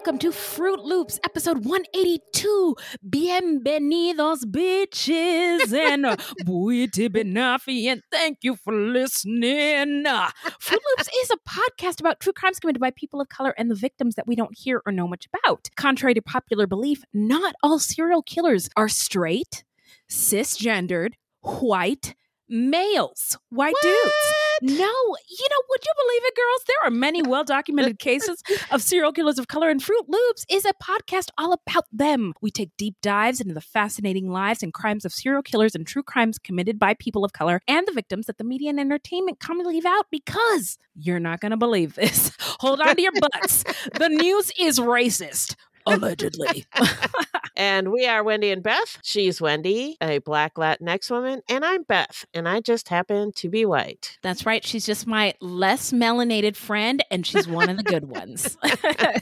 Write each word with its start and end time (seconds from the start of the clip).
Welcome 0.00 0.18
to 0.18 0.32
Fruit 0.32 0.80
Loops, 0.80 1.20
episode 1.24 1.66
182. 1.66 2.74
Bienvenidos, 3.06 4.46
bitches, 4.46 5.74
and 5.74 6.04
buiti 6.46 7.10
benafi, 7.10 7.84
and 7.84 8.00
thank 8.10 8.38
you 8.40 8.56
for 8.56 8.72
listening. 8.72 10.04
Fruit 10.58 10.80
Loops 10.88 11.10
is 11.22 11.30
a 11.30 11.36
podcast 11.46 12.00
about 12.00 12.18
true 12.18 12.32
crimes 12.32 12.58
committed 12.58 12.80
by 12.80 12.92
people 12.92 13.20
of 13.20 13.28
color 13.28 13.54
and 13.58 13.70
the 13.70 13.74
victims 13.74 14.14
that 14.14 14.26
we 14.26 14.34
don't 14.34 14.56
hear 14.56 14.80
or 14.86 14.92
know 14.92 15.06
much 15.06 15.28
about. 15.34 15.68
Contrary 15.76 16.14
to 16.14 16.22
popular 16.22 16.66
belief, 16.66 17.04
not 17.12 17.54
all 17.62 17.78
serial 17.78 18.22
killers 18.22 18.70
are 18.78 18.88
straight, 18.88 19.64
cisgendered, 20.10 21.12
white, 21.42 22.14
males, 22.48 23.36
white 23.50 23.74
dudes. 23.82 24.49
No, 24.62 24.72
you 24.74 25.46
know, 25.50 25.62
would 25.68 25.84
you 25.84 25.92
believe 25.96 26.24
it, 26.24 26.36
girls? 26.36 26.64
There 26.66 26.76
are 26.84 26.90
many 26.90 27.22
well 27.22 27.44
documented 27.44 27.98
cases 27.98 28.42
of 28.70 28.82
serial 28.82 29.12
killers 29.12 29.38
of 29.38 29.48
color, 29.48 29.70
and 29.70 29.82
Fruit 29.82 30.04
Loops 30.08 30.44
is 30.50 30.64
a 30.64 30.72
podcast 30.74 31.30
all 31.38 31.52
about 31.52 31.86
them. 31.92 32.34
We 32.40 32.50
take 32.50 32.70
deep 32.76 32.96
dives 33.02 33.40
into 33.40 33.54
the 33.54 33.60
fascinating 33.60 34.30
lives 34.30 34.62
and 34.62 34.72
crimes 34.72 35.04
of 35.04 35.12
serial 35.12 35.42
killers 35.42 35.74
and 35.74 35.86
true 35.86 36.02
crimes 36.02 36.38
committed 36.38 36.78
by 36.78 36.94
people 36.94 37.24
of 37.24 37.32
color 37.32 37.60
and 37.66 37.86
the 37.86 37.92
victims 37.92 38.26
that 38.26 38.38
the 38.38 38.44
media 38.44 38.70
and 38.70 38.80
entertainment 38.80 39.40
commonly 39.40 39.74
leave 39.74 39.86
out 39.86 40.06
because 40.10 40.78
you're 40.94 41.20
not 41.20 41.40
going 41.40 41.50
to 41.50 41.56
believe 41.56 41.94
this. 41.94 42.32
Hold 42.60 42.80
on 42.80 42.96
to 42.96 43.02
your 43.02 43.12
butts. 43.12 43.64
the 43.94 44.08
news 44.08 44.52
is 44.58 44.78
racist. 44.78 45.54
Allegedly. 45.90 46.66
And 47.60 47.92
we 47.92 48.06
are 48.06 48.24
Wendy 48.24 48.50
and 48.52 48.62
Beth. 48.62 48.96
She's 49.02 49.38
Wendy, 49.38 49.98
a 50.00 50.16
black 50.20 50.54
Latinx 50.54 51.10
woman, 51.10 51.42
and 51.46 51.62
I'm 51.62 51.82
Beth, 51.82 52.24
and 52.32 52.48
I 52.48 52.60
just 52.60 52.88
happen 52.88 53.32
to 53.32 53.50
be 53.50 53.66
white. 53.66 54.16
That's 54.22 54.46
right. 54.46 54.64
She's 54.64 54.86
just 54.86 55.06
my 55.06 55.34
less 55.42 55.92
melanated 55.92 56.56
friend, 56.56 57.04
and 57.10 57.26
she's 57.26 57.46
one 57.46 57.68
of 57.68 57.76
the 57.76 57.82
good 57.82 58.04
ones. 58.04 58.56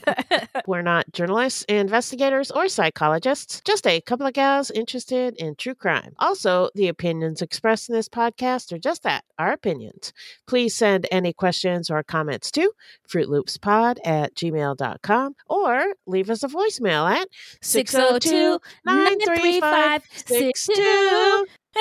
We're 0.67 0.83
not 0.83 1.11
journalists, 1.11 1.63
investigators, 1.63 2.49
or 2.49 2.69
psychologists, 2.69 3.61
just 3.65 3.85
a 3.85 3.99
couple 3.99 4.25
of 4.25 4.31
gals 4.31 4.71
interested 4.71 5.35
in 5.35 5.55
true 5.55 5.75
crime. 5.75 6.13
Also, 6.19 6.69
the 6.75 6.87
opinions 6.87 7.41
expressed 7.41 7.89
in 7.89 7.95
this 7.95 8.07
podcast 8.07 8.71
are 8.71 8.79
just 8.79 9.03
that, 9.03 9.25
our 9.37 9.51
opinions. 9.51 10.13
Please 10.47 10.73
send 10.73 11.07
any 11.11 11.33
questions 11.33 11.89
or 11.89 12.03
comments 12.03 12.51
to 12.51 12.71
fruitloopspod 13.09 13.97
at 14.05 14.33
gmail.com 14.35 15.35
or 15.47 15.93
leave 16.07 16.29
us 16.29 16.43
a 16.43 16.47
voicemail 16.59 17.09
at 17.09 17.27
602 17.61 18.59
935 18.85 20.03
62 20.13 21.45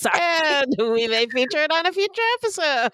Sorry. 0.00 0.20
And 0.20 0.74
we 0.78 1.08
may 1.08 1.26
feature 1.26 1.58
it 1.58 1.72
on 1.72 1.86
a 1.86 1.92
future 1.92 2.22
episode. 2.38 2.90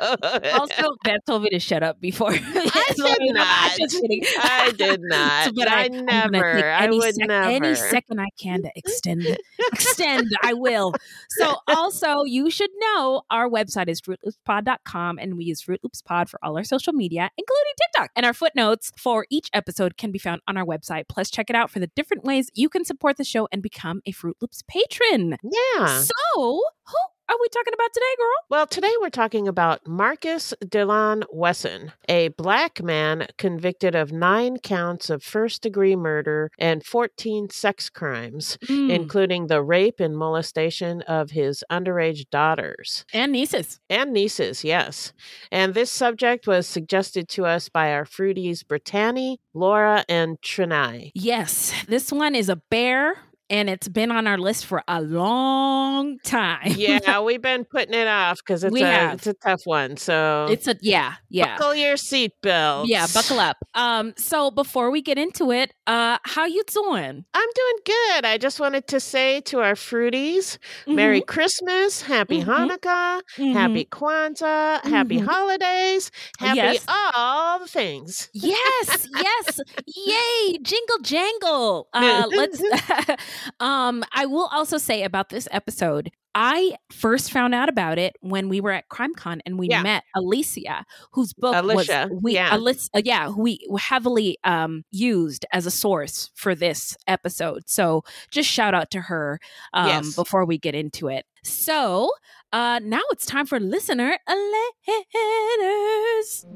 also, 0.54 0.96
Beth 1.04 1.20
told 1.26 1.42
me 1.42 1.50
to 1.50 1.58
shut 1.58 1.82
up 1.82 2.00
before. 2.00 2.30
I 2.32 2.92
did 2.96 3.34
not. 3.34 3.72
kidding. 3.76 4.22
I 4.38 4.72
did 4.76 5.00
not. 5.04 5.54
but 5.54 5.68
I, 5.68 5.84
I'm 6.08 6.30
never. 6.30 6.70
I 6.70 6.84
any 6.84 6.98
would 6.98 7.14
sec- 7.14 7.28
never. 7.28 7.48
Any 7.50 7.74
second 7.74 8.20
I 8.20 8.28
can 8.40 8.62
to 8.62 8.70
extend 8.76 9.22
it. 9.22 9.40
extend, 9.72 10.30
I 10.42 10.54
will. 10.54 10.94
So, 11.30 11.56
also, 11.68 12.22
you 12.24 12.50
should 12.50 12.70
know 12.78 13.22
our 13.30 13.48
website 13.48 13.88
is 13.88 14.00
fruitloopspod.com 14.00 15.18
and 15.18 15.36
we 15.36 15.44
use 15.44 15.60
Fruit 15.60 15.80
Loops 15.82 16.02
Pod 16.02 16.28
for 16.30 16.38
all 16.42 16.56
our 16.56 16.64
social 16.64 16.92
media, 16.92 17.30
including 17.36 17.72
TikTok. 17.82 18.10
And 18.16 18.24
our 18.26 18.34
footnotes 18.34 18.90
for 18.96 19.26
each 19.30 19.48
episode 19.52 19.96
can 19.96 20.10
be 20.12 20.18
found 20.18 20.40
on 20.48 20.56
our 20.56 20.64
website. 20.64 21.04
Plus, 21.08 21.30
check 21.30 21.50
it 21.50 21.56
out 21.56 21.70
for 21.70 21.78
the 21.80 21.88
different 21.96 22.24
ways 22.24 22.48
you 22.60 22.68
can 22.68 22.84
support 22.84 23.16
the 23.16 23.24
show 23.24 23.48
and 23.50 23.62
become 23.62 24.02
a 24.06 24.12
Fruit 24.12 24.36
Loops 24.40 24.62
patron. 24.68 25.36
Yeah. 25.42 26.02
So, 26.02 26.12
who 26.36 26.98
are 27.30 27.38
we 27.40 27.48
talking 27.48 27.72
about 27.74 27.92
today, 27.94 28.14
girl? 28.18 28.34
Well, 28.50 28.66
today 28.66 28.92
we're 29.00 29.08
talking 29.10 29.46
about 29.46 29.86
Marcus 29.86 30.52
Delon 30.64 31.22
Wesson, 31.32 31.92
a 32.08 32.28
black 32.28 32.82
man 32.82 33.28
convicted 33.38 33.94
of 33.94 34.10
nine 34.12 34.58
counts 34.58 35.10
of 35.10 35.22
first 35.22 35.62
degree 35.62 35.94
murder 35.96 36.50
and 36.58 36.84
14 36.84 37.48
sex 37.50 37.88
crimes, 37.88 38.58
Mm. 38.66 38.90
including 38.90 39.46
the 39.46 39.62
rape 39.62 40.00
and 40.00 40.16
molestation 40.16 41.02
of 41.02 41.30
his 41.30 41.62
underage 41.70 42.28
daughters. 42.30 43.04
and 43.12 43.32
nieces. 43.32 43.78
And 43.88 44.12
nieces, 44.12 44.64
yes. 44.64 45.12
And 45.52 45.74
this 45.74 45.90
subject 45.90 46.46
was 46.46 46.66
suggested 46.66 47.28
to 47.30 47.46
us 47.46 47.68
by 47.68 47.92
our 47.92 48.04
fruities 48.04 48.66
Brittany, 48.66 49.38
Laura, 49.54 50.04
and 50.08 50.40
Trinai. 50.42 51.12
Yes, 51.14 51.72
this 51.88 52.10
one 52.12 52.34
is 52.34 52.48
a 52.48 52.56
bear 52.56 53.18
and 53.50 53.68
it's 53.68 53.88
been 53.88 54.10
on 54.10 54.26
our 54.26 54.38
list 54.38 54.64
for 54.66 54.82
a 54.88 55.02
long 55.02 56.18
time. 56.20 56.72
Yeah, 56.76 57.20
we've 57.24 57.42
been 57.42 57.64
putting 57.64 57.94
it 57.94 58.06
off 58.06 58.38
because 58.38 58.64
it's 58.64 58.72
We 58.72 58.82
a 58.82 58.86
have. 58.86 59.14
it's 59.14 59.26
a 59.26 59.34
tough 59.34 59.62
one. 59.64 59.96
So 59.96 60.46
it's 60.50 60.66
a 60.68 60.76
yeah, 60.80 61.14
yeah. 61.28 61.56
buckle 61.58 61.74
your 61.74 61.94
seatbelts. 61.96 62.86
Yeah, 62.86 63.06
buckle 63.12 63.40
up. 63.40 63.56
Um, 63.74 64.14
so 64.16 64.50
before 64.50 64.90
we 64.90 65.02
get 65.02 65.18
into 65.18 65.50
it, 65.52 65.74
uh, 65.86 66.18
how 66.24 66.46
you 66.46 66.62
doing? 66.72 67.24
I'm 67.34 67.48
doing 67.54 67.76
good. 67.84 68.24
I 68.24 68.38
just 68.38 68.60
wanted 68.60 68.86
to 68.88 69.00
say 69.00 69.40
to 69.42 69.60
our 69.60 69.74
fruities, 69.74 70.58
Merry 70.86 71.20
Christmas, 71.20 72.02
Happy 72.02 72.42
Mhm. 72.42 72.46
Hanukkah, 72.46 73.20
Mhm. 73.36 73.52
Happy 73.52 73.84
Kwanzaa, 73.84 74.84
Happy 74.84 75.18
Mhm. 75.18 75.26
Holidays, 75.26 76.10
Happy 76.38 76.56
Yes. 76.56 76.84
all 76.88 77.58
the 77.58 77.66
things. 77.66 78.28
Yes, 78.32 79.08
yes, 79.20 79.60
yay! 79.86 80.58
Jingle 80.62 80.98
jangle. 81.02 81.88
Uh, 82.00 82.24
let's 82.34 82.60
Um, 83.60 84.04
I 84.12 84.26
will 84.26 84.48
also 84.52 84.78
say 84.78 85.02
about 85.02 85.28
this 85.30 85.48
episode, 85.50 86.10
I 86.34 86.76
first 86.92 87.32
found 87.32 87.54
out 87.56 87.68
about 87.68 87.98
it 87.98 88.14
when 88.20 88.48
we 88.48 88.60
were 88.60 88.70
at 88.70 88.88
CrimeCon 88.88 89.40
and 89.44 89.58
we 89.58 89.68
Yeah. 89.68 89.82
met 89.82 90.04
Alicia, 90.14 90.84
whose 91.12 91.32
book 91.32 91.56
Alicia, 91.56 92.06
was 92.10 92.22
we 92.22 92.34
yeah. 92.34 92.54
Alicia, 92.54 92.88
uh, 92.94 93.02
yeah, 93.04 93.30
we 93.30 93.66
heavily 93.78 94.38
um 94.44 94.84
used 94.92 95.44
as 95.52 95.66
a 95.66 95.70
source 95.72 96.30
for 96.36 96.54
this 96.54 96.96
episode. 97.08 97.64
So 97.68 98.04
just 98.30 98.48
shout 98.48 98.74
out 98.74 98.90
to 98.92 99.00
her 99.00 99.40
um 99.72 99.88
Yes. 99.88 100.14
before 100.14 100.44
we 100.44 100.56
get 100.56 100.74
into 100.76 101.08
it. 101.08 101.26
So 101.42 102.12
uh 102.52 102.78
now 102.82 103.00
it's 103.10 103.26
time 103.26 103.46
for 103.46 103.58
listener 103.58 104.16
letters. 104.28 106.46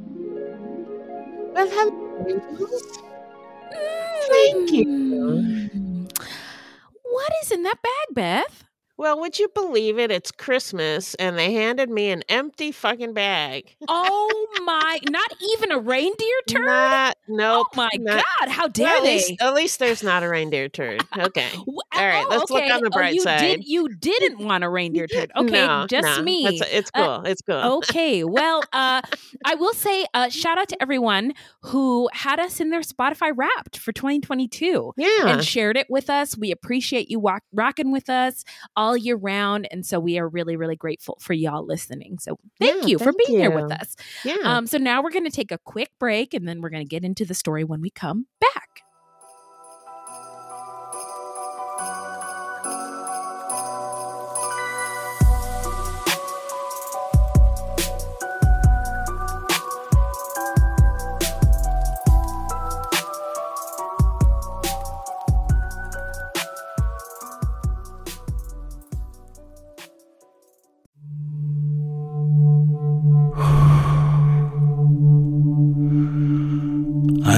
Well, 1.53 1.69
hello. 1.69 1.91
Thank 4.31 4.73
you. 4.73 5.84
What 7.15 7.33
is 7.45 7.53
in 7.53 7.63
that 7.63 7.81
bag, 7.81 8.07
Beth? 8.13 8.65
Well, 8.96 9.19
would 9.20 9.38
you 9.41 9.49
believe 9.55 9.99
it? 9.99 10.11
It's 10.12 10.31
Christmas, 10.31 11.14
and 11.17 11.37
they 11.37 11.52
handed 11.52 11.91
me 11.91 12.11
an 12.11 12.23
empty 12.29 12.70
fucking 12.70 13.12
bag. 13.12 13.75
Oh 13.88 14.46
my! 14.64 14.99
Not 15.11 15.32
even 15.52 15.73
a 15.73 15.79
reindeer 15.79 16.37
turd. 16.49 16.64
Not, 16.64 17.17
nope. 17.26 17.67
oh 17.73 17.76
my 17.76 17.91
not- 17.99 18.25
god! 18.41 18.49
How 18.49 18.62
Well, 18.64 18.69
dare 18.69 18.96
at 18.96 19.02
they? 19.02 19.14
least, 19.17 19.32
at 19.41 19.55
least 19.55 19.79
there's 19.81 20.02
not 20.05 20.23
a 20.23 20.29
reindeer 20.29 20.69
turd. 20.69 21.05
Okay. 21.19 21.49
All 21.67 21.82
right, 22.06 22.25
let's 22.29 22.50
look 22.50 22.62
on 22.62 22.81
the 22.82 22.87
Oh, 22.87 22.91
bright 22.91 23.14
you 23.14 23.20
side. 23.23 23.41
Did, 23.41 23.64
you 23.67 23.88
didn't 23.96 24.38
want 24.38 24.62
a 24.64 24.69
reindeer 24.69 25.06
turd. 25.06 25.32
Okay, 25.37 25.50
No, 25.67 25.87
just 25.88 26.19
no, 26.19 26.23
me. 26.23 26.46
It's, 26.46 26.62
it's 26.73 26.91
Uh, 26.94 27.19
cool. 27.19 27.26
it's 27.26 27.43
cool. 27.43 27.56
okay 27.79 28.25
well 28.25 28.62
uh 28.73 29.00
i 29.44 29.55
will 29.55 29.73
say 29.75 30.06
uh 30.14 30.29
shout 30.29 30.58
out 30.58 30.69
to 30.69 30.81
everyone 30.82 31.32
who 31.62 32.08
had 32.12 32.38
us 32.38 32.61
in 32.61 32.70
their 32.70 32.81
spotify 32.82 33.32
wrapped 33.37 33.76
for 33.79 33.93
2022 33.93 34.93
yeah. 34.96 35.08
and 35.29 35.44
shared 35.44 35.76
it 35.76 35.87
with 35.91 36.08
us 36.08 36.37
we 36.38 36.50
appreciate 36.50 37.11
you 37.11 37.19
walk, 37.19 37.43
rocking 37.52 37.91
with 37.93 38.08
us 38.08 38.44
all 38.85 38.97
year 38.97 39.17
round 39.17 39.67
and 39.71 39.87
so 39.87 39.99
we 39.99 40.19
are 40.19 40.29
really 40.29 40.57
really 40.57 40.77
grateful 40.77 41.17
for 41.21 41.33
y'all 41.33 41.65
listening. 41.67 42.19
So 42.19 42.37
thank 42.61 42.83
Yeah, 42.83 42.89
you 42.89 42.99
for 42.99 43.13
thank 43.13 43.19
being 43.27 43.39
here 43.41 43.51
with 43.51 43.73
us. 43.73 43.97
Yeah. 44.25 44.37
um 44.45 44.67
so 44.67 44.79
now 44.79 45.03
we're 45.03 45.11
going 45.11 45.25
to 45.25 45.31
take 45.31 45.51
a 45.53 45.59
quick 45.65 45.91
break 45.99 46.35
and 46.35 46.47
then 46.47 46.61
we're 46.61 46.71
going 46.71 46.85
to 46.85 46.89
get 46.89 47.05
into 47.05 47.25
the 47.25 47.35
story 47.35 47.65
when 47.65 47.81
we 47.81 47.91
come 47.91 48.27
back 48.41 48.84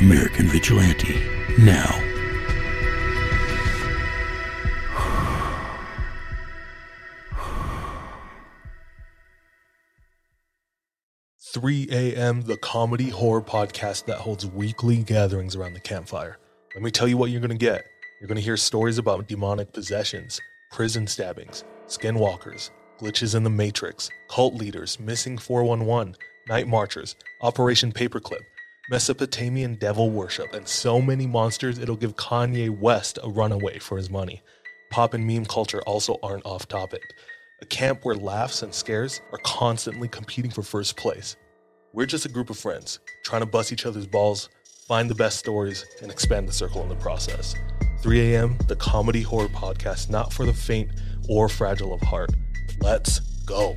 American 0.00 0.46
Vigilante 0.46 1.20
now. 1.58 2.06
3 11.52 11.88
a.m., 11.90 12.40
the 12.42 12.56
comedy 12.56 13.10
horror 13.10 13.42
podcast 13.42 14.06
that 14.06 14.16
holds 14.16 14.46
weekly 14.46 15.02
gatherings 15.02 15.54
around 15.54 15.74
the 15.74 15.80
campfire. 15.80 16.38
Let 16.74 16.82
me 16.82 16.90
tell 16.90 17.06
you 17.06 17.18
what 17.18 17.28
you're 17.30 17.40
to 17.50 17.56
get. 17.56 17.84
You're 18.20 18.28
to 18.36 18.42
hear 18.42 18.56
stories 18.56 18.96
about 18.96 19.28
demonic 19.28 19.74
possessions, 19.74 20.40
prison 20.70 21.06
stabbings, 21.06 21.64
skinwalkers, 21.88 22.70
glitches 22.98 23.34
in 23.34 23.42
the 23.42 23.50
Matrix, 23.50 24.08
cult 24.30 24.54
leaders, 24.54 24.98
missing 24.98 25.36
411, 25.36 26.16
night 26.48 26.68
marchers, 26.68 27.16
Operation 27.42 27.92
Paperclip, 27.92 28.40
Mesopotamian 28.90 29.76
devil 29.76 30.10
worship, 30.10 30.52
and 30.52 30.66
so 30.66 31.00
many 31.00 31.24
monsters 31.24 31.78
it'll 31.78 31.94
give 31.94 32.16
Kanye 32.16 32.76
West 32.76 33.20
a 33.22 33.30
runaway 33.30 33.78
for 33.78 33.96
his 33.96 34.10
money. 34.10 34.42
Pop 34.90 35.14
and 35.14 35.24
meme 35.24 35.44
culture 35.44 35.80
also 35.82 36.18
aren't 36.24 36.44
off 36.44 36.66
topic. 36.66 37.00
A 37.62 37.66
camp 37.66 38.04
where 38.04 38.16
laughs 38.16 38.64
and 38.64 38.74
scares 38.74 39.20
are 39.30 39.38
constantly 39.44 40.08
competing 40.08 40.50
for 40.50 40.62
first 40.62 40.96
place. 40.96 41.36
We're 41.92 42.06
just 42.06 42.26
a 42.26 42.30
group 42.30 42.50
of 42.50 42.58
friends 42.58 42.98
trying 43.22 43.42
to 43.42 43.46
bust 43.46 43.72
each 43.72 43.86
other's 43.86 44.08
balls, 44.08 44.48
find 44.88 45.08
the 45.08 45.14
best 45.14 45.38
stories, 45.38 45.84
and 46.02 46.10
expand 46.10 46.48
the 46.48 46.52
circle 46.52 46.82
in 46.82 46.88
the 46.88 46.96
process. 46.96 47.54
3 48.02 48.34
a.m., 48.34 48.58
the 48.66 48.74
comedy 48.74 49.22
horror 49.22 49.46
podcast 49.48 50.10
not 50.10 50.32
for 50.32 50.44
the 50.44 50.52
faint 50.52 50.90
or 51.28 51.48
fragile 51.48 51.94
of 51.94 52.00
heart. 52.00 52.30
Let's 52.80 53.20
go. 53.46 53.76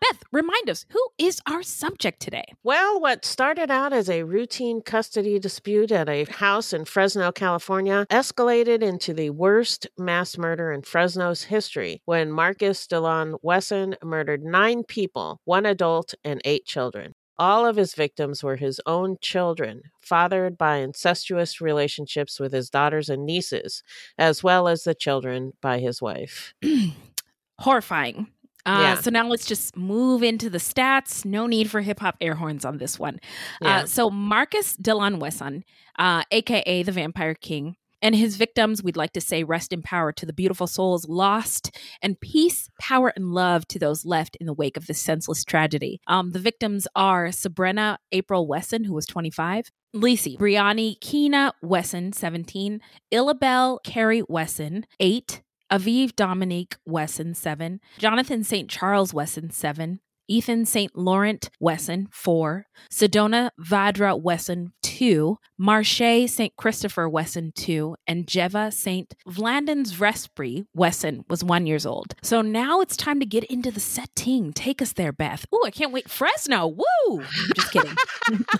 Beth 0.00 0.22
remind 0.32 0.68
us 0.70 0.86
who 0.90 1.00
is 1.18 1.40
our 1.46 1.62
subject 1.62 2.20
today 2.20 2.44
Well, 2.62 3.00
what 3.00 3.24
started 3.24 3.70
out 3.70 3.92
as 3.92 4.08
a 4.08 4.22
routine 4.22 4.82
custody 4.82 5.38
dispute 5.38 5.92
at 5.92 6.08
a 6.08 6.24
house 6.24 6.72
in 6.72 6.84
Fresno, 6.84 7.32
California, 7.32 8.06
escalated 8.10 8.82
into 8.82 9.12
the 9.12 9.30
worst 9.30 9.86
mass 9.98 10.38
murder 10.38 10.72
in 10.72 10.82
Fresno's 10.82 11.44
history 11.44 12.00
when 12.04 12.32
Marcus 12.32 12.86
Delon 12.86 13.38
Wesson 13.42 13.96
murdered 14.02 14.42
nine 14.42 14.84
people, 14.84 15.40
one 15.44 15.66
adult 15.66 16.14
and 16.24 16.40
eight 16.44 16.66
children. 16.66 17.12
All 17.38 17.64
of 17.64 17.76
his 17.76 17.94
victims 17.94 18.44
were 18.44 18.56
his 18.56 18.80
own 18.84 19.16
children, 19.22 19.82
fathered 20.02 20.58
by 20.58 20.76
incestuous 20.76 21.60
relationships 21.60 22.38
with 22.38 22.52
his 22.52 22.68
daughters 22.68 23.08
and 23.08 23.24
nieces, 23.24 23.82
as 24.18 24.42
well 24.42 24.68
as 24.68 24.84
the 24.84 24.94
children 24.94 25.52
by 25.62 25.78
his 25.78 26.02
wife. 26.02 26.52
horrifying. 27.58 28.26
Uh, 28.66 28.78
Yeah. 28.80 28.94
So 29.00 29.10
now 29.10 29.26
let's 29.26 29.46
just 29.46 29.76
move 29.76 30.22
into 30.22 30.50
the 30.50 30.58
stats. 30.58 31.24
No 31.24 31.46
need 31.46 31.70
for 31.70 31.80
hip 31.80 32.00
hop 32.00 32.16
air 32.20 32.34
horns 32.34 32.64
on 32.64 32.78
this 32.78 32.98
one. 32.98 33.18
Yeah. 33.60 33.78
Uh, 33.80 33.86
so 33.86 34.10
Marcus 34.10 34.76
Delon 34.76 35.18
Wesson, 35.18 35.64
uh, 35.98 36.22
aka 36.30 36.82
the 36.82 36.92
Vampire 36.92 37.34
King, 37.34 37.76
and 38.02 38.14
his 38.14 38.36
victims, 38.36 38.82
we'd 38.82 38.96
like 38.96 39.12
to 39.12 39.20
say 39.20 39.44
rest 39.44 39.72
in 39.72 39.82
power 39.82 40.10
to 40.12 40.24
the 40.24 40.32
beautiful 40.32 40.66
souls 40.66 41.06
lost, 41.08 41.76
and 42.00 42.18
peace, 42.18 42.68
power, 42.80 43.12
and 43.14 43.32
love 43.32 43.68
to 43.68 43.78
those 43.78 44.06
left 44.06 44.36
in 44.40 44.46
the 44.46 44.54
wake 44.54 44.76
of 44.78 44.86
this 44.86 45.00
senseless 45.00 45.44
tragedy. 45.44 46.00
Um, 46.06 46.30
the 46.30 46.38
victims 46.38 46.88
are 46.96 47.30
Sabrina 47.30 47.98
April 48.10 48.46
Wesson, 48.46 48.84
who 48.84 48.94
was 48.94 49.04
25. 49.06 49.70
Lacey, 49.92 50.36
Briani 50.38 50.98
Keena 51.00 51.52
Wesson, 51.62 52.12
17, 52.12 52.80
Illabelle 53.12 53.82
Carrie 53.84 54.22
Wesson, 54.28 54.86
8, 55.00 55.42
Aviv 55.70 56.16
Dominique 56.16 56.76
Wesson, 56.84 57.34
7, 57.34 57.80
Jonathan 57.98 58.42
St. 58.42 58.68
Charles 58.68 59.14
Wesson, 59.14 59.50
7, 59.50 60.00
Ethan 60.28 60.64
St. 60.64 60.96
Laurent 60.96 61.48
Wesson, 61.60 62.08
4, 62.10 62.66
Sedona 62.90 63.50
Vadra 63.60 64.20
Wesson, 64.20 64.72
2, 65.00 65.38
Marche 65.56 66.28
St. 66.28 66.54
Christopher 66.56 67.08
Wesson, 67.08 67.52
2, 67.56 67.96
and 68.06 68.26
Jeva 68.26 68.70
St. 68.70 69.14
Vlandens 69.26 69.94
Respri 69.94 70.66
Wesson 70.74 71.24
was 71.26 71.42
1 71.42 71.66
years 71.66 71.86
old. 71.86 72.14
So 72.22 72.42
now 72.42 72.82
it's 72.82 72.98
time 72.98 73.18
to 73.20 73.24
get 73.24 73.44
into 73.44 73.70
the 73.70 73.80
setting. 73.80 74.52
Take 74.52 74.82
us 74.82 74.92
there, 74.92 75.12
Beth. 75.12 75.46
Ooh, 75.54 75.62
I 75.64 75.70
can't 75.70 75.90
wait. 75.90 76.10
Fresno. 76.10 76.66
Woo! 76.66 77.24
Just 77.56 77.72
kidding. 77.72 77.96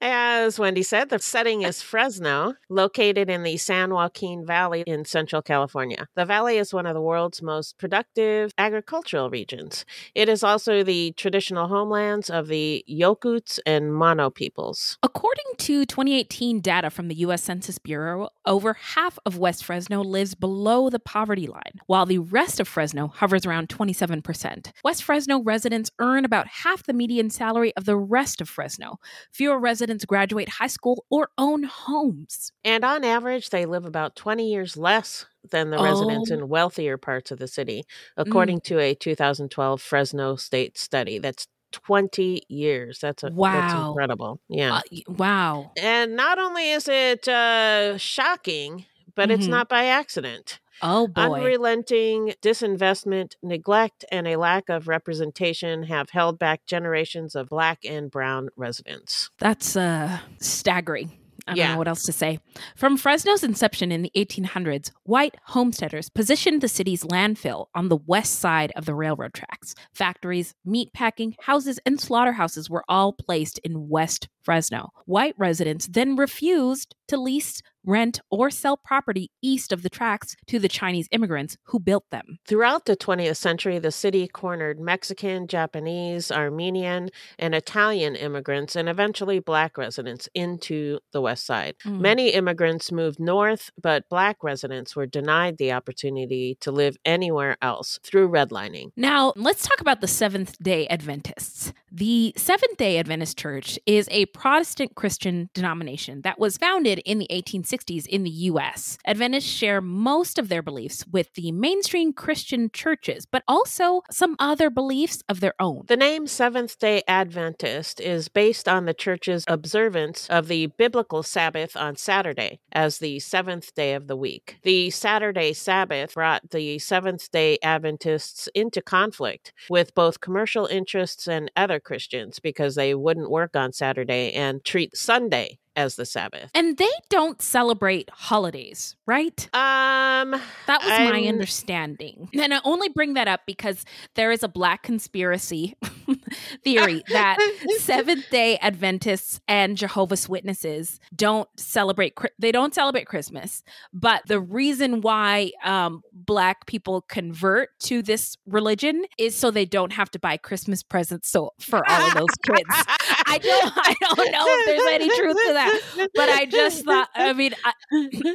As 0.00 0.58
Wendy 0.58 0.82
said, 0.82 1.10
the 1.10 1.18
setting 1.18 1.60
is 1.60 1.82
Fresno, 1.82 2.54
located 2.70 3.28
in 3.28 3.42
the 3.42 3.58
San 3.58 3.92
Joaquin 3.92 4.46
Valley 4.46 4.82
in 4.86 5.04
central 5.04 5.42
California. 5.42 6.06
The 6.16 6.24
valley 6.24 6.56
is 6.56 6.72
one 6.72 6.86
of 6.86 6.94
the 6.94 7.02
world's 7.02 7.42
most 7.42 7.76
productive 7.76 8.52
agricultural 8.56 9.28
regions. 9.28 9.84
It 10.14 10.30
is 10.30 10.42
also 10.42 10.82
the 10.82 11.12
traditional 11.18 11.68
homelands 11.68 12.30
of 12.30 12.48
the 12.48 12.82
Yokuts 12.90 13.58
and 13.66 13.94
Mono 13.94 14.30
peoples. 14.30 14.96
According 15.14 15.56
to 15.58 15.84
2018 15.84 16.60
data 16.60 16.88
from 16.88 17.08
the 17.08 17.16
U.S. 17.16 17.42
Census 17.42 17.78
Bureau, 17.78 18.30
over 18.46 18.74
half 18.74 19.18
of 19.26 19.38
West 19.38 19.64
Fresno 19.64 20.02
lives 20.02 20.34
below 20.34 20.88
the 20.88 21.00
poverty 21.00 21.46
line, 21.46 21.80
while 21.86 22.06
the 22.06 22.18
rest 22.18 22.60
of 22.60 22.68
Fresno 22.68 23.08
hovers 23.08 23.44
around 23.44 23.68
27%. 23.68 24.72
West 24.84 25.02
Fresno 25.02 25.42
residents 25.42 25.90
earn 25.98 26.24
about 26.24 26.46
half 26.46 26.84
the 26.84 26.92
median 26.92 27.28
salary 27.28 27.72
of 27.76 27.84
the 27.84 27.96
rest 27.96 28.40
of 28.40 28.48
Fresno. 28.48 28.98
Fewer 29.32 29.58
residents 29.58 29.80
residents 29.80 30.04
graduate 30.04 30.48
high 30.48 30.66
school 30.66 31.04
or 31.10 31.30
own 31.38 31.64
homes. 31.64 32.52
And 32.64 32.84
on 32.84 33.02
average, 33.04 33.50
they 33.50 33.66
live 33.66 33.86
about 33.86 34.14
20 34.14 34.48
years 34.48 34.76
less 34.76 35.26
than 35.50 35.70
the 35.70 35.78
residents 35.78 36.30
Oh. 36.30 36.34
in 36.34 36.48
wealthier 36.48 36.98
parts 36.98 37.30
of 37.30 37.38
the 37.38 37.48
city, 37.48 37.84
mm. 38.18 38.22
according 38.26 38.60
to 38.62 38.78
a 38.78 38.94
2012 38.94 39.80
Fresno 39.80 40.36
state 40.36 40.76
study. 40.78 41.18
That's 41.18 41.46
20 41.72 42.42
years. 42.48 42.98
That's 43.00 43.22
a 43.22 43.30
wow. 43.30 43.52
that's 43.52 43.74
incredible. 43.74 44.40
Yeah. 44.48 44.76
Uh, 44.76 44.80
wow. 45.08 45.72
and 45.80 46.16
not 46.16 46.38
only 46.38 46.70
is 46.70 46.88
it 46.88 47.28
uh, 47.28 47.98
shocking, 47.98 48.86
but 49.14 49.30
it's 49.30 49.46
Mhm. 49.46 49.50
not 49.50 49.68
by 49.68 49.86
accident. 49.86 50.60
Oh 50.82 51.06
boy. 51.08 51.22
Unrelenting 51.22 52.34
disinvestment, 52.40 53.34
neglect, 53.42 54.04
and 54.10 54.26
a 54.26 54.36
lack 54.36 54.68
of 54.70 54.88
representation 54.88 55.82
have 55.84 56.10
held 56.10 56.38
back 56.38 56.64
generations 56.64 57.34
of 57.34 57.48
black 57.50 57.80
and 57.84 58.10
brown 58.10 58.48
residents. 58.56 59.30
That's 59.38 59.76
uh, 59.76 60.20
staggering. 60.38 61.12
I 61.50 61.54
don't 61.54 61.72
know 61.72 61.78
what 61.78 61.88
else 61.88 62.04
to 62.04 62.12
say. 62.12 62.38
From 62.76 62.96
Fresno's 62.96 63.42
inception 63.44 63.92
in 63.92 64.02
the 64.02 64.12
1800s, 64.16 64.90
white 65.04 65.36
homesteaders 65.46 66.08
positioned 66.08 66.60
the 66.60 66.68
city's 66.68 67.04
landfill 67.04 67.66
on 67.74 67.88
the 67.88 67.96
west 67.96 68.38
side 68.38 68.72
of 68.76 68.84
the 68.84 68.94
railroad 68.94 69.34
tracks. 69.34 69.74
Factories, 69.92 70.54
meatpacking, 70.66 71.34
houses, 71.40 71.78
and 71.84 72.00
slaughterhouses 72.00 72.70
were 72.70 72.84
all 72.88 73.12
placed 73.12 73.58
in 73.58 73.88
West 73.88 74.28
Fresno. 74.42 74.90
White 75.06 75.34
residents 75.38 75.86
then 75.86 76.16
refused 76.16 76.94
to 77.08 77.16
lease, 77.16 77.60
rent, 77.84 78.20
or 78.30 78.50
sell 78.50 78.76
property 78.76 79.30
east 79.42 79.72
of 79.72 79.82
the 79.82 79.90
tracks 79.90 80.36
to 80.46 80.58
the 80.58 80.68
Chinese 80.68 81.08
immigrants 81.10 81.56
who 81.64 81.80
built 81.80 82.04
them. 82.10 82.38
Throughout 82.46 82.84
the 82.84 82.96
20th 82.96 83.36
century, 83.36 83.78
the 83.78 83.90
city 83.90 84.28
cornered 84.28 84.78
Mexican, 84.78 85.48
Japanese, 85.48 86.30
Armenian, 86.30 87.10
and 87.38 87.54
Italian 87.54 88.14
immigrants 88.14 88.76
and 88.76 88.88
eventually 88.88 89.40
black 89.40 89.76
residents 89.76 90.28
into 90.34 91.00
the 91.12 91.20
west 91.20 91.44
side. 91.44 91.74
Mm. 91.84 92.00
Many 92.00 92.28
immigrants 92.30 92.92
moved 92.92 93.18
north, 93.18 93.70
but 93.80 94.08
black 94.08 94.44
residents 94.44 94.94
were 94.94 95.06
denied 95.06 95.58
the 95.58 95.72
opportunity 95.72 96.56
to 96.60 96.70
live 96.70 96.96
anywhere 97.04 97.56
else 97.60 97.98
through 98.04 98.28
redlining. 98.28 98.92
Now, 98.96 99.32
let's 99.36 99.66
talk 99.66 99.80
about 99.80 100.00
the 100.00 100.08
Seventh 100.08 100.56
day 100.62 100.86
Adventists. 100.88 101.72
The 101.90 102.32
Seventh 102.36 102.76
day 102.76 102.98
Adventist 102.98 103.36
Church 103.36 103.78
is 103.84 104.08
a 104.12 104.26
Protestant 104.40 104.94
Christian 104.94 105.50
denomination 105.52 106.22
that 106.22 106.38
was 106.38 106.56
founded 106.56 107.02
in 107.04 107.18
the 107.18 107.26
1860s 107.30 108.06
in 108.06 108.22
the 108.22 108.30
U.S. 108.30 108.96
Adventists 109.06 109.44
share 109.44 109.82
most 109.82 110.38
of 110.38 110.48
their 110.48 110.62
beliefs 110.62 111.04
with 111.12 111.34
the 111.34 111.52
mainstream 111.52 112.14
Christian 112.14 112.70
churches, 112.72 113.26
but 113.26 113.42
also 113.46 114.00
some 114.10 114.36
other 114.38 114.70
beliefs 114.70 115.22
of 115.28 115.40
their 115.40 115.52
own. 115.60 115.82
The 115.88 115.96
name 115.98 116.26
Seventh 116.26 116.78
day 116.78 117.02
Adventist 117.06 118.00
is 118.00 118.28
based 118.28 118.66
on 118.66 118.86
the 118.86 118.94
church's 118.94 119.44
observance 119.46 120.26
of 120.30 120.48
the 120.48 120.68
biblical 120.68 121.22
Sabbath 121.22 121.76
on 121.76 121.96
Saturday 121.96 122.60
as 122.72 122.96
the 122.96 123.18
seventh 123.18 123.74
day 123.74 123.92
of 123.92 124.06
the 124.06 124.16
week. 124.16 124.56
The 124.62 124.88
Saturday 124.88 125.52
Sabbath 125.52 126.14
brought 126.14 126.48
the 126.48 126.78
Seventh 126.78 127.30
day 127.30 127.58
Adventists 127.62 128.48
into 128.54 128.80
conflict 128.80 129.52
with 129.68 129.94
both 129.94 130.22
commercial 130.22 130.64
interests 130.64 131.28
and 131.28 131.50
other 131.54 131.78
Christians 131.78 132.38
because 132.38 132.74
they 132.74 132.94
wouldn't 132.94 133.30
work 133.30 133.54
on 133.54 133.74
Saturday 133.74 134.19
and 134.28 134.64
treat 134.64 134.96
Sunday 134.96 135.58
as 135.80 135.96
the 135.96 136.04
Sabbath. 136.06 136.50
And 136.54 136.76
they 136.76 136.90
don't 137.08 137.40
celebrate 137.42 138.10
holidays, 138.10 138.96
right? 139.06 139.38
Um, 139.54 140.30
That 140.66 140.80
was 140.82 140.88
my 140.88 141.16
I'm- 141.18 141.28
understanding. 141.28 142.28
And 142.38 142.52
I 142.54 142.60
only 142.64 142.88
bring 142.88 143.14
that 143.14 143.26
up 143.28 143.40
because 143.46 143.84
there 144.14 144.30
is 144.30 144.42
a 144.42 144.48
black 144.48 144.82
conspiracy 144.82 145.76
theory 146.64 147.02
that 147.08 147.38
Seventh 147.78 148.28
Day 148.30 148.58
Adventists 148.58 149.40
and 149.48 149.76
Jehovah's 149.76 150.28
Witnesses 150.28 151.00
don't 151.14 151.48
celebrate. 151.58 152.16
They 152.38 152.52
don't 152.52 152.74
celebrate 152.74 153.06
Christmas, 153.06 153.62
but 153.92 154.22
the 154.26 154.40
reason 154.40 155.00
why 155.00 155.52
um, 155.64 156.02
black 156.12 156.66
people 156.66 157.02
convert 157.02 157.70
to 157.80 158.02
this 158.02 158.36
religion 158.46 159.04
is 159.18 159.34
so 159.34 159.50
they 159.50 159.64
don't 159.64 159.92
have 159.92 160.10
to 160.10 160.18
buy 160.18 160.36
Christmas 160.36 160.82
presents. 160.82 161.30
So 161.30 161.52
for 161.60 161.82
all 161.88 162.08
of 162.08 162.14
those 162.14 162.34
kids, 162.46 162.68
I 162.70 163.38
don't. 163.42 163.72
I 163.76 163.94
don't 164.00 164.32
know 164.32 164.44
if 164.46 164.66
there's 164.66 164.94
any 164.94 165.08
truth 165.08 165.36
to 165.46 165.52
that, 165.54 165.69
but 166.14 166.28
I 166.28 166.46
just 166.46 166.84
thought. 166.84 167.08
I 167.14 167.32
mean, 167.32 167.54
I, 167.64 167.72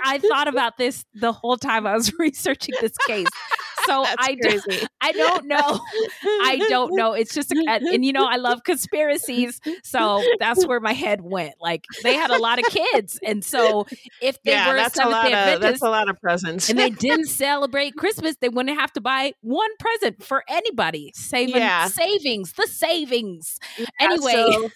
I 0.06 0.18
thought 0.20 0.48
about 0.48 0.77
this 0.77 1.06
the 1.13 1.32
whole 1.32 1.58
time 1.58 1.86
I 1.88 1.94
was 1.96 2.12
researching 2.20 2.75
this 2.82 2.98
case. 3.08 3.27
So 3.86 4.04
That's 4.06 4.15
I 4.20 4.36
don't, 4.36 4.62
crazy. 4.63 4.88
I 5.01 5.12
don't 5.12 5.46
know. 5.46 5.80
I 6.24 6.65
don't 6.70 6.96
know. 6.96 7.13
It's 7.13 7.34
just, 7.36 7.51
a, 7.51 7.63
and, 7.68 7.86
and 7.86 8.06
you 8.06 8.13
know, 8.13 8.25
I 8.25 8.38
love 8.38 8.63
conspiracies, 8.63 9.60
so 9.84 10.24
that's 10.39 10.65
where 10.65 10.80
my 10.80 10.94
head 10.94 11.22
went. 11.22 11.56
Like 11.62 11.84
they 12.04 12.15
had 12.15 12.32
a 12.32 12.38
lot 12.39 12.60
of 12.60 12.65
kids, 12.65 13.20
and 13.24 13.44
so 13.44 13.86
if 14.22 14.42
they 14.44 14.51
yeah, 14.51 14.70
were 14.70 14.75
that's 14.75 14.98
a 15.00 15.08
lot 15.08 15.25
of 15.32 15.62
that's 15.62 15.82
a 15.82 15.89
lot 15.89 16.10
of 16.10 16.20
presents. 16.20 16.70
and 16.70 16.80
they 16.80 16.89
didn't 17.06 17.27
celebrate 17.27 17.96
Christmas, 17.96 18.36
they 18.42 18.50
wouldn't 18.50 18.80
have 18.80 18.92
to 18.94 19.01
buy 19.01 19.34
one 19.42 19.70
present 19.80 20.24
for 20.24 20.44
anybody. 20.48 21.12
Saving 21.13 21.56
Yeah. 21.58 21.88
savings, 21.88 22.54
the 22.54 22.68
savings. 22.68 23.60
Yeah, 23.77 23.86
Anyway. 24.00 24.32
so 24.32 24.70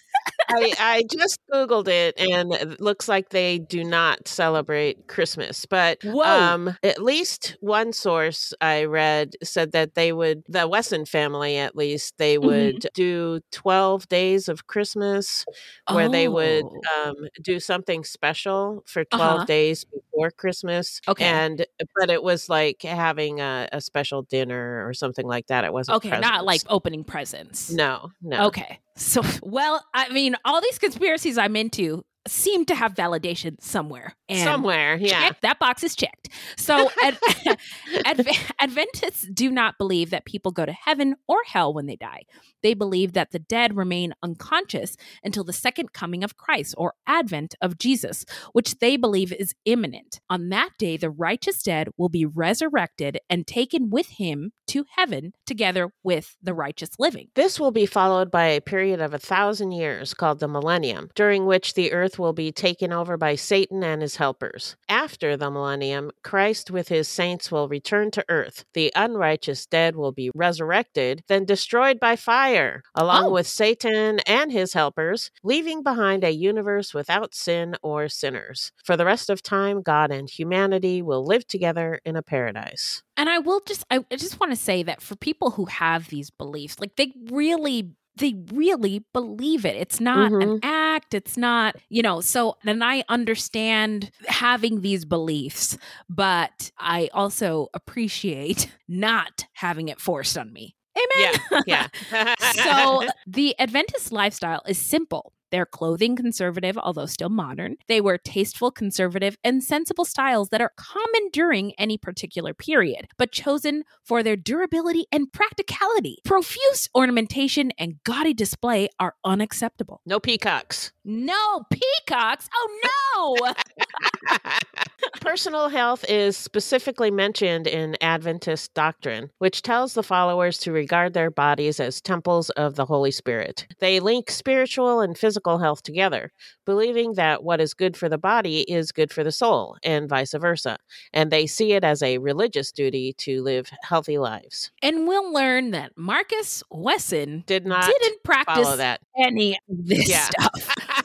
I, 0.52 0.72
I 0.80 1.02
just 1.10 1.38
googled 1.52 1.86
it, 1.86 2.18
and 2.18 2.52
it 2.52 2.80
looks 2.80 3.08
like 3.08 3.28
they 3.28 3.58
do 3.60 3.84
not 3.84 4.26
celebrate 4.26 5.06
Christmas. 5.06 5.64
But 5.64 6.04
um, 6.24 6.76
at 6.82 7.00
least 7.00 7.56
one 7.60 7.92
source 7.92 8.52
I 8.60 8.84
read 8.84 9.34
said 9.44 9.70
that 9.72 9.94
they 9.94 10.12
would, 10.12 10.42
the 10.48 10.66
Wesson 10.66 11.04
family 11.06 11.56
at 11.56 11.76
least, 11.76 12.14
they 12.18 12.36
Mm-hmm. 12.36 12.46
would 12.46 12.86
do 12.94 13.40
twelve 13.52 14.08
days 14.08 14.48
of 14.48 14.66
Christmas, 14.66 15.44
where 15.88 16.08
they 16.08 16.26
would 16.26 16.64
Oh. 16.64 16.80
um, 17.10 17.14
do 17.42 17.60
something 17.60 18.02
special 18.02 18.82
for 18.86 19.04
12 19.04 19.36
Uh-huh. 19.36 19.44
days 19.46 19.84
before 19.84 20.30
Christmas. 20.32 21.00
Okay. 21.06 21.24
and 21.26 21.64
but 21.96 22.10
it 22.10 22.22
was 22.24 22.48
like 22.48 22.82
having 22.82 23.40
a, 23.40 23.68
a 23.72 23.80
special 23.80 24.22
dinner 24.22 24.84
or 24.86 24.94
something 24.94 25.26
like 25.26 25.46
that. 25.46 25.64
It 25.64 25.72
wasn't 25.72 25.96
Okay, 25.98 26.18
not 26.20 26.44
like 26.44 26.62
opening 26.68 27.04
presents. 27.04 27.72
no, 27.72 28.10
no. 28.20 28.46
Okay. 28.48 28.80
So, 29.00 29.22
well, 29.42 29.82
I 29.94 30.10
mean, 30.10 30.36
all 30.44 30.60
these 30.60 30.78
conspiracies 30.78 31.38
I'm 31.38 31.56
into 31.56 32.04
seem 32.28 32.64
to 32.66 32.74
have 32.74 32.94
validation 32.94 33.60
somewhere. 33.60 34.14
And 34.28 34.40
somewhere. 34.40 34.96
Yeah. 34.96 35.28
check, 35.28 35.40
that 35.40 35.58
box 35.58 35.82
is 35.82 35.96
checked. 35.96 36.28
So, 36.56 36.90
ad- 37.02 37.18
Adv- 38.04 38.52
Adventists 38.60 39.26
do 39.32 39.50
not 39.50 39.78
believe 39.78 40.10
that 40.10 40.24
people 40.24 40.52
go 40.52 40.66
to 40.66 40.72
heaven 40.72 41.16
or 41.28 41.38
hell 41.46 41.72
when 41.72 41.86
they 41.86 41.96
die. 41.96 42.22
They 42.62 42.74
believe 42.74 43.14
that 43.14 43.30
the 43.30 43.38
dead 43.38 43.76
remain 43.76 44.12
unconscious 44.22 44.96
until 45.24 45.44
the 45.44 45.52
second 45.52 45.92
coming 45.92 46.22
of 46.22 46.36
Christ 46.36 46.74
or 46.76 46.94
advent 47.06 47.54
of 47.62 47.78
Jesus, 47.78 48.24
which 48.52 48.78
they 48.78 48.96
believe 48.96 49.32
is 49.32 49.54
imminent. 49.64 50.20
On 50.28 50.50
that 50.50 50.70
day, 50.78 50.96
the 50.96 51.10
righteous 51.10 51.62
dead 51.62 51.88
will 51.96 52.10
be 52.10 52.26
resurrected 52.26 53.18
and 53.30 53.46
taken 53.46 53.90
with 53.90 54.08
him 54.10 54.52
to 54.68 54.84
heaven 54.96 55.32
together 55.46 55.92
with 56.04 56.36
the 56.42 56.54
righteous 56.54 56.90
living. 56.98 57.28
This 57.34 57.58
will 57.58 57.72
be 57.72 57.86
followed 57.86 58.30
by 58.30 58.44
a 58.44 58.60
period 58.60 59.00
of 59.00 59.14
a 59.14 59.18
thousand 59.18 59.72
years 59.72 60.14
called 60.14 60.38
the 60.38 60.48
millennium, 60.48 61.08
during 61.14 61.46
which 61.46 61.74
the 61.74 61.92
earth 61.92 62.09
will 62.18 62.32
be 62.32 62.52
taken 62.52 62.92
over 62.92 63.16
by 63.16 63.34
Satan 63.34 63.82
and 63.84 64.02
his 64.02 64.16
helpers. 64.16 64.76
After 64.88 65.36
the 65.36 65.50
millennium, 65.50 66.10
Christ 66.22 66.70
with 66.70 66.88
his 66.88 67.08
saints 67.08 67.50
will 67.50 67.68
return 67.68 68.10
to 68.12 68.24
earth. 68.28 68.64
The 68.74 68.92
unrighteous 68.96 69.66
dead 69.66 69.96
will 69.96 70.12
be 70.12 70.30
resurrected, 70.34 71.22
then 71.28 71.44
destroyed 71.44 71.98
by 72.00 72.16
fire, 72.16 72.82
along 72.94 73.26
Oh. 73.26 73.30
with 73.32 73.46
Satan 73.46 74.20
and 74.20 74.50
his 74.52 74.72
helpers, 74.72 75.30
leaving 75.42 75.82
behind 75.82 76.24
a 76.24 76.30
universe 76.30 76.92
without 76.94 77.34
sin 77.34 77.76
or 77.82 78.08
sinners. 78.08 78.72
For 78.84 78.96
the 78.96 79.04
rest 79.04 79.30
of 79.30 79.42
time, 79.42 79.82
God 79.82 80.10
and 80.10 80.28
humanity 80.28 81.02
will 81.02 81.24
live 81.24 81.46
together 81.46 82.00
in 82.04 82.16
a 82.16 82.22
paradise. 82.22 83.02
And 83.16 83.28
I 83.28 83.38
will 83.38 83.60
just 83.66 83.84
I 83.90 83.98
just 84.16 84.40
want 84.40 84.52
to 84.52 84.56
say 84.56 84.82
that 84.82 85.02
for 85.02 85.14
people 85.16 85.50
who 85.50 85.66
have 85.66 86.08
these 86.08 86.30
beliefs, 86.30 86.78
like 86.80 86.96
they 86.96 87.12
really 87.30 87.90
they 88.16 88.34
really 88.52 89.04
believe 89.12 89.64
it. 89.64 89.76
It's 89.76 90.00
not 90.00 90.32
an 90.32 90.40
mm-hmm. 90.40 90.58
act. 90.62 91.14
It's 91.14 91.36
not, 91.36 91.76
you 91.88 92.02
know, 92.02 92.20
so 92.20 92.56
and 92.64 92.82
I 92.84 93.04
understand 93.08 94.10
having 94.26 94.80
these 94.80 95.04
beliefs, 95.04 95.78
but 96.08 96.70
I 96.78 97.08
also 97.12 97.68
appreciate 97.74 98.72
not 98.88 99.44
having 99.54 99.88
it 99.88 100.00
forced 100.00 100.36
on 100.36 100.52
me. 100.52 100.76
Amen. 100.96 101.40
Yeah. 101.66 101.88
Yeah. 102.12 102.34
so 102.52 103.06
the 103.26 103.58
Adventist 103.58 104.12
lifestyle 104.12 104.62
is 104.66 104.78
simple. 104.78 105.32
Their 105.50 105.66
clothing 105.66 106.16
conservative, 106.16 106.78
although 106.78 107.06
still 107.06 107.28
modern. 107.28 107.76
They 107.88 108.00
wear 108.00 108.18
tasteful, 108.18 108.70
conservative, 108.70 109.36
and 109.42 109.62
sensible 109.62 110.04
styles 110.04 110.48
that 110.50 110.60
are 110.60 110.72
common 110.76 111.30
during 111.32 111.72
any 111.78 111.98
particular 111.98 112.54
period, 112.54 113.08
but 113.18 113.32
chosen 113.32 113.84
for 114.04 114.22
their 114.22 114.36
durability 114.36 115.06
and 115.12 115.32
practicality. 115.32 116.18
Profuse 116.24 116.88
ornamentation 116.94 117.72
and 117.78 118.02
gaudy 118.04 118.34
display 118.34 118.88
are 118.98 119.14
unacceptable. 119.24 120.00
no 120.06 120.20
peacocks. 120.20 120.92
No 121.04 121.62
peacocks. 121.70 122.48
Oh 122.54 123.38
no! 123.46 123.52
Personal 125.20 125.68
health 125.68 126.04
is 126.08 126.36
specifically 126.36 127.10
mentioned 127.10 127.66
in 127.66 127.96
Adventist 128.00 128.72
doctrine, 128.74 129.30
which 129.38 129.62
tells 129.62 129.94
the 129.94 130.02
followers 130.02 130.58
to 130.58 130.72
regard 130.72 131.12
their 131.12 131.30
bodies 131.30 131.78
as 131.78 132.00
temples 132.00 132.50
of 132.50 132.74
the 132.74 132.84
Holy 132.86 133.10
Spirit. 133.10 133.66
They 133.80 134.00
link 134.00 134.30
spiritual 134.30 135.00
and 135.00 135.16
physical 135.16 135.58
health 135.58 135.82
together, 135.82 136.32
believing 136.64 137.14
that 137.14 137.42
what 137.44 137.60
is 137.60 137.74
good 137.74 137.96
for 137.96 138.08
the 138.08 138.18
body 138.18 138.60
is 138.62 138.92
good 138.92 139.12
for 139.12 139.22
the 139.22 139.32
soul, 139.32 139.76
and 139.84 140.08
vice 140.08 140.32
versa. 140.34 140.78
And 141.12 141.30
they 141.30 141.46
see 141.46 141.72
it 141.72 141.84
as 141.84 142.02
a 142.02 142.18
religious 142.18 142.72
duty 142.72 143.12
to 143.18 143.42
live 143.42 143.70
healthy 143.82 144.18
lives. 144.18 144.70
And 144.82 145.06
we'll 145.06 145.32
learn 145.32 145.70
that 145.72 145.92
Marcus 145.96 146.62
Wesson 146.70 147.44
Did 147.46 147.66
not 147.66 147.90
didn't 148.00 148.22
practice 148.24 148.76
that. 148.76 149.00
any 149.18 149.54
of 149.54 149.58
this 149.86 150.08
Yeah. 150.08 150.28
stuff. 150.28 150.74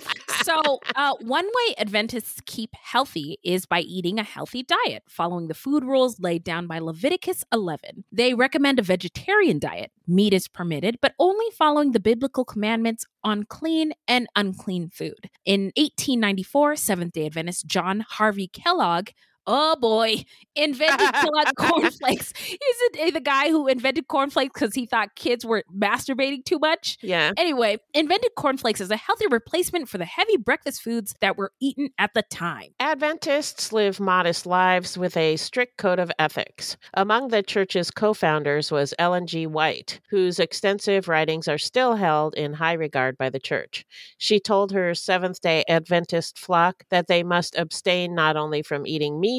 so, 0.45 0.79
uh, 0.95 1.13
one 1.21 1.45
way 1.45 1.75
Adventists 1.79 2.39
keep 2.45 2.75
healthy 2.75 3.39
is 3.43 3.65
by 3.65 3.79
eating 3.79 4.19
a 4.19 4.23
healthy 4.23 4.61
diet, 4.61 5.01
following 5.07 5.47
the 5.47 5.55
food 5.55 5.83
rules 5.83 6.19
laid 6.19 6.43
down 6.43 6.67
by 6.67 6.77
Leviticus 6.77 7.43
11. 7.51 8.03
They 8.11 8.35
recommend 8.35 8.77
a 8.77 8.83
vegetarian 8.83 9.57
diet. 9.57 9.91
Meat 10.07 10.33
is 10.33 10.47
permitted, 10.47 10.99
but 11.01 11.13
only 11.17 11.47
following 11.57 11.93
the 11.93 11.99
biblical 11.99 12.45
commandments 12.45 13.05
on 13.23 13.45
clean 13.45 13.93
and 14.07 14.27
unclean 14.35 14.89
food. 14.89 15.31
In 15.45 15.71
1894, 15.77 16.75
Seventh 16.75 17.13
day 17.13 17.25
Adventist 17.25 17.65
John 17.65 18.05
Harvey 18.07 18.47
Kellogg 18.47 19.09
Oh 19.47 19.75
boy, 19.75 20.25
invented 20.55 21.09
cornflakes. 21.55 22.31
Is 22.31 22.57
it 22.59 22.97
eh, 22.99 23.11
the 23.11 23.19
guy 23.19 23.49
who 23.49 23.67
invented 23.67 24.07
cornflakes 24.07 24.53
because 24.53 24.73
he 24.73 24.85
thought 24.85 25.15
kids 25.15 25.45
were 25.45 25.63
masturbating 25.75 26.43
too 26.45 26.57
much? 26.57 26.97
Yeah. 27.01 27.31
Anyway, 27.37 27.77
invented 27.93 28.31
cornflakes 28.35 28.81
as 28.81 28.89
a 28.89 28.97
healthy 28.97 29.27
replacement 29.27 29.87
for 29.87 29.97
the 29.99 30.05
heavy 30.05 30.37
breakfast 30.37 30.81
foods 30.81 31.13
that 31.21 31.37
were 31.37 31.51
eaten 31.61 31.89
at 31.99 32.11
the 32.15 32.23
time. 32.23 32.69
Adventists 32.79 33.71
live 33.71 33.99
modest 33.99 34.45
lives 34.45 34.97
with 34.97 35.15
a 35.15 35.35
strict 35.37 35.77
code 35.77 35.99
of 35.99 36.11
ethics. 36.17 36.77
Among 36.95 37.27
the 37.27 37.43
church's 37.43 37.91
co 37.91 38.13
founders 38.13 38.71
was 38.71 38.93
Ellen 38.97 39.27
G. 39.27 39.45
White, 39.45 39.99
whose 40.09 40.39
extensive 40.39 41.07
writings 41.07 41.47
are 41.47 41.57
still 41.59 41.95
held 41.95 42.33
in 42.35 42.53
high 42.53 42.73
regard 42.73 43.17
by 43.17 43.29
the 43.29 43.39
church. 43.39 43.85
She 44.17 44.39
told 44.39 44.71
her 44.71 44.95
Seventh 44.95 45.41
day 45.41 45.63
Adventist 45.67 46.39
flock 46.39 46.83
that 46.89 47.07
they 47.07 47.21
must 47.21 47.55
abstain 47.57 48.15
not 48.15 48.35
only 48.37 48.63
from 48.63 48.87
eating 48.87 49.19
meat, 49.19 49.34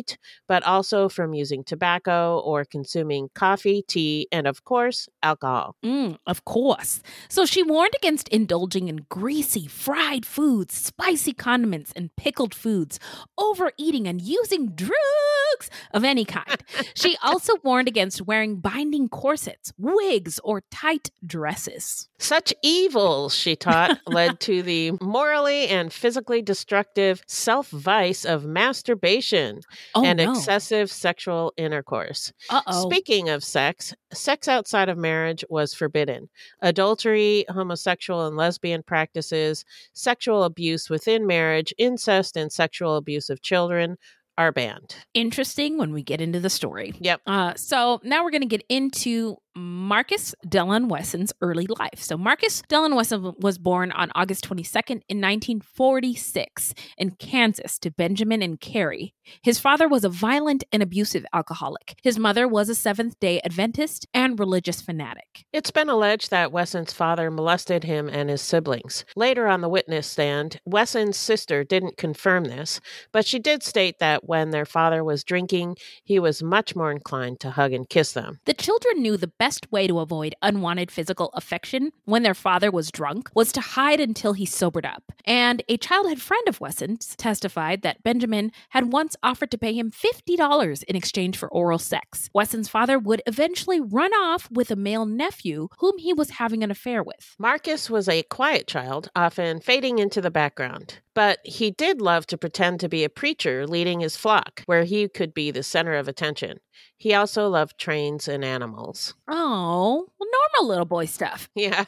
but 0.48 0.62
also 0.64 1.08
from 1.08 1.34
using 1.34 1.64
tobacco 1.64 2.38
or 2.44 2.64
consuming 2.64 3.28
coffee, 3.34 3.82
tea, 3.86 4.28
and 4.32 4.46
of 4.46 4.64
course, 4.64 5.08
alcohol. 5.22 5.76
Mm, 5.84 6.18
of 6.26 6.44
course. 6.44 7.00
So 7.28 7.46
she 7.46 7.62
warned 7.62 7.94
against 7.96 8.28
indulging 8.28 8.88
in 8.88 9.06
greasy, 9.08 9.66
fried 9.66 10.26
foods, 10.26 10.74
spicy 10.74 11.32
condiments, 11.32 11.92
and 11.96 12.14
pickled 12.16 12.54
foods, 12.54 12.98
overeating, 13.38 14.06
and 14.06 14.20
using 14.20 14.68
drugs 14.70 15.70
of 15.92 16.04
any 16.04 16.24
kind. 16.24 16.62
she 16.94 17.16
also 17.22 17.54
warned 17.62 17.88
against 17.88 18.22
wearing 18.22 18.56
binding 18.56 19.08
corsets, 19.08 19.72
wigs, 19.78 20.38
or 20.44 20.62
tight 20.70 21.10
dresses. 21.24 22.08
Such 22.18 22.52
evils, 22.62 23.34
she 23.34 23.56
taught, 23.56 24.00
led 24.06 24.40
to 24.40 24.62
the 24.62 24.92
morally 25.00 25.68
and 25.68 25.92
physically 25.92 26.42
destructive 26.42 27.22
self 27.26 27.68
vice 27.68 28.24
of 28.24 28.44
masturbation 28.44 29.60
Oh, 29.94 30.04
and 30.04 30.18
no. 30.18 30.32
excessive 30.32 30.90
sexual 30.90 31.52
intercourse. 31.56 32.32
Uh-oh. 32.50 32.88
Speaking 32.88 33.28
of 33.28 33.44
sex, 33.44 33.94
sex 34.12 34.48
outside 34.48 34.88
of 34.88 34.98
marriage 34.98 35.44
was 35.48 35.74
forbidden. 35.74 36.28
Adultery, 36.60 37.44
homosexual 37.48 38.26
and 38.26 38.36
lesbian 38.36 38.82
practices, 38.82 39.64
sexual 39.92 40.44
abuse 40.44 40.90
within 40.90 41.26
marriage, 41.26 41.74
incest, 41.78 42.36
and 42.36 42.52
sexual 42.52 42.96
abuse 42.96 43.30
of 43.30 43.42
children 43.42 43.96
are 44.38 44.52
banned. 44.52 44.96
Interesting 45.14 45.78
when 45.78 45.92
we 45.92 46.02
get 46.02 46.20
into 46.20 46.40
the 46.40 46.50
story. 46.50 46.94
Yep. 47.00 47.22
Uh, 47.26 47.54
so 47.54 48.00
now 48.04 48.22
we're 48.22 48.30
going 48.30 48.42
to 48.42 48.46
get 48.46 48.64
into 48.68 49.38
Marcus 49.56 50.34
Delon 50.46 50.88
Wesson's 50.88 51.32
early 51.40 51.66
life. 51.78 51.98
So 51.98 52.18
Marcus 52.18 52.60
Delon 52.68 52.94
Wesson 52.94 53.32
was 53.40 53.56
born 53.56 53.90
on 53.92 54.12
August 54.14 54.46
22nd 54.46 55.00
in 55.08 55.18
1946 55.22 56.74
in 56.98 57.12
Kansas 57.12 57.78
to 57.78 57.90
Benjamin 57.90 58.42
and 58.42 58.60
Carrie. 58.60 59.14
His 59.42 59.58
father 59.58 59.88
was 59.88 60.04
a 60.04 60.10
violent 60.10 60.64
and 60.72 60.82
abusive 60.82 61.24
alcoholic. 61.32 61.98
His 62.02 62.18
mother 62.18 62.46
was 62.46 62.68
a 62.68 62.74
Seventh-day 62.74 63.40
Adventist 63.44 64.06
and 64.12 64.38
religious 64.38 64.82
fanatic. 64.82 65.46
It's 65.54 65.70
been 65.70 65.88
alleged 65.88 66.30
that 66.30 66.52
Wesson's 66.52 66.92
father 66.92 67.30
molested 67.30 67.84
him 67.84 68.10
and 68.10 68.28
his 68.28 68.42
siblings. 68.42 69.06
Later 69.16 69.48
on 69.48 69.62
the 69.62 69.70
witness 69.70 70.06
stand, 70.06 70.60
Wesson's 70.66 71.16
sister 71.16 71.64
didn't 71.64 71.96
confirm 71.96 72.44
this, 72.44 72.78
but 73.10 73.26
she 73.26 73.38
did 73.38 73.62
state 73.62 73.98
that 74.00 74.28
when 74.28 74.50
their 74.50 74.66
father 74.66 75.02
was 75.02 75.24
drinking, 75.24 75.76
he 76.04 76.18
was 76.18 76.42
much 76.42 76.76
more 76.76 76.92
inclined 76.92 77.40
to 77.40 77.50
hug 77.52 77.72
and 77.72 77.88
kiss 77.88 78.12
them. 78.12 78.38
The 78.44 78.52
children 78.54 79.00
knew 79.00 79.16
the 79.16 79.32
best 79.38 79.45
way 79.70 79.86
to 79.86 80.00
avoid 80.00 80.34
unwanted 80.42 80.90
physical 80.90 81.30
affection 81.34 81.92
when 82.04 82.22
their 82.22 82.34
father 82.34 82.70
was 82.70 82.90
drunk 82.90 83.30
was 83.34 83.52
to 83.52 83.60
hide 83.60 84.00
until 84.00 84.32
he 84.32 84.44
sobered 84.44 84.84
up. 84.84 85.12
And 85.24 85.62
a 85.68 85.76
childhood 85.76 86.20
friend 86.20 86.48
of 86.48 86.60
Wesson's 86.60 87.14
testified 87.16 87.82
that 87.82 88.02
Benjamin 88.02 88.50
had 88.70 88.92
once 88.92 89.14
offered 89.22 89.50
to 89.52 89.58
pay 89.58 89.72
him 89.72 89.90
$50 89.90 90.82
in 90.84 90.96
exchange 90.96 91.36
for 91.36 91.48
oral 91.48 91.78
sex. 91.78 92.28
Wesson's 92.34 92.68
father 92.68 92.98
would 92.98 93.22
eventually 93.26 93.80
run 93.80 94.12
off 94.12 94.48
with 94.50 94.70
a 94.70 94.76
male 94.76 95.06
nephew 95.06 95.68
whom 95.78 95.98
he 95.98 96.12
was 96.12 96.30
having 96.30 96.64
an 96.64 96.70
affair 96.70 97.02
with. 97.02 97.36
Marcus 97.38 97.88
was 97.88 98.08
a 98.08 98.24
quiet 98.24 98.66
child, 98.66 99.10
often 99.14 99.60
fading 99.60 99.98
into 99.98 100.20
the 100.20 100.30
background. 100.30 101.00
But 101.16 101.38
he 101.44 101.70
did 101.70 102.02
love 102.02 102.26
to 102.26 102.36
pretend 102.36 102.78
to 102.80 102.90
be 102.90 103.02
a 103.02 103.08
preacher 103.08 103.66
leading 103.66 104.00
his 104.00 104.18
flock, 104.18 104.62
where 104.66 104.84
he 104.84 105.08
could 105.08 105.32
be 105.32 105.50
the 105.50 105.62
center 105.62 105.94
of 105.94 106.08
attention. 106.08 106.60
He 106.98 107.14
also 107.14 107.48
loved 107.48 107.78
trains 107.78 108.28
and 108.28 108.44
animals. 108.44 109.14
Oh, 109.26 110.08
well, 110.20 110.28
normal 110.30 110.68
little 110.68 110.84
boy 110.84 111.06
stuff. 111.06 111.48
Yeah. 111.54 111.86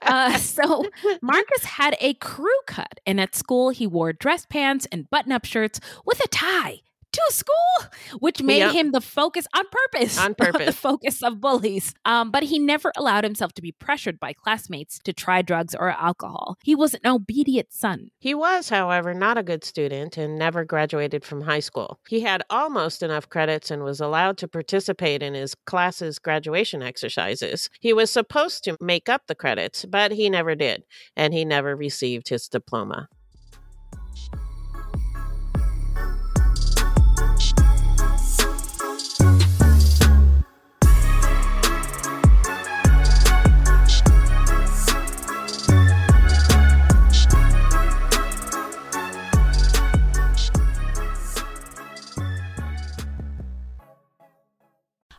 Uh, 0.00 0.38
so 0.38 0.84
Marcus 1.20 1.64
had 1.64 1.96
a 2.00 2.14
crew 2.14 2.60
cut, 2.68 3.00
and 3.04 3.20
at 3.20 3.34
school 3.34 3.70
he 3.70 3.84
wore 3.84 4.12
dress 4.12 4.46
pants 4.46 4.86
and 4.92 5.10
button-up 5.10 5.44
shirts 5.44 5.80
with 6.04 6.24
a 6.24 6.28
tie 6.28 6.82
to 7.26 7.32
school, 7.34 7.90
which 8.18 8.42
made 8.42 8.58
Yep. 8.58 8.72
him 8.72 8.92
the 8.92 9.00
focus 9.00 9.46
on 9.54 9.64
purpose. 9.70 10.18
On 10.18 10.34
purpose. 10.46 10.66
the 10.66 10.72
focus 10.72 11.22
of 11.22 11.40
bullies. 11.40 11.94
Um, 12.04 12.30
but 12.30 12.42
he 12.44 12.58
never 12.58 12.92
allowed 12.96 13.24
himself 13.24 13.52
to 13.54 13.62
be 13.62 13.72
pressured 13.72 14.20
by 14.20 14.32
classmates 14.32 14.98
to 15.04 15.12
try 15.12 15.42
drugs 15.42 15.74
or 15.74 15.90
alcohol. 15.90 16.56
He 16.62 16.74
was 16.74 16.94
an 16.94 17.00
obedient 17.06 17.72
son. 17.72 18.10
He 18.18 18.34
was, 18.34 18.68
however, 18.68 19.14
not 19.14 19.38
a 19.38 19.42
good 19.42 19.64
student 19.64 20.16
and 20.16 20.38
never 20.38 20.64
graduated 20.64 21.24
from 21.24 21.40
high 21.42 21.60
school. 21.60 21.98
He 22.08 22.20
had 22.20 22.42
almost 22.50 23.02
enough 23.02 23.28
credits 23.28 23.70
and 23.70 23.82
was 23.82 24.00
allowed 24.00 24.38
to 24.38 24.48
participate 24.48 25.22
in 25.22 25.34
his 25.34 25.54
class's 25.54 26.18
graduation 26.18 26.82
exercises. 26.82 27.70
He 27.80 27.92
was 27.92 28.10
supposed 28.10 28.64
to 28.64 28.76
make 28.80 29.08
up 29.08 29.22
the 29.26 29.34
credits, 29.34 29.84
but 29.84 30.12
he 30.12 30.28
never 30.30 30.54
did, 30.54 30.84
and 31.16 31.32
he 31.34 31.44
never 31.44 31.74
received 31.76 32.28
his 32.28 32.48
diploma. 32.48 33.08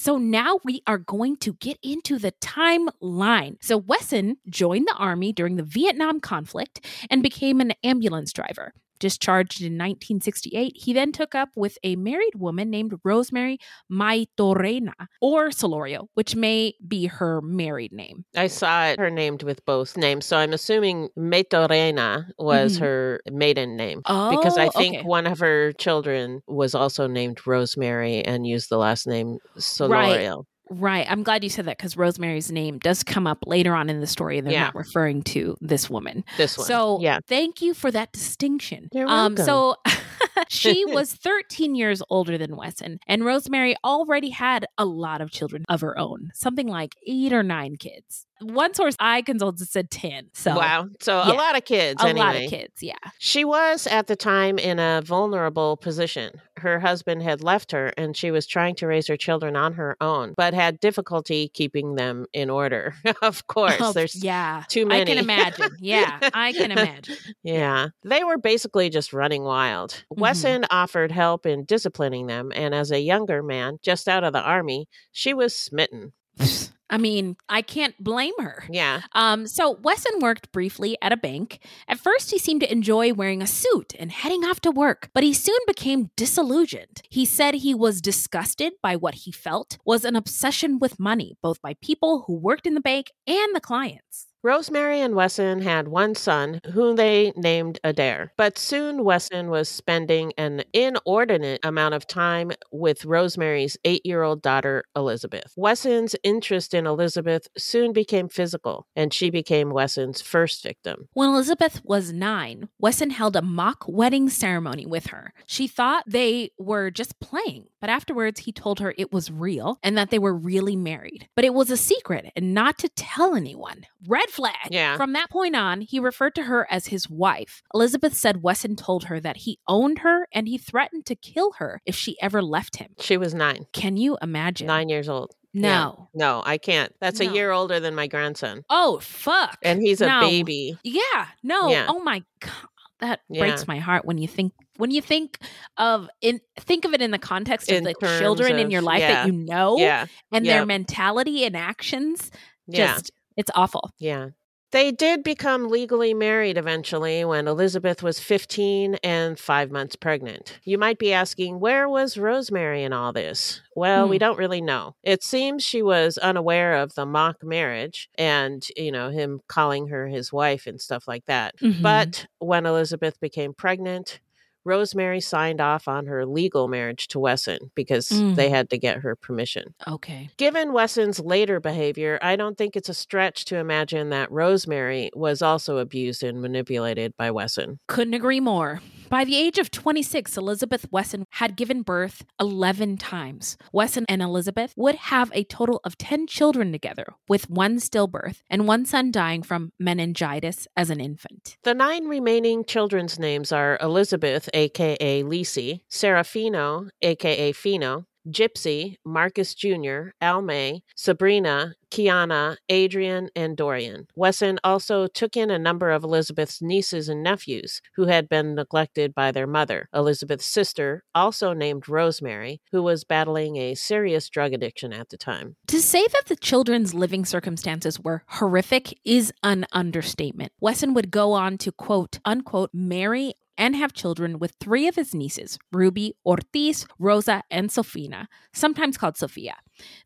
So 0.00 0.16
now 0.16 0.60
we 0.64 0.80
are 0.86 0.96
going 0.96 1.36
to 1.40 1.52
get 1.52 1.76
into 1.82 2.18
the 2.18 2.32
timeline. 2.40 3.56
So 3.60 3.76
Wesson 3.76 4.38
joined 4.48 4.88
the 4.88 4.96
army 4.96 5.30
during 5.30 5.56
the 5.56 5.62
Vietnam 5.62 6.20
conflict 6.20 6.86
and 7.10 7.22
became 7.22 7.60
an 7.60 7.74
ambulance 7.84 8.32
driver. 8.32 8.72
Discharged 9.00 9.60
in 9.60 9.72
1968, 9.78 10.76
he 10.76 10.92
then 10.92 11.10
took 11.10 11.34
up 11.34 11.48
with 11.56 11.76
a 11.82 11.96
married 11.96 12.34
woman 12.36 12.70
named 12.70 12.94
Rosemary 13.02 13.58
Maitorena, 13.90 14.92
or 15.20 15.48
Solorio, 15.48 16.06
which 16.14 16.36
may 16.36 16.74
be 16.86 17.06
her 17.06 17.40
married 17.40 17.92
name. 17.92 18.24
I 18.36 18.46
saw 18.46 18.86
it, 18.88 18.98
her 18.98 19.10
named 19.10 19.42
with 19.42 19.64
both 19.64 19.96
names. 19.96 20.26
So 20.26 20.36
I'm 20.36 20.52
assuming 20.52 21.08
Maitorena 21.18 22.26
was 22.38 22.76
Mhm. 22.76 22.80
her 22.80 23.20
maiden 23.30 23.76
name. 23.76 23.98
because 24.30 24.58
Oh, 24.58 24.62
I 24.62 24.68
think 24.68 24.96
okay. 24.98 25.04
one 25.06 25.26
of 25.26 25.38
her 25.40 25.72
children 25.72 26.42
was 26.46 26.74
also 26.74 27.06
named 27.06 27.46
Rosemary 27.46 28.22
and 28.24 28.46
used 28.46 28.68
the 28.70 28.76
last 28.78 29.06
name 29.06 29.38
Solorio. 29.58 30.36
Right. 30.36 30.46
I'm 30.70 31.22
glad 31.22 31.42
you 31.42 31.50
said 31.50 31.64
that 31.66 31.78
because 31.78 31.96
Rosemary's 31.96 32.50
name 32.52 32.78
does 32.78 33.02
come 33.02 33.26
up 33.26 33.38
later 33.46 33.74
on 33.74 33.90
in 33.90 34.00
the 34.00 34.06
story, 34.06 34.38
and 34.38 34.46
they're 34.46 34.54
Yeah. 34.54 34.64
not 34.64 34.74
referring 34.74 35.22
to 35.24 35.56
this 35.60 35.90
woman. 35.90 36.24
This 36.36 36.56
one. 36.56 36.66
So, 36.66 37.00
yeah. 37.00 37.18
thank 37.26 37.60
you 37.60 37.74
for 37.74 37.90
that 37.90 38.12
distinction. 38.12 38.88
You're 38.92 39.08
Um, 39.08 39.34
welcome. 39.34 39.44
so, 39.44 39.74
she 40.48 40.84
was 40.86 41.12
13 41.12 41.74
years 41.74 42.02
older 42.08 42.38
than 42.38 42.56
Wesson, 42.56 43.00
and 43.06 43.24
Rosemary 43.24 43.76
already 43.84 44.30
had 44.30 44.66
a 44.78 44.84
lot 44.84 45.20
of 45.20 45.30
children 45.30 45.64
of 45.68 45.80
her 45.80 45.98
own, 45.98 46.30
something 46.34 46.68
like 46.68 46.94
eight 47.06 47.32
or 47.32 47.42
nine 47.42 47.76
kids. 47.76 48.26
One 48.40 48.74
source 48.74 48.96
I 48.98 49.22
consulted 49.22 49.68
said 49.68 49.90
10. 49.90 50.30
So, 50.32 50.56
wow. 50.56 50.88
So 51.00 51.12
yeah. 51.18 51.32
a 51.32 51.34
lot 51.34 51.56
of 51.56 51.64
kids. 51.64 52.02
A 52.02 52.08
anyway. 52.08 52.26
lot 52.26 52.36
of 52.36 52.50
kids, 52.50 52.82
yeah. 52.82 52.94
She 53.18 53.44
was 53.44 53.86
at 53.86 54.06
the 54.06 54.16
time 54.16 54.58
in 54.58 54.78
a 54.78 55.02
vulnerable 55.04 55.76
position. 55.76 56.40
Her 56.56 56.78
husband 56.80 57.22
had 57.22 57.42
left 57.42 57.72
her 57.72 57.92
and 57.96 58.16
she 58.16 58.30
was 58.30 58.46
trying 58.46 58.74
to 58.76 58.86
raise 58.86 59.06
her 59.08 59.16
children 59.16 59.56
on 59.56 59.74
her 59.74 59.96
own, 60.00 60.34
but 60.36 60.54
had 60.54 60.80
difficulty 60.80 61.48
keeping 61.48 61.94
them 61.94 62.26
in 62.32 62.50
order. 62.50 62.94
of 63.22 63.46
course, 63.46 63.76
Oh, 63.80 63.92
there's 63.92 64.22
yeah. 64.22 64.64
too 64.68 64.86
many. 64.86 65.02
I 65.02 65.04
can 65.04 65.18
imagine. 65.18 65.70
Yeah, 65.78 66.18
I 66.34 66.52
can 66.52 66.70
imagine. 66.72 67.16
Yeah, 67.42 67.88
they 68.04 68.24
were 68.24 68.38
basically 68.38 68.90
just 68.90 69.12
running 69.12 69.42
wild. 69.42 69.90
Mm-hmm. 70.12 70.20
Wesson 70.20 70.64
offered 70.70 71.12
help 71.12 71.46
in 71.46 71.64
disciplining 71.64 72.26
them, 72.26 72.52
and 72.54 72.74
as 72.74 72.90
a 72.90 73.00
younger 73.00 73.42
man, 73.42 73.78
just 73.82 74.08
out 74.08 74.24
of 74.24 74.32
the 74.32 74.42
army, 74.42 74.88
she 75.12 75.32
was 75.34 75.54
smitten. 75.56 76.12
I 76.90 76.98
mean, 76.98 77.36
I 77.48 77.62
can't 77.62 77.96
blame 78.02 78.34
her. 78.40 78.64
Yeah. 78.68 79.02
Um, 79.12 79.46
so 79.46 79.78
Wesson 79.82 80.20
worked 80.20 80.50
briefly 80.52 80.98
at 81.00 81.12
a 81.12 81.16
bank. 81.16 81.60
At 81.86 82.00
first, 82.00 82.30
he 82.32 82.38
seemed 82.38 82.60
to 82.62 82.72
enjoy 82.72 83.14
wearing 83.14 83.42
a 83.42 83.46
suit 83.46 83.94
and 83.98 84.10
heading 84.10 84.44
off 84.44 84.60
to 84.62 84.70
work, 84.70 85.08
but 85.14 85.22
he 85.22 85.32
soon 85.32 85.58
became 85.66 86.10
disillusioned. 86.16 87.02
He 87.08 87.24
said 87.24 87.54
he 87.54 87.74
was 87.74 88.00
disgusted 88.00 88.72
by 88.82 88.96
what 88.96 89.14
he 89.14 89.32
felt 89.32 89.78
was 89.84 90.04
an 90.04 90.16
obsession 90.16 90.78
with 90.80 90.98
money, 90.98 91.36
both 91.40 91.62
by 91.62 91.74
people 91.80 92.24
who 92.26 92.34
worked 92.34 92.66
in 92.66 92.74
the 92.74 92.80
bank 92.80 93.12
and 93.26 93.54
the 93.54 93.60
clients. 93.60 94.29
Rosemary 94.42 95.02
and 95.02 95.14
Wesson 95.14 95.60
had 95.60 95.88
one 95.88 96.14
son 96.14 96.60
whom 96.72 96.96
they 96.96 97.30
named 97.36 97.78
Adair. 97.84 98.32
But 98.38 98.56
soon 98.56 99.04
Wesson 99.04 99.50
was 99.50 99.68
spending 99.68 100.32
an 100.38 100.62
inordinate 100.72 101.60
amount 101.62 101.92
of 101.92 102.06
time 102.06 102.52
with 102.72 103.04
Rosemary's 103.04 103.76
eight 103.84 104.00
year 104.06 104.22
old 104.22 104.40
daughter, 104.40 104.84
Elizabeth. 104.96 105.52
Wesson's 105.56 106.16
interest 106.22 106.72
in 106.72 106.86
Elizabeth 106.86 107.48
soon 107.58 107.92
became 107.92 108.30
physical, 108.30 108.86
and 108.96 109.12
she 109.12 109.28
became 109.28 109.68
Wesson's 109.74 110.22
first 110.22 110.62
victim. 110.62 111.08
When 111.12 111.28
Elizabeth 111.28 111.82
was 111.84 112.14
nine, 112.14 112.70
Wesson 112.78 113.10
held 113.10 113.36
a 113.36 113.42
mock 113.42 113.84
wedding 113.86 114.30
ceremony 114.30 114.86
with 114.86 115.08
her. 115.08 115.34
She 115.46 115.68
thought 115.68 116.04
they 116.06 116.52
were 116.58 116.90
just 116.90 117.20
playing, 117.20 117.66
but 117.78 117.90
afterwards 117.90 118.40
he 118.40 118.52
told 118.52 118.80
her 118.80 118.94
it 118.96 119.12
was 119.12 119.30
real 119.30 119.78
and 119.82 119.98
that 119.98 120.08
they 120.08 120.18
were 120.18 120.34
really 120.34 120.76
married. 120.76 121.28
But 121.36 121.44
it 121.44 121.52
was 121.52 121.70
a 121.70 121.76
secret 121.76 122.32
and 122.34 122.54
not 122.54 122.78
to 122.78 122.88
tell 122.88 123.34
anyone. 123.34 123.84
Red 124.06 124.29
flag. 124.30 124.54
Yeah. 124.70 124.96
From 124.96 125.12
that 125.12 125.30
point 125.30 125.54
on, 125.56 125.80
he 125.82 125.98
referred 126.00 126.34
to 126.36 126.44
her 126.44 126.66
as 126.70 126.86
his 126.86 127.08
wife. 127.10 127.62
Elizabeth 127.74 128.14
said 128.14 128.42
Wesson 128.42 128.76
told 128.76 129.04
her 129.04 129.20
that 129.20 129.38
he 129.38 129.58
owned 129.68 130.00
her 130.00 130.26
and 130.32 130.48
he 130.48 130.56
threatened 130.58 131.06
to 131.06 131.14
kill 131.14 131.52
her 131.58 131.80
if 131.84 131.94
she 131.94 132.16
ever 132.22 132.42
left 132.42 132.76
him. 132.76 132.92
She 133.00 133.16
was 133.16 133.34
nine. 133.34 133.66
Can 133.72 133.96
you 133.96 134.16
imagine? 134.22 134.66
Nine 134.66 134.88
years 134.88 135.08
old. 135.08 135.32
No. 135.52 136.08
Yeah. 136.14 136.26
No, 136.26 136.42
I 136.46 136.58
can't. 136.58 136.92
That's 137.00 137.18
No. 137.20 137.28
a 137.28 137.32
year 137.32 137.50
older 137.50 137.80
than 137.80 137.94
my 137.94 138.06
grandson. 138.06 138.62
Oh, 138.70 139.00
fuck. 139.00 139.58
And 139.62 139.82
he's 139.82 140.00
a 140.00 140.06
No. 140.06 140.20
baby. 140.20 140.78
Yeah, 140.84 141.26
no. 141.42 141.68
Yeah. 141.70 141.86
Oh 141.88 141.98
my 142.00 142.22
god, 142.40 142.52
that 143.00 143.20
Yeah. 143.28 143.40
breaks 143.40 143.66
my 143.66 143.78
heart 143.78 144.04
when 144.04 144.18
you 144.18 144.28
think 144.28 144.52
when 144.76 144.90
you 144.92 145.02
think 145.02 145.38
of 145.76 146.08
in 146.20 146.40
think 146.56 146.84
of 146.84 146.94
it 146.94 147.02
in 147.02 147.10
the 147.10 147.18
context 147.18 147.68
In 147.68 147.78
of 147.78 147.84
the 147.84 147.94
terms 147.94 148.20
children 148.20 148.58
in 148.58 148.70
your 148.70 148.80
life 148.80 149.00
that 149.00 149.26
you 149.26 149.32
know 149.32 149.76
Yeah. 149.78 150.06
and 150.32 150.46
their 150.46 150.64
mentality 150.64 151.44
and 151.44 151.56
actions. 151.56 152.30
Yeah. 152.68 152.94
Just 152.94 153.10
it's 153.40 153.50
awful. 153.54 153.90
Yeah. 153.98 154.28
They 154.72 154.92
did 154.92 155.24
become 155.24 155.68
legally 155.68 156.14
married 156.14 156.56
eventually 156.56 157.24
when 157.24 157.48
Elizabeth 157.48 158.04
was 158.04 158.20
15 158.20 158.98
and 159.02 159.36
five 159.36 159.72
months 159.72 159.96
pregnant. 159.96 160.60
You 160.62 160.78
might 160.78 160.96
be 160.96 161.12
asking, 161.12 161.58
where 161.58 161.88
was 161.88 162.16
Rosemary 162.16 162.84
in 162.84 162.92
all 162.92 163.12
this? 163.12 163.62
Well, 163.74 164.08
we 164.08 164.16
Hmm. 164.16 164.20
don't 164.20 164.38
really 164.38 164.60
know. 164.60 164.94
It 165.02 165.24
seems 165.24 165.64
she 165.64 165.82
was 165.82 166.18
unaware 166.18 166.74
of 166.76 166.94
the 166.94 167.04
mock 167.04 167.42
marriage 167.42 168.08
and, 168.16 168.64
you 168.76 168.92
know, 168.92 169.10
him 169.10 169.40
calling 169.48 169.88
her 169.88 170.06
his 170.06 170.32
wife 170.32 170.68
and 170.68 170.80
stuff 170.80 171.08
like 171.08 171.24
that. 171.26 171.56
Mhm. 171.58 171.82
But 171.82 172.26
when 172.38 172.64
Elizabeth 172.64 173.18
became 173.18 173.52
pregnant, 173.54 174.20
Rosemary 174.64 175.20
signed 175.20 175.60
off 175.60 175.88
on 175.88 176.06
her 176.06 176.26
legal 176.26 176.68
marriage 176.68 177.08
to 177.08 177.18
Wesson 177.18 177.70
because 177.74 178.08
Mm. 178.10 178.34
they 178.36 178.50
had 178.50 178.68
to 178.70 178.78
get 178.78 178.98
her 178.98 179.16
permission. 179.16 179.74
Okay. 179.88 180.30
Given 180.36 180.72
Wesson's 180.72 181.18
later 181.20 181.60
behavior, 181.60 182.18
I 182.22 182.36
don't 182.36 182.58
think 182.58 182.76
it's 182.76 182.88
a 182.88 182.94
stretch 182.94 183.44
to 183.46 183.56
imagine 183.56 184.10
that 184.10 184.30
Rosemary 184.30 185.10
was 185.14 185.42
also 185.42 185.78
abused 185.78 186.22
and 186.22 186.42
manipulated 186.42 187.16
by 187.16 187.30
Wesson. 187.30 187.78
Couldn't 187.86 188.14
agree 188.14 188.40
more. 188.40 188.80
By 189.10 189.24
the 189.24 189.34
age 189.34 189.58
of 189.58 189.72
26, 189.72 190.36
Elizabeth 190.36 190.86
Wesson 190.92 191.24
had 191.30 191.56
given 191.56 191.82
birth 191.82 192.24
11 192.40 192.96
times. 192.96 193.56
Wesson 193.72 194.06
and 194.08 194.22
Elizabeth 194.22 194.72
would 194.76 194.94
have 194.94 195.32
a 195.34 195.42
total 195.42 195.80
of 195.82 195.98
10 195.98 196.28
children 196.28 196.70
together, 196.70 197.06
with 197.28 197.50
one 197.50 197.78
stillbirth 197.78 198.42
and 198.48 198.68
one 198.68 198.86
son 198.86 199.10
dying 199.10 199.42
from 199.42 199.72
meningitis 199.80 200.68
as 200.76 200.90
an 200.90 201.00
infant. 201.00 201.56
The 201.64 201.74
nine 201.74 202.06
remaining 202.06 202.64
children's 202.64 203.18
names 203.18 203.50
are 203.50 203.78
Elizabeth, 203.80 204.48
aka 204.54 205.24
Lisi, 205.24 205.80
Serafino, 205.90 206.88
aka 207.02 207.50
Fino, 207.50 208.06
Gypsy, 208.28 208.96
Marcus 209.04 209.54
Jr., 209.54 210.10
Almay, 210.22 210.82
Sabrina, 210.94 211.74
Kiani, 211.90 212.56
Adrian, 212.68 213.30
and 213.34 213.56
Dorian. 213.56 214.06
Wesson 214.14 214.58
also 214.62 215.06
took 215.06 215.36
in 215.36 215.50
a 215.50 215.58
number 215.58 215.90
of 215.90 216.04
Elizabeth's 216.04 216.62
nieces 216.62 217.08
and 217.08 217.22
nephews 217.22 217.80
who 217.96 218.06
had 218.06 218.28
been 218.28 218.54
neglected 218.54 219.14
by 219.14 219.32
their 219.32 219.46
mother. 219.46 219.88
Elizabeth's 219.92 220.46
sister, 220.46 221.04
also 221.14 221.52
named 221.52 221.88
Rosemary, 221.88 222.60
who 222.70 222.82
was 222.82 223.04
battling 223.04 223.56
a 223.56 223.74
serious 223.74 224.28
drug 224.28 224.52
addiction 224.52 224.92
at 224.92 225.08
the 225.08 225.16
time. 225.16 225.56
To 225.66 225.80
say 225.80 226.06
that 226.12 226.26
the 226.26 226.36
children's 226.36 226.94
living 226.94 227.24
circumstances 227.24 227.98
were 227.98 228.22
horrific 228.26 228.98
is 229.04 229.32
an 229.42 229.66
understatement. 229.72 230.52
Wesson 230.60 230.94
would 230.94 231.10
go 231.10 231.32
on 231.32 231.58
to 231.58 231.72
quote 231.72 232.18
unquote 232.24 232.70
marry 232.72 233.34
and 233.60 233.76
have 233.76 233.92
children 233.92 234.38
with 234.38 234.56
three 234.58 234.88
of 234.88 234.96
his 234.96 235.14
nieces, 235.14 235.58
Ruby, 235.70 236.16
Ortiz, 236.24 236.86
Rosa, 236.98 237.42
and 237.50 237.68
Sofina, 237.68 238.26
sometimes 238.54 238.96
called 238.96 239.18
Sophia. 239.18 239.56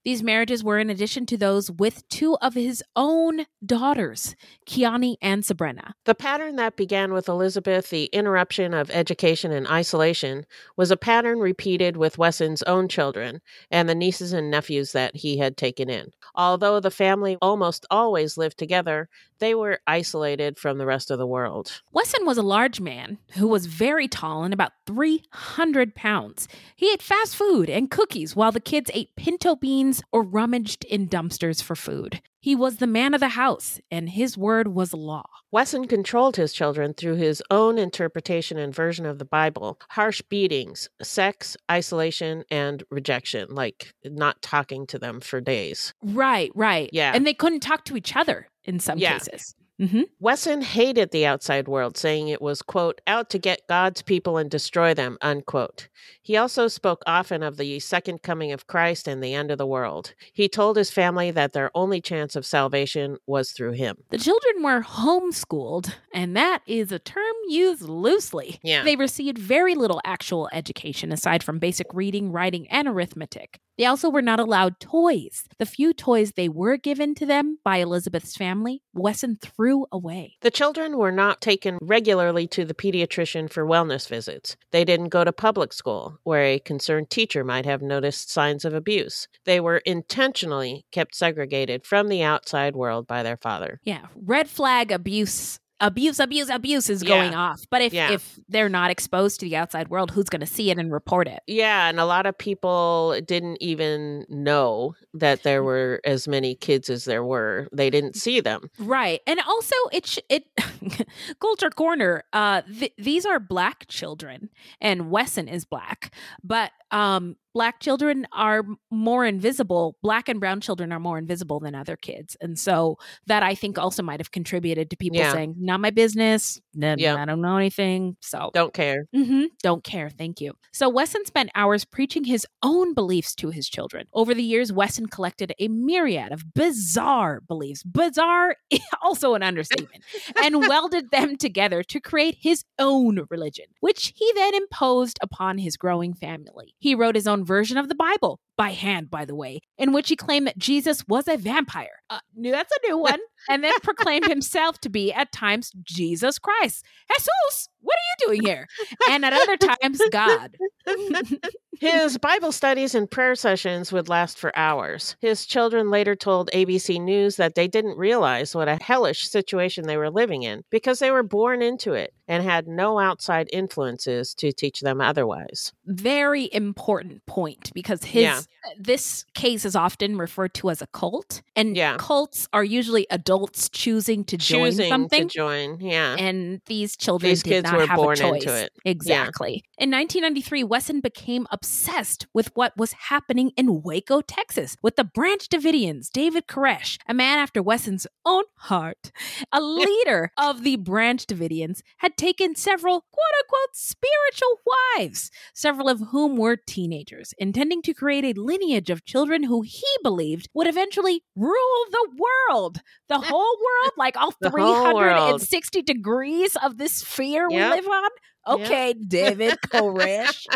These 0.04 0.22
marriages 0.22 0.62
were 0.62 0.78
in 0.78 0.90
addition 0.90 1.26
to 1.26 1.36
those 1.36 1.70
with 1.70 2.08
two 2.08 2.36
of 2.42 2.54
his 2.54 2.82
own 2.94 3.46
daughters, 3.64 4.36
Kiani 4.66 5.16
and 5.22 5.44
Sabrina. 5.44 5.94
The 6.04 6.14
pattern 6.14 6.56
that 6.56 6.76
began 6.76 7.12
with 7.12 7.28
Elizabeth, 7.28 7.90
the 7.90 8.06
interruption 8.06 8.74
of 8.74 8.90
education 8.90 9.52
and 9.52 9.66
isolation, 9.66 10.46
was 10.76 10.90
a 10.90 10.96
pattern 10.96 11.38
repeated 11.38 11.96
with 11.96 12.18
Wesson's 12.18 12.62
own 12.64 12.88
children 12.88 13.40
and 13.70 13.88
the 13.88 13.94
nieces 13.94 14.32
and 14.32 14.50
nephews 14.50 14.92
that 14.92 15.16
he 15.16 15.38
had 15.38 15.56
taken 15.56 15.88
in. 15.88 16.10
Although 16.34 16.80
the 16.80 16.90
family 16.90 17.36
almost 17.40 17.86
always 17.90 18.36
lived 18.36 18.58
together, 18.58 19.08
they 19.38 19.54
were 19.54 19.80
isolated 19.86 20.58
from 20.58 20.78
the 20.78 20.86
rest 20.86 21.10
of 21.10 21.18
the 21.18 21.26
world. 21.26 21.82
Wesson 21.92 22.24
was 22.24 22.38
a 22.38 22.42
large 22.42 22.80
man 22.80 23.18
who 23.36 23.48
was 23.48 23.66
very 23.66 24.08
tall 24.08 24.44
and 24.44 24.54
about 24.54 24.72
300 24.86 25.94
pounds. 25.94 26.48
He 26.76 26.90
ate 26.90 27.02
fast 27.02 27.36
food 27.36 27.68
and 27.68 27.90
cookies 27.90 28.36
while 28.36 28.52
the 28.52 28.60
kids 28.60 28.90
ate 28.94 29.14
pinto 29.16 29.56
beans 29.64 30.02
or 30.12 30.22
rummaged 30.22 30.84
in 30.84 31.08
dumpsters 31.08 31.62
for 31.62 31.74
food. 31.74 32.20
He 32.38 32.54
was 32.54 32.76
the 32.76 32.86
man 32.86 33.14
of 33.14 33.20
the 33.20 33.30
house, 33.30 33.80
and 33.90 34.10
his 34.10 34.36
word 34.36 34.68
was 34.68 34.92
law. 34.92 35.24
Wesson 35.50 35.86
controlled 35.88 36.36
his 36.36 36.52
children 36.52 36.92
through 36.92 37.14
his 37.14 37.42
own 37.50 37.78
interpretation 37.78 38.58
and 38.58 38.74
version 38.74 39.06
of 39.06 39.18
the 39.18 39.24
Bible 39.24 39.80
harsh 39.88 40.20
beatings, 40.28 40.90
sex, 41.00 41.56
isolation, 41.70 42.44
and 42.50 42.84
rejection, 42.90 43.54
like 43.54 43.94
not 44.04 44.42
talking 44.42 44.86
to 44.88 44.98
them 44.98 45.18
for 45.18 45.40
days. 45.40 45.94
Right, 46.02 46.52
right. 46.54 46.90
Yeah. 46.92 47.12
And 47.14 47.26
they 47.26 47.32
couldn't 47.32 47.60
talk 47.60 47.86
to 47.86 47.96
each 47.96 48.14
other 48.14 48.50
in 48.64 48.78
some 48.80 48.98
Yeah. 48.98 49.14
cases. 49.18 49.54
Mm-hmm. 49.80 50.02
Wesson 50.20 50.62
hated 50.62 51.10
the 51.10 51.26
outside 51.26 51.66
world, 51.66 51.96
saying 51.96 52.28
it 52.28 52.40
was, 52.40 52.62
quote, 52.62 53.00
out 53.06 53.28
to 53.30 53.38
get 53.38 53.66
God's 53.68 54.02
people 54.02 54.36
and 54.36 54.50
destroy 54.50 54.94
them, 54.94 55.18
unquote. 55.20 55.88
He 56.22 56.36
also 56.36 56.68
spoke 56.68 57.02
often 57.06 57.42
of 57.42 57.56
the 57.56 57.80
second 57.80 58.22
coming 58.22 58.52
of 58.52 58.66
Christ 58.66 59.08
and 59.08 59.22
the 59.22 59.34
end 59.34 59.50
of 59.50 59.58
the 59.58 59.66
world. 59.66 60.14
He 60.32 60.48
told 60.48 60.76
his 60.76 60.90
family 60.90 61.30
that 61.32 61.52
their 61.52 61.70
only 61.74 62.00
chance 62.00 62.36
of 62.36 62.46
salvation 62.46 63.16
was 63.26 63.50
through 63.50 63.72
him. 63.72 63.96
The 64.10 64.18
children 64.18 64.62
were 64.62 64.82
homeschooled, 64.82 65.92
and 66.12 66.36
that 66.36 66.60
is 66.66 66.92
a 66.92 66.98
term 66.98 67.34
used 67.48 67.82
loosely. 67.82 68.60
Yeah. 68.62 68.84
They 68.84 68.96
received 68.96 69.38
very 69.38 69.74
little 69.74 70.00
actual 70.04 70.48
education 70.52 71.10
aside 71.10 71.42
from 71.42 71.58
basic 71.58 71.88
reading, 71.92 72.30
writing, 72.30 72.68
and 72.68 72.86
arithmetic. 72.86 73.58
They 73.76 73.86
also 73.86 74.08
were 74.08 74.22
not 74.22 74.38
allowed 74.38 74.78
toys. 74.78 75.44
The 75.58 75.66
few 75.66 75.92
toys 75.92 76.32
they 76.32 76.48
were 76.48 76.76
given 76.76 77.14
to 77.16 77.26
them 77.26 77.58
by 77.64 77.78
Elizabeth's 77.78 78.36
family, 78.36 78.82
Wesson 78.92 79.38
threw 79.42 79.86
away. 79.90 80.36
The 80.42 80.50
children 80.50 80.96
were 80.96 81.10
not 81.10 81.40
taken 81.40 81.78
regularly 81.82 82.46
to 82.48 82.64
the 82.64 82.74
pediatrician 82.74 83.50
for 83.50 83.66
wellness 83.66 84.08
visits. 84.08 84.56
They 84.70 84.84
didn't 84.84 85.08
go 85.08 85.24
to 85.24 85.32
public 85.32 85.72
school, 85.72 86.18
where 86.22 86.44
a 86.44 86.58
concerned 86.60 87.10
teacher 87.10 87.42
might 87.42 87.66
have 87.66 87.82
noticed 87.82 88.30
signs 88.30 88.64
of 88.64 88.74
abuse. 88.74 89.26
They 89.44 89.60
were 89.60 89.78
intentionally 89.78 90.86
kept 90.92 91.14
segregated 91.14 91.84
from 91.84 92.08
the 92.08 92.22
outside 92.22 92.76
world 92.76 93.06
by 93.06 93.22
their 93.22 93.36
father. 93.36 93.80
Yeah, 93.82 94.06
red 94.14 94.48
flag 94.48 94.92
abuse. 94.92 95.58
Abuse, 95.86 96.18
abuse, 96.18 96.48
abuse 96.48 96.88
is 96.88 97.02
going 97.02 97.32
Yeah. 97.32 97.38
off. 97.38 97.66
But 97.70 97.82
if 97.82 97.92
Yeah. 97.92 98.12
if 98.12 98.38
they're 98.48 98.68
not 98.70 98.90
exposed 98.90 99.40
to 99.40 99.46
the 99.46 99.56
outside 99.56 99.88
world, 99.88 100.12
who's 100.12 100.28
going 100.30 100.40
to 100.40 100.46
see 100.46 100.70
it 100.70 100.78
and 100.78 100.90
report 100.90 101.28
it? 101.28 101.40
Yeah, 101.46 101.88
and 101.88 102.00
a 102.00 102.06
lot 102.06 102.24
of 102.26 102.36
people 102.38 103.20
didn't 103.26 103.58
even 103.60 104.24
know 104.28 104.94
that 105.12 105.42
there 105.42 105.62
were 105.62 106.00
as 106.04 106.26
many 106.26 106.54
kids 106.54 106.88
as 106.88 107.04
there 107.04 107.22
were. 107.24 107.68
They 107.72 107.90
didn't 107.90 108.16
see 108.16 108.40
them. 108.40 108.70
Right. 108.78 109.20
And 109.26 109.40
also 109.46 109.76
it 109.92 110.06
sh- 110.06 110.18
it 110.28 110.44
Culture 111.40 111.70
Corner 111.70 112.24
uh 112.32 112.62
th- 112.62 112.94
these 112.98 113.26
are 113.26 113.38
black 113.38 113.86
children 113.88 114.48
and 114.80 115.10
Wesson 115.10 115.48
is 115.48 115.64
black, 115.64 116.14
but 116.42 116.70
um 116.90 117.36
black 117.54 117.80
children 117.80 118.26
are 118.32 118.64
more 118.90 119.24
invisible. 119.24 119.96
Black 120.02 120.28
and 120.28 120.40
brown 120.40 120.60
children 120.60 120.92
are 120.92 120.98
more 121.00 121.16
invisible 121.18 121.60
than 121.60 121.74
other 121.74 121.96
kids. 121.96 122.36
And 122.40 122.58
so 122.58 122.98
that 123.26 123.42
I 123.42 123.54
think 123.54 123.78
also 123.78 124.02
might 124.02 124.20
have 124.20 124.32
contributed 124.32 124.90
to 124.90 124.96
people 124.96 125.18
Yeah. 125.18 125.32
saying, 125.32 125.54
"Not 125.58 125.80
my 125.80 125.90
business. 125.90 126.60
N- 126.80 126.98
Yeah. 126.98 127.14
I 127.16 127.24
don't 127.24 127.40
know 127.40 127.56
anything." 127.56 128.16
So 128.20 128.50
Don't 128.52 128.74
care. 128.74 129.06
hmm 129.14 129.44
Don't 129.62 129.84
care. 129.84 130.10
Thank 130.10 130.40
you. 130.40 130.52
So 130.72 130.88
Wesson 130.88 131.24
spent 131.24 131.50
hours 131.54 131.84
preaching 131.84 132.24
his 132.24 132.44
own 132.62 132.92
beliefs 132.92 133.34
to 133.36 133.50
his 133.50 133.68
children. 133.68 134.06
Over 134.12 134.34
the 134.34 134.42
years, 134.42 134.72
Wesson 134.72 135.06
collected 135.06 135.52
a 135.60 135.68
myriad 135.68 136.32
of 136.32 136.52
bizarre 136.54 137.40
beliefs. 137.46 137.82
Bizarre, 137.84 138.56
also 139.02 139.34
an 139.34 139.42
understatement, 139.44 140.02
and 140.42 140.56
welded 140.68 141.10
them 141.12 141.36
together 141.36 141.82
to 141.84 142.00
create 142.00 142.36
his 142.40 142.64
own 142.80 143.26
religion, 143.30 143.66
which 143.80 144.12
he 144.16 144.32
then 144.34 144.54
imposed 144.54 145.18
upon 145.22 145.58
his 145.58 145.76
growing 145.76 146.14
family. 146.14 146.74
He 146.78 146.94
wrote 146.96 147.14
his 147.14 147.28
own 147.28 147.43
version 147.44 147.76
of 147.76 147.88
the 147.88 147.94
Bible. 147.94 148.40
By 148.56 148.70
hand, 148.70 149.10
by 149.10 149.24
the 149.24 149.34
way, 149.34 149.60
in 149.78 149.92
which 149.92 150.08
he 150.08 150.16
claimed 150.16 150.46
that 150.46 150.56
Jesus 150.56 151.04
was 151.08 151.26
a 151.26 151.36
vampire. 151.36 152.02
Uh, 152.08 152.20
that's 152.36 152.72
a 152.72 152.88
new 152.88 152.98
one. 153.10 153.18
and 153.48 153.64
then 153.64 153.74
proclaimed 153.82 154.26
himself 154.28 154.80
to 154.82 154.88
be, 154.88 155.12
at 155.12 155.32
times, 155.32 155.72
Jesus 155.82 156.38
Christ. 156.38 156.84
Jesus, 157.10 157.68
what 157.80 157.94
are 157.94 158.26
you 158.26 158.26
doing 158.26 158.46
here? 158.46 158.66
And 159.10 159.24
at 159.24 159.32
other 159.32 159.56
times, 159.56 160.00
God. 160.10 160.56
His 161.80 162.18
Bible 162.18 162.52
studies 162.52 162.94
and 162.94 163.10
prayer 163.10 163.34
sessions 163.34 163.92
would 163.92 164.08
last 164.08 164.38
for 164.38 164.56
hours. 164.56 165.16
His 165.20 165.44
children 165.44 165.90
later 165.90 166.14
told 166.14 166.50
ABC 166.54 167.00
News 167.00 167.36
that 167.36 167.56
they 167.56 167.66
didn't 167.66 167.98
realize 167.98 168.54
what 168.54 168.68
a 168.68 168.78
hellish 168.80 169.28
situation 169.28 169.86
they 169.86 169.96
were 169.96 170.10
living 170.10 170.44
in 170.44 170.62
because 170.70 171.00
they 171.00 171.10
were 171.10 171.22
born 171.24 171.62
into 171.62 171.92
it 171.92 172.14
and 172.28 172.42
had 172.42 172.66
no 172.66 172.98
outside 172.98 173.48
influences 173.52 174.34
to 174.34 174.52
teach 174.52 174.80
them 174.80 175.00
otherwise. 175.00 175.72
Very 175.86 176.48
important 176.52 177.24
point 177.26 177.70
because 177.74 178.04
his 178.04 178.22
Yeah. 178.22 178.40
this 178.78 179.24
case 179.34 179.64
is 179.64 179.76
often 179.76 180.16
referred 180.16 180.54
to 180.54 180.70
as 180.70 180.80
a 180.80 180.86
cult, 180.88 181.42
and 181.54 181.76
Yeah. 181.76 181.96
cults 181.98 182.48
are 182.52 182.64
usually 182.64 183.06
adults 183.10 183.68
choosing 183.68 184.24
to 184.24 184.36
join 184.36 184.66
Choosing 184.70 184.88
something. 184.88 185.28
to 185.28 185.34
join, 185.34 185.80
yeah. 185.80 186.16
And 186.18 186.60
these 186.66 186.96
children 186.96 187.30
These 187.30 187.42
did 187.42 187.64
not 187.64 187.76
were 187.76 187.86
have 187.86 187.96
born 187.96 188.14
a 188.14 188.16
choice. 188.16 188.42
into 188.44 188.54
it. 188.56 188.72
Yeah. 188.84 188.90
Exactly. 188.90 189.62
In 189.78 189.90
1993, 189.90 190.64
Wesson 190.64 191.00
became 191.00 191.46
obsessed 191.50 192.26
with 192.32 192.50
what 192.54 192.76
was 192.76 192.92
happening 192.92 193.50
in 193.56 193.82
Waco, 193.82 194.20
Texas, 194.20 194.76
with 194.82 194.96
the 194.96 195.04
Branch 195.04 195.46
Davidians, 195.48 196.08
David 196.10 196.46
Koresh, 196.46 196.98
a 197.08 197.12
man 197.14 197.38
after 197.38 197.62
Wesson's 197.62 198.06
own 198.24 198.44
heart. 198.56 199.10
A 199.52 199.60
leader 199.60 200.30
of 200.38 200.62
the 200.62 200.76
Branch 200.76 201.24
Davidians 201.26 201.82
had 201.98 202.13
taken 202.16 202.54
several 202.54 203.00
quote 203.12 203.34
unquote 203.42 203.74
spiritual 203.74 204.60
wives, 204.98 205.30
several 205.54 205.88
of 205.88 206.00
whom 206.10 206.36
were 206.36 206.56
teenagers, 206.56 207.34
intending 207.38 207.82
to 207.82 207.94
create 207.94 208.24
a 208.24 208.40
lineage 208.40 208.90
of 208.90 209.04
children 209.04 209.44
who 209.44 209.62
he 209.62 209.82
believed 210.02 210.48
would 210.54 210.66
eventually 210.66 211.22
rule 211.36 211.84
the 211.90 212.08
world. 212.50 212.80
The 213.08 213.18
whole 213.20 213.56
world, 213.58 213.92
like 213.96 214.16
all 214.16 214.32
The 214.40 214.50
whole 214.50 214.94
world. 214.94 215.40
360 215.40 215.82
degrees 215.82 216.56
of 216.62 216.78
this 216.78 216.94
sphere 216.94 217.48
Yep. 217.50 217.50
we 217.50 217.76
live 217.80 217.86
on. 217.88 218.10
Okay, 218.46 218.92
David 218.92 219.56
Koresh. 219.68 220.46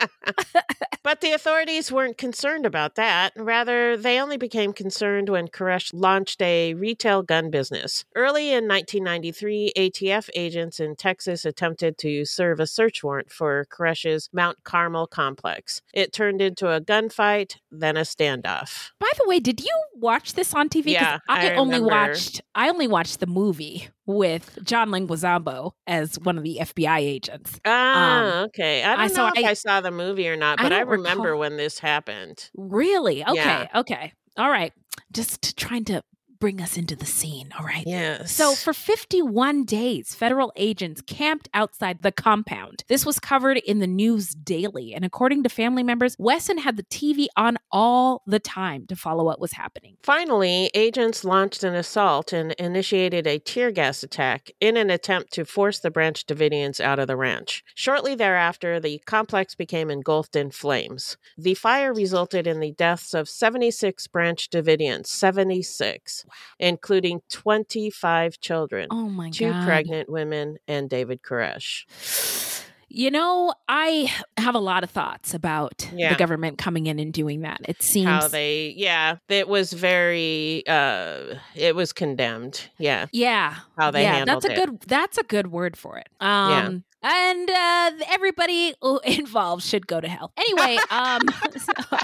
But 1.04 1.22
the 1.22 1.32
authorities 1.32 1.90
weren't 1.90 2.18
concerned 2.18 2.66
about 2.66 2.96
that. 2.96 3.32
Rather, 3.36 3.96
they 3.96 4.20
only 4.20 4.36
became 4.36 4.74
concerned 4.74 5.30
when 5.30 5.48
Koresh 5.48 5.90
launched 5.94 6.42
a 6.42 6.74
retail 6.74 7.22
gun 7.22 7.50
business. 7.50 8.04
Early 8.14 8.48
in 8.52 8.68
1993, 8.68 9.72
ATF 9.74 10.28
agents 10.34 10.80
in 10.80 10.96
Texas 10.96 11.46
attempted 11.46 11.96
to 11.98 12.26
serve 12.26 12.60
a 12.60 12.66
search 12.66 13.02
warrant 13.02 13.30
for 13.32 13.66
Koresh's 13.70 14.28
Mount 14.34 14.64
Carmel 14.64 15.06
complex. 15.06 15.80
It 15.94 16.12
turned 16.12 16.42
into 16.42 16.70
a 16.70 16.80
gunfight, 16.80 17.56
then 17.70 17.96
a 17.96 18.00
standoff. 18.02 18.90
By 18.98 19.08
the 19.16 19.26
way, 19.26 19.40
did 19.40 19.60
you 19.60 19.80
watch 19.94 20.34
this 20.34 20.52
on 20.52 20.68
TV? 20.68 20.88
Yeah, 20.92 21.20
I, 21.28 21.52
I 21.52 21.54
only 21.54 21.80
watched 21.80 22.42
I 22.54 22.68
only 22.68 22.88
watched 22.88 23.20
the 23.20 23.26
movie 23.26 23.88
with 24.04 24.58
John 24.64 24.88
Leguizamo 24.88 25.72
as 25.86 26.18
one 26.20 26.38
of 26.38 26.44
the 26.44 26.58
FBI 26.62 26.98
agents. 26.98 27.60
Ah, 27.66 28.38
Um, 28.40 28.44
okay. 28.46 28.82
I 28.82 28.90
don't 28.96 29.00
I- 29.00 29.06
know 29.08 29.14
so 29.14 29.26
if 29.28 29.44
I, 29.44 29.50
I- 29.50 29.54
saw 29.54 29.80
the 29.82 29.90
movie 29.90 30.17
or 30.26 30.36
not, 30.36 30.58
but 30.58 30.72
I, 30.72 30.80
don't 30.80 30.88
remember 30.88 31.24
recall. 31.30 31.40
when 31.40 31.56
this 31.56 31.78
happened. 31.78 32.50
Really? 32.56 33.22
Okay, 33.22 33.34
Yeah. 33.36 33.66
okay. 33.74 34.12
All 34.36 34.50
right. 34.50 34.72
Just 35.12 35.56
trying 35.56 35.84
to 35.86 36.02
bring 36.40 36.60
us 36.60 36.76
into 36.76 36.96
the 36.96 37.06
scene, 37.06 37.50
all 37.58 37.64
right? 37.64 37.84
Yes. 37.86 38.32
So, 38.32 38.54
for 38.54 38.72
51 38.72 39.64
days, 39.64 40.14
federal 40.14 40.52
agents 40.56 41.00
camped 41.00 41.48
outside 41.54 42.02
the 42.02 42.12
compound. 42.12 42.84
This 42.88 43.04
was 43.04 43.18
covered 43.18 43.58
in 43.58 43.78
the 43.78 43.86
news 43.86 44.30
daily. 44.30 44.94
And 44.94 45.04
according 45.04 45.42
to 45.42 45.48
family 45.48 45.82
members, 45.82 46.16
Wesson 46.18 46.58
had 46.58 46.76
the 46.76 46.84
TV 46.84 47.26
on 47.36 47.58
all 47.70 48.22
the 48.26 48.38
time 48.38 48.86
to 48.86 48.96
follow 48.96 49.24
what 49.24 49.40
was 49.40 49.52
happening. 49.52 49.96
Finally, 50.02 50.70
agents 50.74 51.24
launched 51.24 51.64
an 51.64 51.74
assault 51.74 52.32
and 52.32 52.52
initiated 52.52 53.26
a 53.26 53.38
tear 53.38 53.70
gas 53.70 54.02
attack 54.02 54.50
in 54.60 54.76
an 54.76 54.90
attempt 54.90 55.32
to 55.32 55.44
force 55.44 55.78
the 55.78 55.90
Branch 55.90 56.24
Davidians 56.26 56.80
out 56.80 56.98
of 56.98 57.08
the 57.08 57.16
ranch. 57.16 57.64
Shortly 57.74 58.14
thereafter, 58.14 58.80
the 58.80 59.00
complex 59.06 59.54
became 59.54 59.90
engulfed 59.90 60.36
in 60.36 60.50
flames. 60.50 61.16
The 61.36 61.54
fire 61.54 61.92
resulted 61.92 62.46
in 62.46 62.60
the 62.60 62.72
deaths 62.72 63.14
of 63.14 63.28
76 63.28 64.06
Branch 64.08 64.48
Davidians, 64.50 65.06
76, 65.06 66.26
including 66.58 67.20
25 67.30 68.40
children, 68.40 68.88
Oh 68.90 69.08
my 69.08 69.30
two 69.30 69.50
God. 69.50 69.64
pregnant 69.64 70.08
women, 70.08 70.58
and 70.66 70.88
David 70.90 71.22
Koresh. 71.22 71.84
You 72.90 73.10
know, 73.10 73.52
I 73.68 74.10
have 74.38 74.54
a 74.54 74.58
lot 74.58 74.82
of 74.82 74.88
thoughts 74.90 75.34
about 75.34 75.86
Yeah. 75.94 76.08
the 76.10 76.18
government 76.18 76.56
coming 76.56 76.86
in 76.86 76.98
and 76.98 77.12
doing 77.12 77.42
that. 77.42 77.60
It 77.68 77.82
seems 77.82 78.08
How 78.08 78.28
they, 78.28 78.72
yeah, 78.78 79.16
it 79.28 79.46
was 79.46 79.74
very, 79.74 80.62
uh, 80.66 81.34
it 81.54 81.76
was 81.76 81.92
condemned. 81.92 82.66
Yeah. 82.78 83.04
Yeah. 83.12 83.56
How 83.76 83.90
they 83.90 84.02
yeah, 84.04 84.14
handled 84.14 84.42
that's 84.42 84.46
a 84.46 84.52
it. 84.52 84.66
good 84.66 84.80
that's 84.86 85.18
a 85.18 85.22
good 85.22 85.48
word 85.48 85.76
for 85.76 85.98
it. 85.98 86.08
Um 86.20 86.82
and 87.02 87.50
uh 87.50 87.90
everybody 88.10 88.74
involved 89.04 89.62
should 89.62 89.86
go 89.86 90.00
to 90.00 90.08
hell. 90.08 90.32
Anyway, 90.36 90.78
um 90.90 91.20
so- 91.56 91.98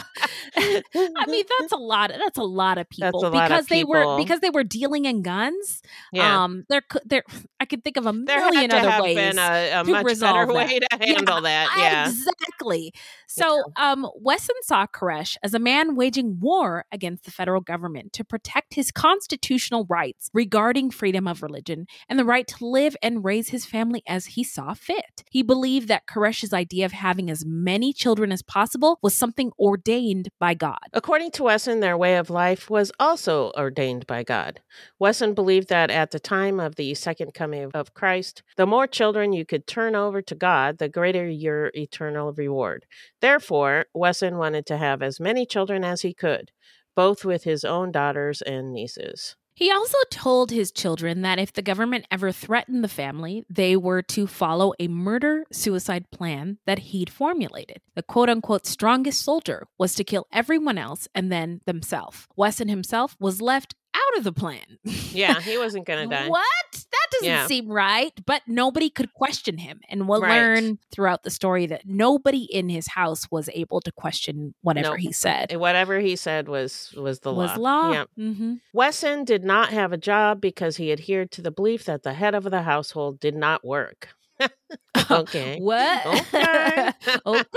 I 1.17 1.27
mean 1.27 1.45
that's 1.59 1.73
a 1.73 1.77
lot 1.77 2.11
Of, 2.11 2.19
that's 2.19 2.39
a 2.39 2.43
lot 2.45 2.79
of 2.79 2.89
people 2.89 3.21
lot 3.21 3.27
of 3.27 3.33
because 3.33 3.67
they 3.67 3.85
were 3.85 4.17
because 4.17 4.41
they 4.41 4.51
were 4.51 4.65
dealing 4.65 5.05
in 5.05 5.23
guns. 5.23 5.83
Yeah. 6.13 6.45
Um 6.45 6.65
there 6.69 6.81
could 6.83 7.03
there 7.05 7.25
I 7.65 7.67
could 7.67 7.83
think 7.83 7.97
of 7.97 8.05
a 8.05 8.13
There 8.13 8.41
million 8.45 8.71
other 8.71 8.91
have 8.91 9.03
ways 9.05 9.17
been 9.17 9.39
a, 9.39 9.81
a 9.81 9.85
to 9.85 9.91
much 9.91 10.05
resolve 10.05 10.49
better 10.49 10.53
way 10.59 10.81
that. 10.81 11.01
to 11.01 11.07
handle 11.07 11.41
that. 11.41 11.75
Yeah. 11.79 12.09
Exactly. 12.11 12.93
So, 13.27 13.63
um, 13.77 14.07
Wesson 14.17 14.55
saw 14.65 14.87
Koresh 14.87 15.39
as 15.43 15.55
a 15.55 15.59
man 15.59 15.97
waging 15.97 16.41
war 16.41 16.85
against 16.93 17.25
the 17.25 17.31
federal 17.31 17.63
government 17.63 18.13
to 18.13 18.23
protect 18.23 18.75
his 18.75 18.91
constitutional 18.91 19.87
rights 19.89 20.29
regarding 20.35 20.91
freedom 20.91 21.27
of 21.27 21.43
religion 21.43 21.87
and 22.07 22.19
the 22.19 22.25
right 22.27 22.47
to 22.49 22.67
live 22.67 22.97
and 23.03 23.25
raise 23.25 23.49
his 23.49 23.65
family 23.65 24.03
as 24.07 24.27
he 24.27 24.45
saw 24.45 24.75
fit. 24.75 25.25
He 25.31 25.43
believed 25.43 25.89
that 25.89 26.07
Koresh's 26.07 26.53
idea 26.53 26.85
of 26.85 26.93
having 26.93 27.31
as 27.31 27.47
many 27.47 27.95
children 27.95 28.31
as 28.31 28.43
possible 28.43 28.99
was 29.01 29.15
something 29.15 29.53
ordained 29.59 30.29
by 30.39 30.53
God. 30.53 30.77
According 30.93 31.31
to 31.33 31.45
Wesson, 31.45 31.81
their 31.81 31.97
way 31.97 32.19
of 32.19 32.29
life 32.29 32.69
was 32.69 32.93
also 33.01 33.53
ordained 33.57 34.07
by 34.07 34.23
God. 34.23 34.61
Wesson 34.99 35.33
believed 35.33 35.71
that 35.71 35.91
at 35.91 36.11
the 36.11 36.21
time 36.21 36.61
of 36.61 36.75
the 36.77 36.93
second 36.95 37.33
coming 37.33 37.54
of 37.75 37.95
Christ, 37.95 38.43
the 38.57 38.67
more 38.67 38.87
children 38.87 39.33
you 39.33 39.45
could 39.45 39.67
turn 39.67 39.95
over 39.95 40.23
to 40.23 40.35
God, 40.35 40.79
the 40.79 40.89
greater 40.89 41.29
your 41.29 41.71
eternal 41.75 42.33
reward. 42.33 42.87
Therefore, 43.21 43.87
Wesson 43.95 44.37
wanted 44.39 44.67
to 44.67 44.77
have 44.77 45.03
as 45.03 45.21
many 45.21 45.47
children 45.47 45.85
as 45.85 46.03
he 46.03 46.15
could, 46.15 46.51
both 46.95 47.25
with 47.25 47.45
his 47.45 47.65
own 47.65 47.93
daughters 47.93 48.43
and 48.43 48.73
nieces. 48.73 49.37
He 49.57 49.71
also 49.71 49.99
told 50.11 50.51
his 50.51 50.73
children 50.73 51.23
that 51.23 51.39
if 51.39 51.53
the 51.53 51.63
government 51.63 52.07
ever 52.11 52.33
threatened 52.33 52.83
the 52.83 52.89
family, 52.89 53.45
they 53.49 53.77
were 53.77 54.03
to 54.03 54.27
follow 54.27 54.75
a 54.81 54.89
murder 54.89 55.45
suicide 55.53 56.11
plan 56.11 56.59
that 56.67 56.81
he'd 56.81 57.09
formulated. 57.09 57.81
The 57.95 58.03
quote 58.03 58.29
unquote 58.29 58.67
strongest 58.67 59.23
soldier 59.23 59.69
was 59.79 59.95
to 59.95 60.03
kill 60.03 60.27
everyone 60.33 60.77
else 60.77 61.07
and 61.15 61.31
then 61.31 61.61
themselves. 61.67 62.27
Wesson 62.35 62.67
himself 62.69 63.17
was 63.21 63.41
left 63.41 63.77
out 63.95 64.19
of 64.19 64.25
the 64.25 64.33
plan. 64.33 64.79
Yeah, 64.83 65.41
he 65.41 65.57
wasn't 65.65 65.87
going 65.87 66.09
to 66.09 66.15
die. 66.17 66.29
What? 66.29 66.74
That 66.95 67.07
doesn't 67.13 67.27
Yeah. 67.27 67.47
seem 67.47 67.69
right. 67.69 68.13
But 68.25 68.43
nobody 68.47 68.89
could 68.91 69.13
question 69.15 69.59
him. 69.59 69.81
And 69.89 70.09
we'll 70.09 70.21
Right. 70.21 70.39
learn 70.41 70.79
throughout 70.93 71.23
the 71.25 71.31
story 71.31 71.67
that 71.67 71.83
nobody 71.87 72.45
in 72.45 72.69
his 72.69 72.89
house 72.89 73.31
was 73.31 73.49
able 73.53 73.81
to 73.83 73.91
question 73.93 74.55
whatever 74.63 74.91
Nope. 74.91 74.99
he 74.99 75.13
said. 75.13 75.55
Whatever 75.57 75.99
he 76.01 76.15
said 76.17 76.49
was 76.49 76.93
was 76.97 77.21
the 77.21 77.33
Was 77.33 77.57
law. 77.59 77.89
law. 77.89 77.93
Yeah. 77.93 78.05
hmm 78.17 78.55
Wesson 78.73 79.25
did 79.25 79.43
not 79.45 79.71
have 79.71 79.93
a 79.93 79.97
job 79.97 80.41
because 80.41 80.77
he 80.77 80.93
adhered 80.93 81.31
to 81.33 81.43
the 81.43 81.51
belief 81.51 81.85
that 81.85 82.03
the 82.05 82.15
head 82.15 82.35
of 82.35 82.45
the 82.45 82.63
household 82.63 83.19
did 83.21 83.35
not 83.35 83.65
work. 83.65 84.11
okay. 85.11 85.59
What? 85.59 86.07
Okay. 86.07 86.91
Oh, 87.27 87.43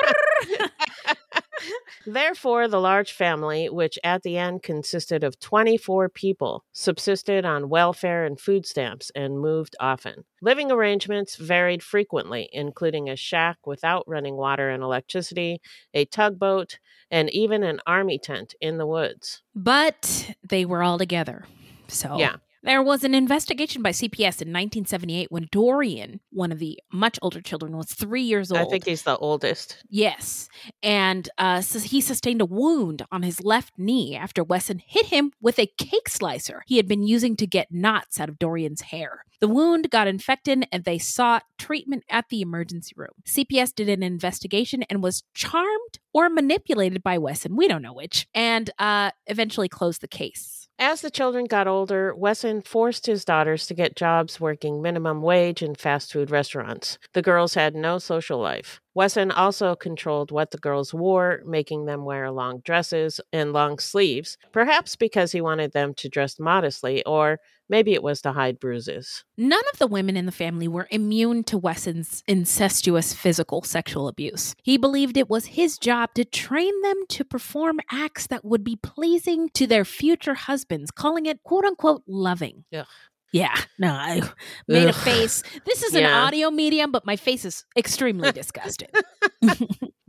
Therefore, 2.05 2.67
the 2.67 2.79
large 2.79 3.11
family, 3.11 3.67
which 3.67 3.97
at 4.03 4.23
the 4.23 4.37
end 4.37 4.63
consisted 4.63 5.23
of 5.23 5.39
24 5.39 6.09
people, 6.09 6.63
subsisted 6.71 7.45
on 7.45 7.69
welfare 7.69 8.23
and 8.25 8.39
food 8.39 8.65
stamps 8.65 9.11
and 9.15 9.39
moved 9.39 9.75
often. 9.79 10.23
Living 10.41 10.71
arrangements 10.71 11.35
varied 11.35 11.83
frequently, 11.83 12.49
including 12.53 13.09
a 13.09 13.15
shack 13.15 13.57
without 13.65 14.03
running 14.07 14.37
water 14.37 14.69
and 14.69 14.83
electricity, 14.83 15.59
a 15.93 16.05
tugboat, 16.05 16.79
and 17.11 17.29
even 17.31 17.63
an 17.63 17.79
army 17.85 18.19
tent 18.19 18.53
in 18.61 18.77
the 18.77 18.87
woods. 18.87 19.41
But 19.55 20.35
they 20.47 20.63
were 20.63 20.83
all 20.83 20.97
together. 20.97 21.45
So 21.87 22.17
Yeah. 22.17 22.35
There 22.67 22.83
was 22.83 23.05
an 23.05 23.15
investigation 23.15 23.81
by 23.81 23.91
CPS 23.91 24.41
in 24.41 24.51
1978 24.51 25.31
when 25.31 25.47
Dorian, 25.53 26.19
one 26.31 26.51
of 26.51 26.59
the 26.59 26.77
much 26.91 27.17
older 27.21 27.39
children, 27.39 27.77
was 27.77 27.87
three 27.87 28.23
years 28.23 28.51
old. 28.51 28.59
I 28.59 28.65
think 28.65 28.85
he's 28.85 29.03
the 29.03 29.15
oldest. 29.15 29.77
Yes. 29.89 30.49
And 30.83 31.29
uh, 31.37 31.61
so 31.61 31.79
he 31.79 32.01
sustained 32.01 32.41
a 32.41 32.45
wound 32.45 33.05
on 33.09 33.23
his 33.23 33.41
left 33.41 33.71
knee 33.77 34.17
after 34.17 34.43
Wesson 34.43 34.81
hit 34.85 35.05
him 35.05 35.31
with 35.39 35.57
a 35.59 35.71
cake 35.77 36.09
slicer 36.09 36.63
he 36.67 36.75
had 36.75 36.89
been 36.89 37.03
using 37.03 37.37
to 37.37 37.47
get 37.47 37.71
knots 37.71 38.19
out 38.19 38.27
of 38.27 38.37
Dorian's 38.37 38.81
hair. 38.81 39.23
The 39.39 39.47
wound 39.47 39.89
got 39.89 40.09
infected 40.09 40.67
and 40.69 40.83
they 40.83 40.97
sought 40.97 41.43
treatment 41.57 42.03
at 42.09 42.25
the 42.27 42.41
emergency 42.41 42.91
room. 42.97 43.13
CPS 43.25 43.73
did 43.75 43.87
an 43.87 44.03
investigation 44.03 44.83
and 44.89 45.01
was 45.01 45.23
charmed 45.33 45.99
or 46.13 46.29
manipulated 46.29 47.01
by 47.01 47.17
Wesson, 47.17 47.55
we 47.55 47.69
don't 47.69 47.81
know 47.81 47.93
which, 47.93 48.27
and 48.33 48.71
uh, 48.77 49.11
eventually 49.27 49.69
closed 49.69 50.01
the 50.01 50.07
case. 50.09 50.66
As 50.79 51.01
the 51.01 51.09
children 51.09 51.45
got 51.45 51.67
older, 51.67 52.13
Wesson 52.13 52.61
forced 52.61 53.07
his 53.07 53.25
daughters 53.25 53.65
to 53.65 53.73
get 53.73 53.95
jobs 53.95 54.39
working 54.39 54.79
minimum 54.79 55.23
wage 55.23 55.63
in 55.63 55.73
fast 55.73 56.13
food 56.13 56.29
restaurants. 56.29 56.99
The 57.13 57.23
girls 57.23 57.55
had 57.55 57.73
no 57.73 57.97
social 57.97 58.39
life. 58.39 58.79
Wesson 58.93 59.31
also 59.31 59.75
controlled 59.75 60.29
what 60.31 60.51
the 60.51 60.59
girls 60.59 60.93
wore, 60.93 61.41
making 61.45 61.85
them 61.85 62.05
wear 62.05 62.29
long 62.29 62.59
dresses 62.59 63.19
and 63.33 63.53
long 63.53 63.79
sleeves, 63.79 64.37
perhaps 64.51 64.95
because 64.95 65.31
he 65.31 65.41
wanted 65.41 65.71
them 65.73 65.95
to 65.95 66.09
dress 66.09 66.39
modestly, 66.39 67.03
or 67.05 67.39
maybe 67.69 67.93
it 67.93 68.03
was 68.03 68.21
to 68.21 68.33
hide 68.33 68.59
bruises. 68.59 69.23
None 69.37 69.63
of 69.73 69.79
the 69.79 69.87
women 69.87 70.17
in 70.17 70.25
the 70.25 70.31
family 70.31 70.67
were 70.67 70.87
immune 70.91 71.43
to 71.45 71.57
Wesson's 71.57 72.23
incestuous 72.27 73.13
physical 73.13 73.61
sexual 73.61 74.07
abuse. 74.07 74.55
He 74.63 74.77
believed 74.77 75.17
it 75.17 75.29
was 75.29 75.47
his 75.47 75.77
job 75.77 76.13
to 76.15 76.25
train 76.25 76.81
them 76.81 77.03
to 77.09 77.23
perform 77.23 77.79
acts 77.91 78.27
that 78.27 78.45
would 78.45 78.63
be 78.63 78.75
pleasing 78.75 79.49
to 79.49 79.67
their 79.67 79.85
future 79.85 80.35
husbands, 80.35 80.91
calling 80.91 81.25
it 81.25 81.43
quote 81.43 81.65
unquote 81.65 82.03
loving. 82.07 82.65
Ugh. 82.73 82.85
Yeah, 83.33 83.55
no, 83.77 83.91
I 83.91 84.21
made 84.67 84.87
a 84.87 84.93
face. 84.93 85.43
This 85.65 85.83
is 85.83 85.93
an 85.93 86.05
audio 86.05 86.49
medium, 86.49 86.91
but 86.91 87.05
my 87.05 87.15
face 87.15 87.43
is 87.45 87.65
extremely 87.77 88.31
disgusted. 88.31 88.89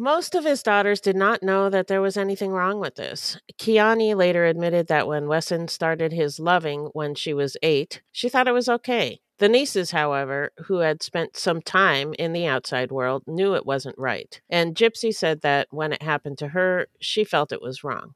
Most 0.00 0.36
of 0.36 0.44
his 0.44 0.62
daughters 0.62 1.00
did 1.00 1.16
not 1.16 1.42
know 1.42 1.68
that 1.68 1.88
there 1.88 2.00
was 2.00 2.16
anything 2.16 2.52
wrong 2.52 2.78
with 2.78 2.94
this. 2.94 3.36
Kiani 3.58 4.14
later 4.14 4.44
admitted 4.44 4.86
that 4.86 5.08
when 5.08 5.26
Wesson 5.26 5.66
started 5.66 6.12
his 6.12 6.38
loving 6.38 6.90
when 6.92 7.16
she 7.16 7.34
was 7.34 7.56
eight, 7.64 8.00
she 8.12 8.28
thought 8.28 8.46
it 8.46 8.52
was 8.52 8.68
okay. 8.68 9.20
The 9.38 9.48
nieces, 9.48 9.90
however, 9.92 10.50
who 10.66 10.78
had 10.78 11.02
spent 11.02 11.36
some 11.36 11.62
time 11.62 12.14
in 12.18 12.32
the 12.32 12.46
outside 12.46 12.90
world, 12.92 13.22
knew 13.26 13.54
it 13.54 13.66
wasn't 13.66 13.98
right. 13.98 14.40
And 14.50 14.74
Gypsy 14.74 15.14
said 15.14 15.42
that 15.42 15.68
when 15.70 15.92
it 15.92 16.02
happened 16.02 16.38
to 16.38 16.48
her, 16.48 16.86
she 17.00 17.24
felt 17.24 17.52
it 17.52 17.62
was 17.62 17.82
wrong. 17.84 18.14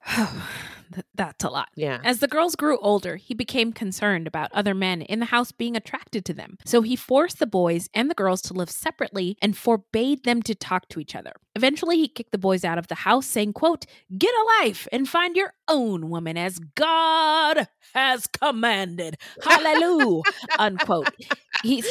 Th- 0.92 1.06
That's 1.14 1.44
a 1.44 1.48
lot. 1.50 1.68
Yeah. 1.74 2.00
As 2.04 2.18
the 2.18 2.28
girls 2.28 2.56
grew 2.56 2.78
older, 2.78 3.16
he 3.16 3.34
became 3.34 3.72
concerned 3.72 4.26
about 4.26 4.52
other 4.52 4.74
men 4.74 5.02
in 5.02 5.18
the 5.20 5.26
house 5.26 5.52
being 5.52 5.76
attracted 5.76 6.24
to 6.26 6.34
them. 6.34 6.58
So 6.64 6.82
he 6.82 6.96
forced 6.96 7.38
the 7.38 7.46
boys 7.46 7.88
and 7.94 8.10
the 8.10 8.14
girls 8.14 8.42
to 8.42 8.54
live 8.54 8.70
separately 8.70 9.36
and 9.40 9.56
forbade 9.56 10.24
them 10.24 10.42
to 10.42 10.54
talk 10.54 10.88
to 10.90 11.00
each 11.00 11.14
other. 11.14 11.32
Eventually, 11.54 11.96
he 11.96 12.08
kicked 12.08 12.32
the 12.32 12.38
boys 12.38 12.64
out 12.64 12.78
of 12.78 12.88
the 12.88 12.94
house, 12.94 13.26
saying, 13.26 13.52
quote, 13.52 13.84
Get 14.16 14.32
a 14.32 14.64
life 14.64 14.88
and 14.90 15.08
find 15.08 15.36
your 15.36 15.52
own 15.68 16.08
woman 16.08 16.36
as 16.38 16.58
God 16.74 17.68
has 17.94 18.26
commanded. 18.26 19.18
Hallelujah. 19.42 20.22
Unquote. 20.58 21.14
He, 21.62 21.84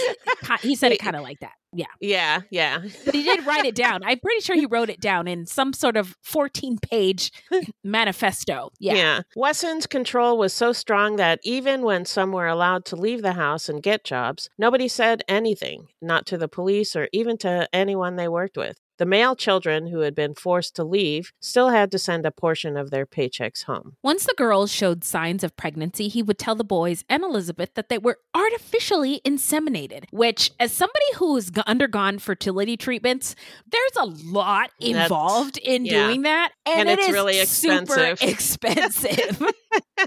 he 0.61 0.75
said 0.75 0.91
it 0.91 0.99
kind 0.99 1.15
of 1.15 1.21
like 1.21 1.39
that. 1.41 1.53
Yeah. 1.73 1.85
Yeah, 1.99 2.41
yeah. 2.49 2.81
But 3.05 3.15
he 3.15 3.23
did 3.23 3.45
write 3.45 3.65
it 3.65 3.75
down. 3.75 4.01
I'm 4.03 4.19
pretty 4.19 4.41
sure 4.41 4.55
he 4.55 4.65
wrote 4.65 4.89
it 4.89 4.99
down 4.99 5.27
in 5.27 5.45
some 5.45 5.73
sort 5.73 5.95
of 5.97 6.15
14 6.21 6.77
page 6.79 7.31
manifesto. 7.83 8.71
Yeah. 8.79 9.21
Wesson's 9.35 9.87
control 9.87 10.37
was 10.37 10.53
so 10.53 10.73
strong 10.73 11.15
that 11.15 11.39
even 11.43 11.83
when 11.83 12.05
some 12.05 12.31
were 12.31 12.47
allowed 12.47 12.85
to 12.85 12.95
leave 12.95 13.21
the 13.21 13.33
house 13.33 13.69
and 13.69 13.81
get 13.81 14.03
jobs, 14.03 14.49
nobody 14.57 14.87
said 14.87 15.23
anything, 15.27 15.87
not 16.01 16.25
to 16.27 16.37
the 16.37 16.47
police 16.47 16.95
or 16.95 17.07
even 17.13 17.37
to 17.39 17.69
anyone 17.73 18.15
they 18.15 18.27
worked 18.27 18.57
with. 18.57 18.77
The 19.01 19.07
male 19.07 19.35
children 19.35 19.87
who 19.87 20.01
had 20.01 20.13
been 20.13 20.35
forced 20.35 20.75
to 20.75 20.83
leave 20.83 21.33
still 21.39 21.69
had 21.69 21.89
to 21.89 21.97
send 21.97 22.23
a 22.23 22.29
portion 22.29 22.77
of 22.77 22.91
their 22.91 23.07
paychecks 23.07 23.63
home. 23.63 23.95
Once 24.03 24.27
the 24.27 24.35
girls 24.37 24.71
showed 24.71 25.03
signs 25.03 25.43
of 25.43 25.57
pregnancy, 25.57 26.07
he 26.07 26.21
would 26.21 26.37
tell 26.37 26.53
the 26.53 26.63
boys 26.63 27.03
and 27.09 27.23
Elizabeth 27.23 27.73
that 27.73 27.89
they 27.89 27.97
were 27.97 28.19
artificially 28.35 29.19
inseminated, 29.25 30.03
which, 30.11 30.51
as 30.59 30.71
somebody 30.71 31.03
who's 31.15 31.49
undergone 31.65 32.19
fertility 32.19 32.77
treatments, 32.77 33.35
there's 33.67 33.95
a 33.99 34.05
lot 34.05 34.69
That's- 34.79 35.05
involved 35.05 35.57
in 35.57 35.83
yeah. 35.83 36.05
doing 36.05 36.21
that. 36.21 36.51
And 36.67 36.87
it 36.87 36.99
it's 36.99 37.07
is 37.07 37.13
really 37.13 37.43
super 37.45 37.81
expensive. 37.81 38.29
expensive. 38.29 39.41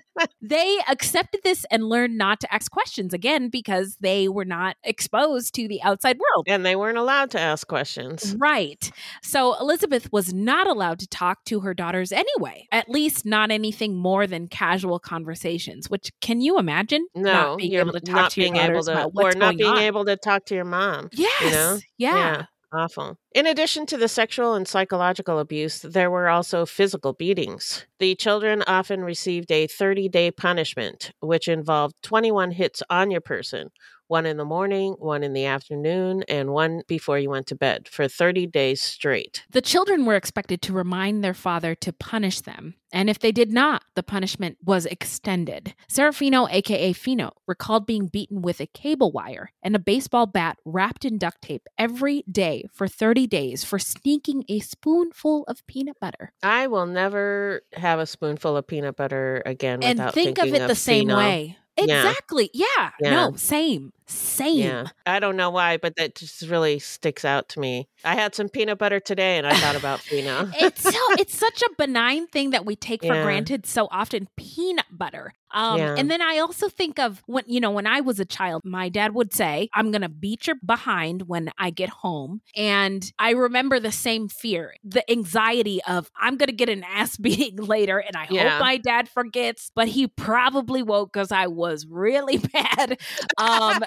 they 0.40 0.78
accepted 0.88 1.40
this 1.42 1.64
and 1.70 1.88
learned 1.88 2.16
not 2.16 2.40
to 2.40 2.54
ask 2.54 2.70
questions 2.70 3.12
again 3.12 3.48
because 3.48 3.96
they 4.00 4.28
were 4.28 4.44
not 4.44 4.76
exposed 4.84 5.54
to 5.54 5.66
the 5.66 5.82
outside 5.82 6.18
world. 6.18 6.46
And 6.46 6.64
they 6.64 6.76
weren't 6.76 6.98
allowed 6.98 7.30
to 7.32 7.40
ask 7.40 7.66
questions. 7.66 8.36
Right. 8.38 8.83
So 9.22 9.58
Elizabeth 9.60 10.12
was 10.12 10.32
not 10.32 10.66
allowed 10.66 10.98
to 11.00 11.06
talk 11.06 11.44
to 11.46 11.60
her 11.60 11.74
daughters 11.74 12.12
anyway, 12.12 12.66
at 12.72 12.88
least 12.88 13.24
not 13.26 13.50
anything 13.50 13.96
more 13.96 14.26
than 14.26 14.48
casual 14.48 14.98
conversations, 14.98 15.90
which 15.90 16.10
can 16.20 16.40
you 16.40 16.58
imagine? 16.58 17.06
No, 17.14 17.32
not 17.32 17.58
being 17.58 17.74
able 17.74 17.92
to 17.92 18.00
talk 18.00 18.30
to 18.32 18.42
your 18.42 18.54
daughters 18.54 18.86
to, 18.86 18.92
about 18.92 19.12
or 19.14 19.32
not 19.32 19.56
being 19.56 19.70
on. 19.70 19.78
able 19.78 20.04
to 20.04 20.16
talk 20.16 20.46
to 20.46 20.54
your 20.54 20.64
mom. 20.64 21.08
Yes. 21.12 21.42
you 21.42 21.50
know? 21.50 21.78
Yeah. 21.98 22.46
awful. 22.72 23.18
In 23.34 23.48
addition 23.48 23.84
to 23.86 23.96
the 23.96 24.06
sexual 24.06 24.54
and 24.54 24.66
psychological 24.66 25.40
abuse, 25.40 25.80
there 25.80 26.08
were 26.08 26.28
also 26.28 26.64
physical 26.64 27.12
beatings. 27.12 27.84
The 27.98 28.14
children 28.14 28.62
often 28.68 29.02
received 29.02 29.50
a 29.50 29.66
30 29.66 30.08
day 30.08 30.30
punishment, 30.30 31.10
which 31.18 31.48
involved 31.48 31.96
21 32.02 32.52
hits 32.52 32.80
on 32.88 33.10
your 33.10 33.20
person, 33.20 33.70
one 34.06 34.26
in 34.26 34.36
the 34.36 34.44
morning, 34.44 34.94
one 34.98 35.22
in 35.22 35.32
the 35.32 35.46
afternoon, 35.46 36.22
and 36.28 36.50
one 36.52 36.82
before 36.86 37.18
you 37.18 37.30
went 37.30 37.46
to 37.48 37.56
bed 37.56 37.88
for 37.88 38.06
30 38.06 38.46
days 38.46 38.80
straight. 38.80 39.44
The 39.50 39.62
children 39.62 40.04
were 40.04 40.16
expected 40.16 40.62
to 40.62 40.72
remind 40.72 41.24
their 41.24 41.34
father 41.34 41.74
to 41.76 41.92
punish 41.92 42.40
them, 42.40 42.74
and 42.92 43.10
if 43.10 43.18
they 43.18 43.32
did 43.32 43.52
not, 43.52 43.82
the 43.96 44.02
punishment 44.02 44.58
was 44.64 44.86
extended. 44.86 45.74
Serafino, 45.90 46.48
aka 46.50 46.92
Fino, 46.92 47.32
recalled 47.46 47.86
being 47.86 48.06
beaten 48.06 48.42
with 48.42 48.60
a 48.60 48.66
cable 48.66 49.10
wire 49.10 49.50
and 49.62 49.74
a 49.74 49.80
baseball 49.80 50.26
bat 50.26 50.58
wrapped 50.64 51.04
in 51.04 51.18
duct 51.18 51.42
tape 51.42 51.66
every 51.78 52.22
day 52.30 52.66
for 52.72 52.86
30 52.86 53.23
days 53.26 53.64
for 53.64 53.78
sneaking 53.78 54.44
a 54.48 54.60
spoonful 54.60 55.44
of 55.48 55.66
peanut 55.66 55.98
butter. 56.00 56.32
I 56.42 56.66
will 56.66 56.86
never 56.86 57.62
have 57.72 57.98
a 57.98 58.06
spoonful 58.06 58.56
of 58.56 58.66
peanut 58.66 58.96
butter 58.96 59.42
again 59.46 59.82
And 59.82 59.98
without 59.98 60.14
think 60.14 60.38
of 60.38 60.52
it 60.52 60.66
the 60.68 60.74
same 60.74 61.08
way. 61.08 61.56
Exactly. 61.76 62.50
Yeah. 62.52 62.90
Yeah. 63.00 63.10
No, 63.10 63.32
same. 63.36 63.92
Same. 64.06 64.58
Yeah. 64.58 64.86
I 65.06 65.18
don't 65.18 65.36
know 65.36 65.50
why, 65.50 65.76
but 65.78 65.96
that 65.96 66.14
just 66.14 66.42
really 66.42 66.78
sticks 66.78 67.24
out 67.24 67.48
to 67.50 67.60
me. 67.60 67.88
I 68.04 68.14
had 68.14 68.34
some 68.34 68.48
peanut 68.48 68.78
butter 68.78 69.00
today 69.00 69.38
and 69.38 69.46
I 69.46 69.54
thought 69.54 69.76
about 69.76 70.00
Fino. 70.08 70.50
it's 70.58 70.82
so 70.82 70.90
it's 71.18 71.36
such 71.36 71.62
a 71.62 71.70
benign 71.78 72.26
thing 72.26 72.50
that 72.50 72.66
we 72.66 72.76
take 72.76 73.02
for 73.02 73.22
granted 73.22 73.64
so 73.66 73.88
often 73.90 74.28
peanut 74.36 74.84
butter 74.90 75.32
um 75.52 75.78
Yeah. 75.78 75.94
and 75.96 76.10
then 76.10 76.20
i 76.20 76.38
also 76.38 76.68
think 76.68 76.98
of 76.98 77.22
when 77.26 77.44
you 77.46 77.60
know 77.60 77.70
when 77.70 77.86
i 77.86 78.00
was 78.00 78.18
a 78.20 78.24
child 78.24 78.62
my 78.64 78.88
dad 78.88 79.14
would 79.14 79.32
say 79.32 79.68
i'm 79.74 79.90
gonna 79.92 80.08
beat 80.08 80.46
your 80.48 80.56
behind 80.64 81.22
when 81.28 81.50
i 81.58 81.70
get 81.70 81.88
home 81.88 82.40
and 82.56 83.10
i 83.18 83.30
remember 83.30 83.78
the 83.78 83.92
same 83.92 84.28
fear 84.28 84.74
the 84.82 85.08
anxiety 85.10 85.80
of 85.88 86.10
i'm 86.20 86.36
gonna 86.36 86.52
get 86.52 86.68
an 86.68 86.82
ass 86.84 87.16
beating 87.24 87.56
later 87.56 87.98
and 87.98 88.16
i 88.16 88.26
Yeah. 88.30 88.50
hope 88.58 88.60
my 88.60 88.76
dad 88.78 89.08
forgets 89.08 89.70
but 89.74 89.86
he 89.88 90.08
probably 90.08 90.82
won't 90.82 91.12
because 91.12 91.30
i 91.32 91.46
was 91.46 91.86
really 91.88 92.38
bad 92.38 92.98
um 93.38 93.82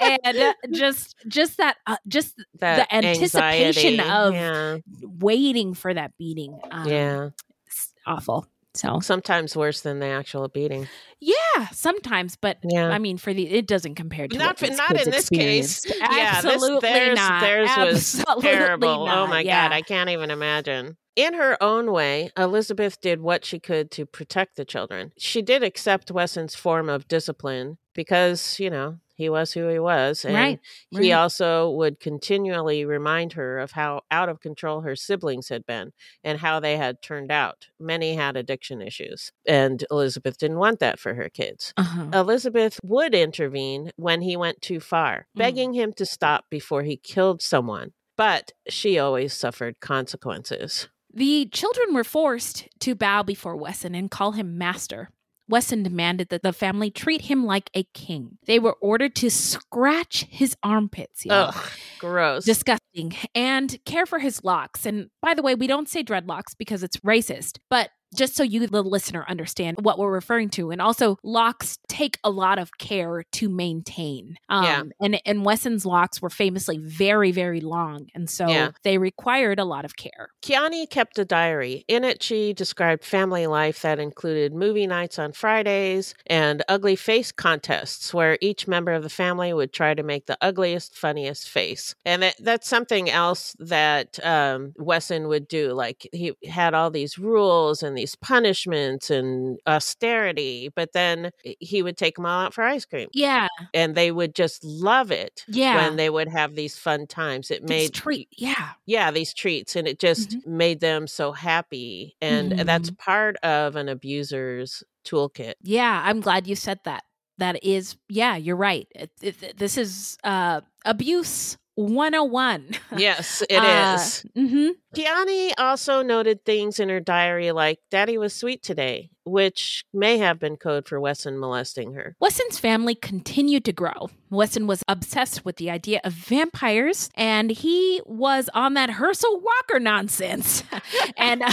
and 0.00 0.36
uh, 0.36 0.52
just 0.72 1.16
just 1.26 1.56
that 1.58 1.76
uh, 1.86 1.96
just 2.06 2.36
That 2.60 2.88
the 2.88 2.94
anticipation 2.94 4.00
anxiety, 4.00 4.10
of 4.10 4.34
yeah. 4.34 4.78
waiting 5.02 5.74
for 5.74 5.92
that 5.92 6.12
beating 6.18 6.58
um, 6.70 6.88
yeah. 6.88 7.28
it's 7.66 7.92
awful 8.06 8.46
so 8.74 9.00
Sometimes 9.00 9.56
worse 9.56 9.80
than 9.80 9.98
the 9.98 10.06
actual 10.06 10.46
beating. 10.48 10.86
yeah 11.20 11.66
sometimes 11.72 12.36
but 12.36 12.58
Yeah. 12.62 12.90
i 12.90 12.98
mean 12.98 13.16
for 13.18 13.34
the 13.34 13.48
it 13.48 13.66
doesn't 13.66 13.96
compare 13.96 14.28
to 14.28 14.38
Not 14.38 14.60
not 14.62 14.90
in 14.90 15.10
this 15.10 15.28
case. 15.30 15.84
experienced. 15.84 15.86
Yeah, 15.98 16.40
this- 16.42 16.44
absolutely 16.52 16.88
theirs, 16.88 17.16
not 17.16 17.40
Theirs 17.40 17.70
was 17.76 18.20
Absolutely 18.20 18.42
terrible. 18.50 19.08
Oh 19.08 19.26
my 19.26 19.40
Yeah. 19.40 19.68
God, 19.68 19.74
I 19.74 19.82
can't 19.82 20.10
even 20.10 20.30
imagine. 20.30 20.96
In 21.16 21.34
her 21.34 21.60
own 21.60 21.90
way, 21.90 22.30
Elizabeth 22.36 23.00
did 23.00 23.20
what 23.20 23.44
she 23.44 23.58
could 23.58 23.90
to 23.92 24.06
protect 24.06 24.54
the 24.54 24.64
children. 24.64 25.10
She 25.18 25.42
did 25.42 25.64
accept 25.64 26.12
Wesson's 26.12 26.54
form 26.54 26.88
of 26.88 27.08
discipline 27.08 27.78
because, 27.98 28.60
you 28.60 28.70
know, 28.70 28.96
he 29.16 29.28
was 29.28 29.52
who 29.52 29.66
he 29.66 29.80
was. 29.80 30.24
And 30.24 30.34
Right, 30.36 30.60
he 30.90 31.12
right. 31.12 31.18
also 31.18 31.68
would 31.70 31.98
continually 31.98 32.84
remind 32.84 33.32
her 33.32 33.58
of 33.58 33.72
how 33.72 34.02
out 34.12 34.28
of 34.28 34.38
control 34.38 34.82
her 34.82 34.94
siblings 34.94 35.48
had 35.48 35.66
been 35.66 35.92
and 36.22 36.38
how 36.38 36.60
they 36.60 36.76
had 36.76 37.02
turned 37.02 37.32
out. 37.32 37.66
Many 37.80 38.14
had 38.14 38.36
addiction 38.36 38.80
issues, 38.80 39.32
and 39.44 39.84
Elizabeth 39.90 40.38
didn't 40.38 40.58
want 40.58 40.78
that 40.78 41.00
for 41.00 41.14
her 41.14 41.28
kids. 41.28 41.74
Uh-huh. 41.76 42.06
Elizabeth 42.14 42.78
would 42.84 43.12
intervene 43.12 43.90
when 43.96 44.20
he 44.22 44.36
went 44.36 44.62
too 44.62 44.78
far, 44.78 45.26
Mm. 45.36 45.38
begging 45.40 45.72
him 45.72 45.92
to 45.94 46.06
stop 46.06 46.44
before 46.48 46.84
he 46.84 46.96
killed 46.96 47.42
someone. 47.42 47.94
But 48.16 48.52
she 48.68 48.98
always 49.00 49.34
suffered 49.34 49.80
consequences. 49.80 50.88
The 51.12 51.46
children 51.46 51.92
were 51.94 52.04
forced 52.04 52.68
to 52.80 52.94
bow 52.94 53.24
before 53.24 53.56
Wesson 53.56 53.94
and 53.96 54.10
call 54.10 54.32
him 54.32 54.56
master. 54.58 55.08
Wesson 55.48 55.82
demanded 55.82 56.28
that 56.28 56.42
the 56.42 56.52
family 56.52 56.90
treat 56.90 57.22
him 57.22 57.44
like 57.44 57.70
a 57.74 57.84
king. 57.94 58.38
They 58.46 58.58
were 58.58 58.76
ordered 58.80 59.14
to 59.16 59.30
scratch 59.30 60.26
his 60.28 60.56
armpits. 60.62 61.24
y'all. 61.24 61.48
Ugh, 61.54 61.70
gross. 61.98 62.44
Disgusting. 62.44 63.16
And 63.34 63.78
care 63.84 64.06
for 64.06 64.18
his 64.18 64.44
locks. 64.44 64.84
And 64.86 65.10
by 65.22 65.34
the 65.34 65.42
way, 65.42 65.54
we 65.54 65.66
don't 65.66 65.88
say 65.88 66.02
dreadlocks 66.04 66.56
because 66.56 66.82
it's 66.82 66.98
racist, 66.98 67.58
but 67.70 67.90
just 68.14 68.36
so 68.36 68.42
you, 68.42 68.66
the 68.66 68.82
listener, 68.82 69.24
understand 69.28 69.78
what 69.82 69.98
we're 69.98 70.12
referring 70.12 70.48
to. 70.50 70.70
And 70.70 70.80
also, 70.80 71.18
locks 71.22 71.78
take 71.88 72.18
a 72.24 72.30
lot 72.30 72.58
of 72.58 72.76
care 72.78 73.24
to 73.32 73.48
maintain. 73.48 74.36
Um, 74.48 74.64
Yeah. 74.64 74.82
And, 75.00 75.20
and 75.24 75.44
Wesson's 75.44 75.84
locks 75.86 76.20
were 76.22 76.30
famously 76.30 76.78
very, 76.78 77.32
very 77.32 77.60
long. 77.60 78.06
And 78.14 78.28
so 78.28 78.48
Yeah. 78.48 78.70
they 78.82 78.98
required 78.98 79.58
a 79.58 79.64
lot 79.64 79.84
of 79.84 79.96
care. 79.96 80.30
Kiani 80.42 80.88
kept 80.88 81.18
a 81.18 81.24
diary. 81.24 81.84
In 81.88 82.04
it, 82.04 82.22
she 82.22 82.52
described 82.52 83.04
family 83.04 83.46
life 83.46 83.82
that 83.82 83.98
included 83.98 84.52
movie 84.54 84.86
nights 84.86 85.18
on 85.18 85.32
Fridays 85.32 86.14
and 86.26 86.62
ugly 86.68 86.96
face 86.96 87.32
contests 87.32 88.14
where 88.14 88.38
each 88.40 88.66
member 88.68 88.92
of 88.92 89.02
the 89.02 89.08
family 89.08 89.52
would 89.52 89.72
try 89.72 89.94
to 89.94 90.02
make 90.02 90.26
the 90.26 90.38
ugliest, 90.40 90.96
funniest 90.96 91.48
face. 91.48 91.94
And 92.04 92.22
that, 92.22 92.36
that's 92.40 92.68
something 92.68 93.10
else 93.10 93.54
that 93.58 94.24
um, 94.24 94.72
Wesson 94.76 95.28
would 95.28 95.48
do. 95.48 95.72
Like 95.72 96.08
he 96.12 96.32
had 96.48 96.74
all 96.74 96.90
these 96.90 97.18
rules 97.18 97.82
and 97.82 97.97
these 97.98 98.14
punishments 98.14 99.10
and 99.10 99.58
austerity, 99.66 100.70
but 100.74 100.92
then 100.92 101.30
he 101.60 101.82
would 101.82 101.96
take 101.96 102.16
them 102.16 102.26
all 102.26 102.40
out 102.46 102.54
for 102.54 102.64
ice 102.64 102.84
cream. 102.84 103.08
Yeah. 103.12 103.48
And 103.74 103.94
they 103.94 104.10
would 104.10 104.34
just 104.34 104.64
love 104.64 105.10
it 105.10 105.44
Yeah. 105.48 105.76
when 105.76 105.96
they 105.96 106.08
would 106.10 106.28
have 106.28 106.54
these 106.54 106.76
fun 106.78 107.06
times. 107.06 107.50
It 107.50 107.62
These 107.62 107.68
made 107.68 107.94
treat. 107.94 108.28
Yeah. 108.36 108.70
yeah 108.86 109.10
these 109.10 109.34
treats 109.34 109.76
and 109.76 109.86
it 109.88 109.98
just 109.98 110.30
Mm-hmm. 110.30 110.56
made 110.56 110.80
them 110.80 111.06
so 111.06 111.32
happy 111.32 112.16
and 112.20 112.52
that's 112.60 112.90
part 112.92 113.36
of 113.42 113.76
an 113.76 113.88
abuser's 113.88 114.82
toolkit 115.04 115.54
Yeah, 115.62 116.02
I'm 116.04 116.20
glad 116.20 116.46
you 116.46 116.54
said 116.56 116.80
that. 116.84 117.04
That 117.38 117.62
is, 117.64 117.96
yeah, 118.08 118.36
you're 118.36 118.56
right. 118.56 118.88
It, 118.94 119.10
it, 119.22 119.56
this 119.58 119.78
is 119.78 120.18
uh, 120.24 120.60
abuse 120.84 121.56
101. 121.78 122.70
yes 122.96 123.42
it 123.48 123.62
Uh, 123.62 123.94
is 123.94 124.24
mhm. 124.36 124.70
Kiani 124.96 125.52
also 125.58 126.02
noted 126.02 126.44
things 126.44 126.80
in 126.80 126.88
her 126.88 126.98
diary 127.00 127.52
like 127.52 127.78
daddy 127.90 128.18
was 128.18 128.34
sweet 128.34 128.62
today 128.64 129.10
which 129.28 129.84
may 129.92 130.18
have 130.18 130.38
been 130.38 130.56
code 130.56 130.86
for 130.88 130.98
wesson 131.00 131.38
molesting 131.38 131.94
her 131.94 132.16
Wesson's 132.20 132.58
family 132.58 132.94
continued 132.94 133.64
to 133.66 133.72
grow. 133.72 134.10
Wesson 134.30 134.66
was 134.66 134.82
obsessed 134.88 135.44
with 135.44 135.56
the 135.56 135.70
idea 135.70 136.00
of 136.04 136.12
vampires, 136.12 137.08
and 137.14 137.50
he 137.50 138.00
was 138.04 138.50
on 138.54 138.74
that 138.74 138.90
Herschel 138.90 139.40
Walker 139.40 139.80
nonsense. 139.80 140.62
and 141.16 141.42
uh, 141.42 141.52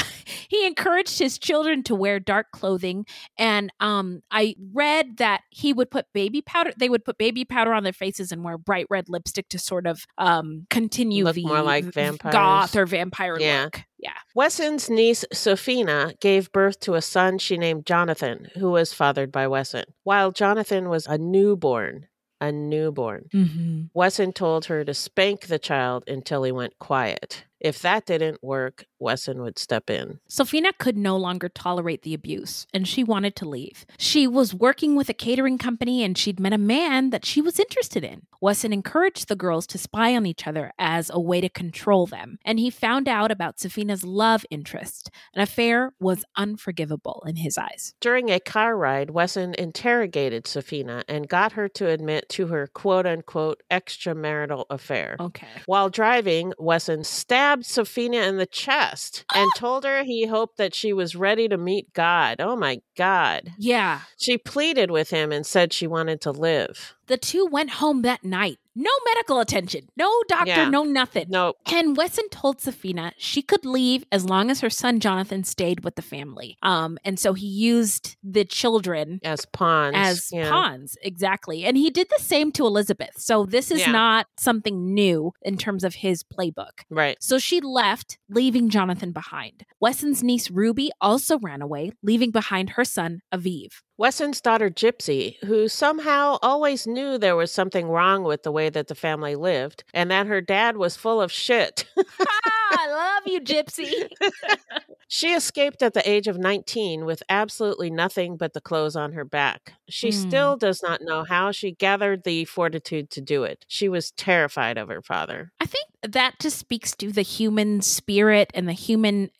he 0.49 0.65
encouraged 0.65 1.19
his 1.19 1.37
children 1.37 1.83
to 1.83 1.95
wear 1.95 2.19
dark 2.19 2.47
clothing. 2.51 3.05
And 3.37 3.71
um, 3.79 4.23
I 4.31 4.55
read 4.73 5.17
that 5.17 5.41
he 5.51 5.71
would 5.73 5.89
put 5.91 6.05
baby 6.13 6.41
powder. 6.41 6.73
They 6.77 6.89
would 6.89 7.05
put 7.05 7.17
baby 7.17 7.45
powder 7.45 7.73
on 7.73 7.83
their 7.83 7.93
faces 7.93 8.31
and 8.31 8.43
wear 8.43 8.57
bright 8.57 8.87
red 8.89 9.07
lipstick 9.09 9.47
to 9.49 9.59
sort 9.59 9.87
of 9.87 10.05
um, 10.17 10.67
continue 10.69 11.23
Look 11.25 11.35
the 11.35 11.45
more 11.45 11.61
like 11.61 11.85
vampires. 11.85 12.33
goth 12.33 12.75
or 12.75 12.85
vampire 12.85 13.37
Yeah. 13.39 13.63
look. 13.65 13.81
Yeah. 14.05 14.13
Wesson's 14.35 14.87
niece 14.87 15.25
Sophina 15.33 16.13
gave 16.21 16.51
birth 16.51 16.79
to 16.81 16.93
a 16.93 17.01
son 17.01 17.39
she 17.39 17.57
named 17.57 17.87
Jonathan, 17.87 18.49
who 18.53 18.69
was 18.69 18.93
fathered 18.93 19.31
by 19.31 19.47
Wesson. 19.47 19.85
While 20.03 20.31
Jonathan 20.31 20.89
was 20.89 21.07
a 21.07 21.17
newborn, 21.17 22.07
a 22.39 22.51
newborn, 22.51 23.29
Mm-hmm. 23.33 23.81
Wesson 23.95 24.31
told 24.31 24.65
her 24.65 24.83
to 24.85 24.93
spank 24.93 25.47
the 25.47 25.57
child 25.57 26.03
until 26.07 26.43
he 26.43 26.51
went 26.51 26.77
quiet. 26.77 27.45
If 27.65 27.81
that 27.81 28.05
didn't 28.05 28.43
work, 28.43 28.85
Wesson 28.99 29.41
would 29.41 29.57
step 29.57 29.89
in. 29.89 30.19
Sophina 30.27 30.71
could 30.77 30.95
no 30.95 31.17
longer 31.17 31.49
tolerate 31.49 32.03
the 32.03 32.13
abuse 32.13 32.67
and 32.75 32.87
she 32.87 33.03
wanted 33.03 33.35
to 33.37 33.49
leave. 33.49 33.87
She 33.97 34.27
was 34.27 34.53
working 34.53 34.95
with 34.95 35.09
a 35.09 35.15
catering 35.15 35.57
company 35.57 36.03
and 36.03 36.15
she'd 36.15 36.39
met 36.39 36.53
a 36.53 36.59
man 36.59 37.09
that 37.09 37.25
she 37.25 37.41
was 37.41 37.59
interested 37.59 38.03
in. 38.03 38.27
Wesson 38.39 38.71
encouraged 38.71 39.27
the 39.27 39.35
girls 39.35 39.65
to 39.65 39.79
spy 39.79 40.15
on 40.15 40.27
each 40.27 40.45
other 40.45 40.71
as 40.77 41.09
a 41.11 41.19
way 41.19 41.41
to 41.41 41.49
control 41.49 42.05
them, 42.05 42.37
and 42.45 42.59
he 42.59 42.69
found 42.69 43.07
out 43.07 43.31
about 43.31 43.59
Sophina's 43.59 44.03
love 44.03 44.45
interest. 44.51 45.09
An 45.33 45.41
affair 45.41 45.93
was 45.99 46.23
unforgivable 46.35 47.23
in 47.25 47.37
his 47.37 47.57
eyes. 47.57 47.95
During 47.99 48.29
a 48.29 48.39
car 48.39 48.77
ride, 48.77 49.09
Wesson 49.09 49.55
interrogated 49.57 50.45
Sophina 50.45 51.03
and 51.07 51.27
got 51.27 51.53
her 51.53 51.67
to 51.69 51.89
admit 51.89 52.29
to 52.29 52.47
her 52.47 52.67
quote 52.67 53.07
unquote 53.07 53.63
extramarital 53.71 54.65
affair. 54.69 55.15
Okay. 55.19 55.47
While 55.65 55.89
driving, 55.89 56.53
Wesson 56.59 57.03
stabbed 57.03 57.54
Sophina 57.63 58.17
in 58.17 58.37
the 58.37 58.45
chest 58.45 59.25
and 59.33 59.49
ah! 59.55 59.59
told 59.59 59.83
her 59.83 60.03
he 60.03 60.25
hoped 60.25 60.57
that 60.57 60.73
she 60.73 60.93
was 60.93 61.15
ready 61.15 61.47
to 61.47 61.57
meet 61.57 61.93
God. 61.93 62.37
Oh 62.39 62.55
my 62.55 62.81
God. 62.97 63.53
Yeah. 63.57 64.01
She 64.17 64.37
pleaded 64.37 64.91
with 64.91 65.11
him 65.11 65.31
and 65.31 65.45
said 65.45 65.71
she 65.71 65.87
wanted 65.87 66.21
to 66.21 66.31
live. 66.31 66.94
The 67.07 67.17
two 67.17 67.45
went 67.45 67.69
home 67.71 68.01
that 68.03 68.23
night. 68.23 68.57
No 68.77 68.89
medical 69.05 69.39
attention, 69.39 69.87
no 69.95 70.11
doctor, 70.27 70.47
Yeah. 70.49 70.69
no 70.69 70.83
nothing. 70.83 71.27
No. 71.29 71.53
And 71.71 71.95
Wesson 71.95 72.27
told 72.27 72.57
Safina 72.59 73.13
she 73.17 73.41
could 73.41 73.63
leave 73.65 74.03
as 74.11 74.25
long 74.25 74.51
as 74.51 74.59
her 74.59 74.69
son 74.69 74.99
Jonathan 74.99 75.45
stayed 75.45 75.85
with 75.85 75.95
the 75.95 76.01
family. 76.01 76.57
Um, 76.61 76.97
and 77.05 77.17
so 77.17 77.31
he 77.33 77.45
used 77.47 78.17
the 78.21 78.43
children 78.43 79.21
as 79.23 79.45
pawns. 79.45 79.95
as 79.97 80.29
yeah. 80.29 80.49
pawns, 80.49 80.97
exactly. 81.01 81.63
And 81.63 81.77
he 81.77 81.89
did 81.89 82.07
the 82.09 82.21
same 82.21 82.51
to 82.51 82.65
Elizabeth. 82.65 83.11
So 83.15 83.45
this 83.45 83.71
is 83.71 83.79
Yeah. 83.79 83.93
not 83.93 84.27
something 84.37 84.93
new 84.93 85.31
in 85.41 85.57
terms 85.57 85.85
of 85.85 85.95
his 85.95 86.21
playbook. 86.23 86.81
Right. 86.89 87.15
So 87.21 87.37
she 87.39 87.61
left, 87.61 88.17
leaving 88.29 88.67
Jonathan 88.69 89.13
behind. 89.13 89.63
Wesson's 89.79 90.21
niece 90.21 90.51
Ruby 90.51 90.91
also 90.99 91.39
ran 91.39 91.61
away, 91.61 91.93
leaving 92.03 92.31
behind 92.31 92.71
her 92.71 92.83
son 92.83 93.21
Aviv. 93.33 93.69
Wesson's 93.97 94.41
daughter 94.41 94.69
Gypsy, 94.69 95.41
who 95.45 95.69
somehow 95.69 96.37
always 96.41 96.85
knew 96.85 97.17
there 97.17 97.35
was 97.35 97.49
something 97.49 97.87
wrong 97.87 98.23
with 98.23 98.43
the 98.43 98.51
way 98.51 98.69
that 98.69 98.87
the 98.87 98.95
family 98.95 99.35
lived 99.35 99.85
and 99.93 100.11
that 100.11 100.27
her 100.27 100.41
dad 100.41 100.75
was 100.75 100.97
full 100.97 101.21
of 101.21 101.31
shit. 101.31 101.85
Ah, 101.97 102.77
I 102.77 102.89
love 102.89 103.23
you, 103.25 103.39
Gypsy. 103.39 104.09
she 105.07 105.33
escaped 105.33 105.81
at 105.81 105.93
the 105.93 106.07
age 106.09 106.27
of 106.27 106.37
19 106.37 107.05
with 107.05 107.23
absolutely 107.29 107.89
nothing 107.89 108.35
but 108.35 108.53
the 108.53 108.59
clothes 108.59 108.97
on 108.97 109.13
her 109.13 109.23
back. 109.23 109.73
She 109.89 110.09
Hmm. 110.11 110.17
still 110.27 110.55
does 110.57 110.81
not 110.81 111.01
know 111.01 111.23
how 111.23 111.51
she 111.51 111.71
gathered 111.71 112.23
the 112.23 112.45
fortitude 112.45 113.09
to 113.11 113.21
do 113.21 113.43
it. 113.43 113.65
She 113.67 113.87
was 113.89 114.11
terrified 114.11 114.77
of 114.77 114.87
her 114.89 115.01
father. 115.01 115.51
I 115.59 115.65
think 115.65 115.85
that 116.01 116.39
just 116.39 116.57
speaks 116.59 116.95
to 116.97 117.11
the 117.11 117.23
human 117.23 117.81
spirit 117.81 118.51
and 118.53 118.67
the 118.67 118.73
human. 118.73 119.31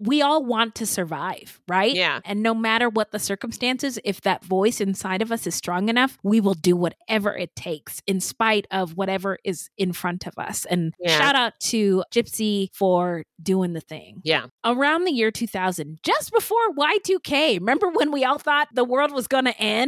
We 0.00 0.22
all 0.22 0.44
want 0.44 0.74
to 0.76 0.86
survive, 0.86 1.60
right? 1.68 1.94
Yeah. 1.94 2.20
And 2.24 2.42
no 2.42 2.54
matter 2.54 2.88
what 2.88 3.10
the 3.12 3.18
circumstances, 3.18 3.98
if 4.04 4.22
that 4.22 4.42
voice 4.44 4.80
inside 4.80 5.20
of 5.22 5.30
us 5.30 5.46
is 5.46 5.54
strong 5.54 5.88
enough, 5.90 6.16
we 6.22 6.40
will 6.40 6.54
do 6.54 6.74
whatever 6.76 7.36
it 7.36 7.54
takes 7.54 8.00
in 8.06 8.20
spite 8.20 8.66
of 8.70 8.96
whatever 8.96 9.38
is 9.44 9.68
in 9.76 9.92
front 9.92 10.26
of 10.26 10.34
us. 10.38 10.64
And 10.66 10.94
Yeah. 11.00 11.18
shout 11.18 11.34
out 11.34 11.60
to 11.68 12.02
Gypsy 12.10 12.68
for 12.72 13.24
doing 13.42 13.74
the 13.74 13.80
thing. 13.80 14.20
Yeah. 14.24 14.46
Around 14.64 15.04
the 15.04 15.12
year 15.12 15.30
2000, 15.30 15.98
just 16.02 16.32
before 16.32 16.72
Y2K, 16.76 17.58
remember 17.58 17.88
when 17.90 18.10
we 18.10 18.24
all 18.24 18.38
thought 18.38 18.68
the 18.72 18.84
world 18.84 19.12
was 19.12 19.26
going 19.26 19.44
to 19.44 19.58
end? 19.60 19.85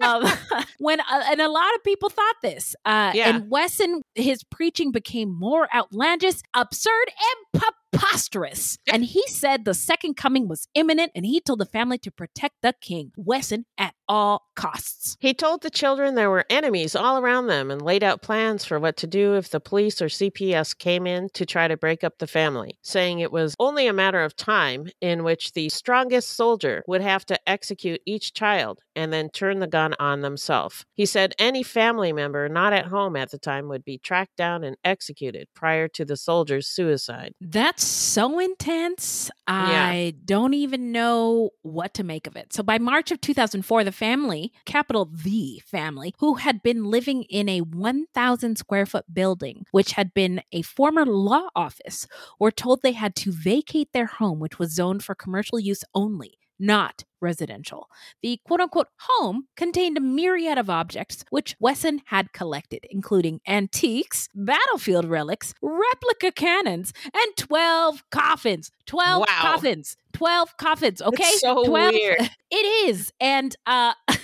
Um, 0.00 0.24
when 0.78 1.00
uh, 1.00 1.24
and 1.30 1.40
a 1.40 1.48
lot 1.48 1.74
of 1.74 1.84
people 1.84 2.08
thought 2.08 2.36
this. 2.42 2.74
Uh, 2.84 3.12
Yeah. 3.14 3.30
And 3.30 3.50
Wesson, 3.50 4.02
his 4.14 4.44
preaching 4.44 4.92
became 4.92 5.30
more 5.36 5.68
outlandish, 5.74 6.40
absurd, 6.54 7.08
and 7.08 7.62
preposterous. 7.92 8.78
And 8.92 9.04
he 9.04 9.22
said 9.26 9.64
the 9.64 9.74
second 9.74 10.16
coming 10.16 10.48
was 10.48 10.68
imminent, 10.74 11.12
and 11.14 11.26
he 11.26 11.40
told 11.40 11.58
the 11.58 11.66
family 11.66 11.98
to 11.98 12.10
protect 12.10 12.56
the 12.62 12.74
king, 12.80 13.12
Wesson, 13.16 13.66
at 13.78 13.94
all 14.08 14.48
costs. 14.56 15.16
He 15.20 15.34
told 15.34 15.62
the 15.62 15.70
children 15.70 16.14
there 16.14 16.30
were 16.30 16.44
enemies 16.50 16.96
all 16.96 17.18
around 17.18 17.46
them 17.46 17.70
and 17.70 17.80
laid 17.80 18.02
out 18.02 18.22
plans 18.22 18.64
for 18.64 18.78
what 18.78 18.96
to 18.98 19.06
do 19.06 19.34
if 19.34 19.50
the 19.50 19.60
police 19.60 20.02
or 20.02 20.06
CPS 20.06 20.76
came 20.76 21.06
in 21.06 21.28
to 21.34 21.46
try 21.46 21.68
to 21.68 21.76
break 21.76 22.02
up 22.02 22.18
the 22.18 22.26
family, 22.26 22.78
saying 22.82 23.20
it 23.20 23.32
was 23.32 23.54
only 23.58 23.86
a 23.86 23.92
matter 23.92 24.22
of 24.22 24.36
time 24.36 24.88
in 25.00 25.22
which 25.22 25.52
the 25.52 25.68
strongest 25.68 26.30
soldier 26.30 26.82
would 26.86 27.00
have 27.00 27.24
to 27.26 27.38
execute 27.48 28.00
each 28.06 28.32
child 28.34 28.80
and 29.00 29.12
then 29.12 29.30
turn 29.30 29.60
the 29.60 29.66
gun 29.66 29.94
on 29.98 30.20
themselves. 30.20 30.84
He 30.94 31.06
said 31.06 31.34
any 31.38 31.62
family 31.62 32.12
member 32.12 32.50
not 32.50 32.74
at 32.74 32.84
home 32.84 33.16
at 33.16 33.30
the 33.30 33.38
time 33.38 33.66
would 33.68 33.82
be 33.82 33.96
tracked 33.96 34.36
down 34.36 34.62
and 34.62 34.76
executed 34.84 35.48
prior 35.54 35.88
to 35.88 36.04
the 36.04 36.18
soldier's 36.18 36.68
suicide. 36.68 37.32
That's 37.40 37.82
so 37.82 38.38
intense. 38.38 39.30
Yeah. 39.48 39.54
I 39.54 40.12
don't 40.26 40.52
even 40.52 40.92
know 40.92 41.50
what 41.62 41.94
to 41.94 42.04
make 42.04 42.26
of 42.26 42.36
it. 42.36 42.52
So 42.52 42.62
by 42.62 42.78
March 42.78 43.10
of 43.10 43.22
2004, 43.22 43.84
the 43.84 43.90
family, 43.90 44.52
capital 44.66 45.10
the 45.10 45.62
family, 45.64 46.14
who 46.18 46.34
had 46.34 46.62
been 46.62 46.84
living 46.84 47.22
in 47.24 47.48
a 47.48 47.60
1,000 47.60 48.56
square 48.56 48.84
foot 48.84 49.06
building, 49.12 49.64
which 49.70 49.92
had 49.92 50.12
been 50.12 50.42
a 50.52 50.60
former 50.60 51.06
law 51.06 51.48
office, 51.56 52.06
were 52.38 52.50
told 52.50 52.82
they 52.82 52.92
had 52.92 53.16
to 53.16 53.32
vacate 53.32 53.94
their 53.94 54.06
home, 54.06 54.40
which 54.40 54.58
was 54.58 54.74
zoned 54.74 55.02
for 55.02 55.14
commercial 55.14 55.58
use 55.58 55.84
only. 55.94 56.39
Not 56.62 57.04
residential. 57.22 57.88
The 58.22 58.38
quote 58.46 58.60
unquote 58.60 58.88
home 58.98 59.46
contained 59.56 59.96
a 59.96 60.00
myriad 60.00 60.58
of 60.58 60.68
objects 60.68 61.24
which 61.30 61.56
Wesson 61.58 62.02
had 62.06 62.32
collected, 62.34 62.86
including 62.90 63.40
antiques, 63.48 64.28
battlefield 64.34 65.06
relics, 65.06 65.54
replica 65.62 66.30
cannons, 66.32 66.92
and 67.04 67.36
12 67.36 68.04
coffins. 68.10 68.70
12 68.86 69.20
Wow. 69.20 69.26
coffins. 69.40 69.96
12 70.12 70.56
coffins. 70.58 71.00
Okay. 71.02 71.32
So 71.38 71.64
12 71.64 71.92
weird. 71.92 72.30
It 72.50 72.88
is. 72.88 73.10
And 73.20 73.56
uh 73.66 73.94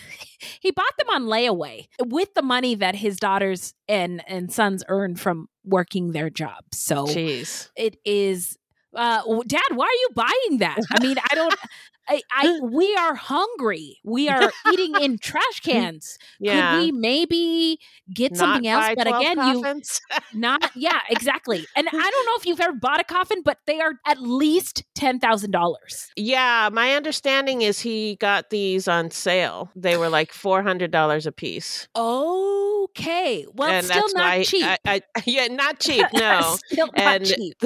he 0.61 0.71
bought 0.73 0.97
them 0.99 1.09
on 1.11 1.23
layaway 1.25 1.87
with 2.05 2.35
the 2.35 2.43
money 2.43 2.75
that 2.75 2.97
his 2.97 3.17
daughters 3.17 3.73
and 3.89 4.23
and 4.29 4.53
sons 4.53 4.85
earned 4.89 5.19
from 5.21 5.49
working 5.65 6.13
their 6.13 6.29
jobs. 6.29 6.77
So 6.79 7.07
Jeez. 7.07 7.71
it 7.77 7.97
is 8.05 8.59
uh 8.95 9.23
dad 9.47 9.61
why 9.75 9.85
are 9.85 10.01
you 10.01 10.09
buying 10.15 10.59
that 10.59 10.79
i 10.91 11.03
mean 11.03 11.17
i 11.31 11.35
don't 11.35 11.55
I, 12.09 12.23
I 12.33 12.59
we 12.63 12.95
are 12.97 13.15
hungry 13.15 13.99
we 14.05 14.29
are 14.29 14.53
eating 14.73 14.97
in 14.97 15.19
trash 15.19 15.61
cans 15.63 16.19
Yeah. 16.39 16.73
could 16.73 16.79
we 16.85 16.93
maybe 16.93 17.79
get 18.13 18.33
Not 18.33 18.39
something 18.39 18.67
else 18.69 18.87
but 18.97 19.07
again 19.07 19.37
coffins? 19.37 20.01
you 20.11 20.41
not 20.41 20.71
yeah 20.75 21.01
exactly 21.11 21.67
and 21.77 21.89
i 21.89 21.91
don't 21.91 22.27
know 22.27 22.33
if 22.37 22.47
you've 22.47 22.61
ever 22.61 22.73
bought 22.75 23.01
a 23.01 23.05
coffin 23.05 23.43
but 23.45 23.59
they 23.67 23.81
are 23.81 23.95
at 24.07 24.21
least 24.21 24.85
$10000 24.99 25.75
Yeah, 26.17 26.69
my 26.73 26.95
understanding 26.95 27.63
is 27.63 27.81
he 27.81 28.17
got 28.17 28.51
these 28.51 28.89
on 28.89 29.11
sale. 29.11 29.71
They 29.77 29.97
were 29.97 30.09
like 30.09 30.33
four 30.33 30.63
hundred 30.63 30.91
dollars 30.91 31.27
a 31.27 31.33
piece. 31.33 31.87
okay 31.97 33.47
well 33.55 33.69
and 33.71 33.85
still 33.87 34.09
not 34.15 34.43
cheap 34.45 34.65
I, 34.65 34.79
I, 34.87 35.03
yeah, 35.27 35.49
not 35.49 35.79
cheap. 35.87 36.07
No, 36.15 36.57
Still 36.71 36.87
not 36.87 36.99
and 36.99 37.27
cheap. 37.27 37.57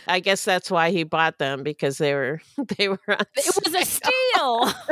I 0.08 0.20
guess 0.20 0.44
that's 0.44 0.70
why 0.70 0.90
he 0.90 1.04
bought 1.04 1.38
them 1.38 1.62
because 1.62 1.98
they 1.98 2.14
were 2.14 2.40
they 2.76 2.88
were. 2.88 2.98
On 3.08 3.24
it 3.36 3.54
was 3.64 3.74
a 3.74 3.84
steal. 3.90 4.72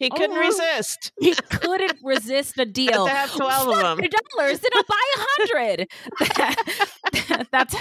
He 0.00 0.08
couldn't 0.08 0.38
Oh. 0.38 0.40
resist. 0.40 1.12
he 1.20 1.34
couldn't 1.34 1.98
resist 2.02 2.58
a 2.58 2.64
deal. 2.64 3.04
to 3.04 3.10
have 3.12 3.30
12 3.32 3.68
of 3.68 3.74
'em. 3.80 3.84
hundred 3.84 4.14
dollars 4.34 4.60
then 4.60 4.70
i'll 4.74 4.82
buy 4.88 5.04
a 5.14 5.20
hundred. 5.28 5.88
That's 7.52 7.74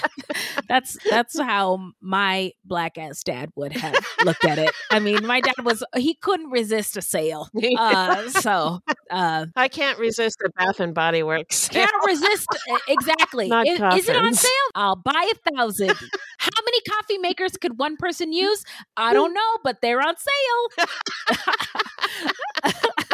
that's 0.67 0.97
that's 1.09 1.39
how 1.39 1.91
my 2.01 2.51
black 2.65 2.97
ass 2.97 3.23
dad 3.23 3.51
would 3.55 3.71
have 3.73 3.95
looked 4.25 4.43
at 4.45 4.57
it. 4.57 4.69
I 4.91 4.99
mean 4.99 5.25
my 5.25 5.39
dad 5.39 5.55
was 5.63 5.81
he 5.95 6.15
couldn't 6.15 6.49
resist 6.49 6.97
a 6.97 7.01
sale. 7.01 7.47
Uh 7.77 8.29
so 8.29 8.79
uh 9.09 9.45
I 9.55 9.67
can't 9.69 9.97
resist 9.97 10.37
a 10.45 10.49
Bath 10.57 10.79
and 10.81 10.93
Body 10.93 11.23
Works. 11.23 11.69
can't 11.69 11.91
resist 12.05 12.47
exactly. 12.89 13.47
Is, 13.49 13.79
is 14.03 14.09
it 14.09 14.15
on 14.17 14.33
sale? 14.33 14.51
I'll 14.75 14.95
buy 14.97 15.31
a 15.31 15.51
thousand 15.55 15.95
how 16.39 16.63
many 16.65 16.81
coffee 16.81 17.17
makers 17.17 17.57
could 17.57 17.77
one 17.77 17.97
person 17.97 18.33
use? 18.33 18.63
I 18.97 19.09
hmm. 19.09 19.15
don't 19.15 19.33
know 19.33 19.57
but 19.63 19.81
they're 19.81 20.01
on 20.01 20.15
sale 20.17 20.87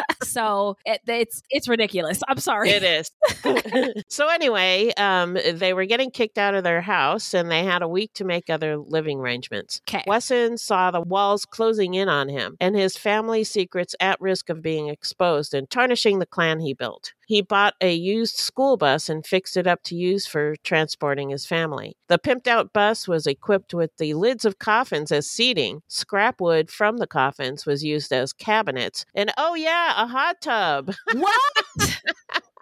so 0.25 0.77
it, 0.85 1.01
it's 1.07 1.41
it's 1.49 1.67
ridiculous 1.67 2.21
i'm 2.27 2.37
sorry 2.37 2.69
It 2.69 2.83
is. 2.83 3.11
so 4.09 4.27
anyway, 4.27 4.91
um, 4.97 5.37
they 5.53 5.73
were 5.73 5.85
getting 5.85 6.11
kicked 6.11 6.37
out 6.37 6.55
of 6.55 6.63
their 6.63 6.81
house, 6.81 7.33
and 7.33 7.49
they 7.49 7.63
had 7.63 7.81
a 7.81 7.87
week 7.87 8.13
to 8.13 8.25
make 8.25 8.49
other 8.49 8.77
living 8.77 9.19
arrangements. 9.19 9.81
Okay. 9.87 10.03
Wesson 10.07 10.57
saw 10.57 10.91
the 10.91 11.01
walls 11.01 11.45
closing 11.45 11.93
in 11.93 12.09
on 12.09 12.29
him, 12.29 12.57
and 12.59 12.75
his 12.75 12.97
family 12.97 13.43
secrets 13.43 13.95
at 13.99 14.19
risk 14.19 14.49
of 14.49 14.61
being 14.61 14.89
exposed 14.89 15.53
and 15.53 15.69
tarnishing 15.69 16.19
the 16.19 16.25
clan 16.25 16.59
he 16.59 16.73
built. 16.73 17.13
He 17.27 17.41
bought 17.41 17.73
a 17.81 17.93
used 17.93 18.37
school 18.37 18.77
bus 18.77 19.09
and 19.09 19.25
fixed 19.25 19.57
it 19.57 19.65
up 19.65 19.81
to 19.83 19.95
use 19.95 20.27
for 20.27 20.55
transporting 20.63 21.29
his 21.29 21.45
family. 21.45 21.97
The 22.07 22.19
pimped 22.19 22.47
out 22.47 22.71
bus 22.71 23.07
was 23.07 23.25
equipped 23.25 23.73
with 23.73 23.97
the 23.97 24.13
lids 24.13 24.45
of 24.45 24.59
coffins 24.59 25.11
as 25.11 25.27
seating. 25.27 25.81
Scrap 25.87 26.39
wood 26.39 26.69
from 26.69 26.97
the 26.97 27.07
coffins 27.07 27.65
was 27.65 27.83
used 27.83 28.13
as 28.13 28.31
cabinets. 28.31 29.05
And 29.15 29.31
oh, 29.37 29.55
yeah, 29.55 30.03
a 30.03 30.07
hot 30.15 30.41
tub. 30.41 30.93
What? 31.17 31.99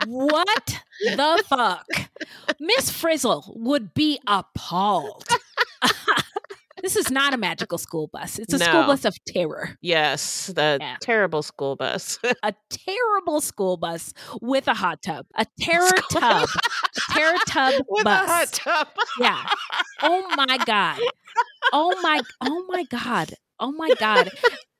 what 0.08 0.82
the 1.02 1.44
fuck? 1.48 1.86
Miss 2.60 2.90
Frizzle 2.92 3.54
would 3.56 3.94
be 3.94 4.20
appalled. 4.28 5.26
this 6.82 6.98
is 6.98 7.10
not 7.10 7.34
a 7.34 7.38
magical 7.38 7.78
school 7.78 8.10
bus. 8.12 8.38
It's 8.40 8.54
a 8.54 8.60
school 8.60 8.84
bus 8.84 9.06
of 9.06 9.16
terror. 9.26 9.78
Yes, 9.82 10.48
the 10.48 10.78
Yeah. 10.82 10.98
terrible 11.02 11.42
school 11.42 11.78
bus. 11.78 12.20
A 12.44 12.54
terrible 12.70 13.40
school 13.40 13.78
bus 13.78 14.14
with 14.42 14.68
a 14.68 14.74
hot 14.74 15.02
tub. 15.02 15.26
A 15.38 15.46
terror 15.62 15.88
tub. 16.12 16.50
A 16.50 17.14
terror 17.14 17.38
tub 17.48 17.74
With 17.88 18.04
bus. 18.04 18.28
a 18.28 18.32
hot 18.32 18.52
tub. 18.52 18.88
Yeah. 19.20 19.46
Oh 20.02 20.28
my 20.36 20.58
god. 20.66 21.00
Oh 21.72 21.98
my 22.02 22.20
oh 22.42 22.66
my 22.68 22.84
god. 22.84 23.34
Oh 23.60 23.72
my 23.72 23.90
god. 24.00 24.30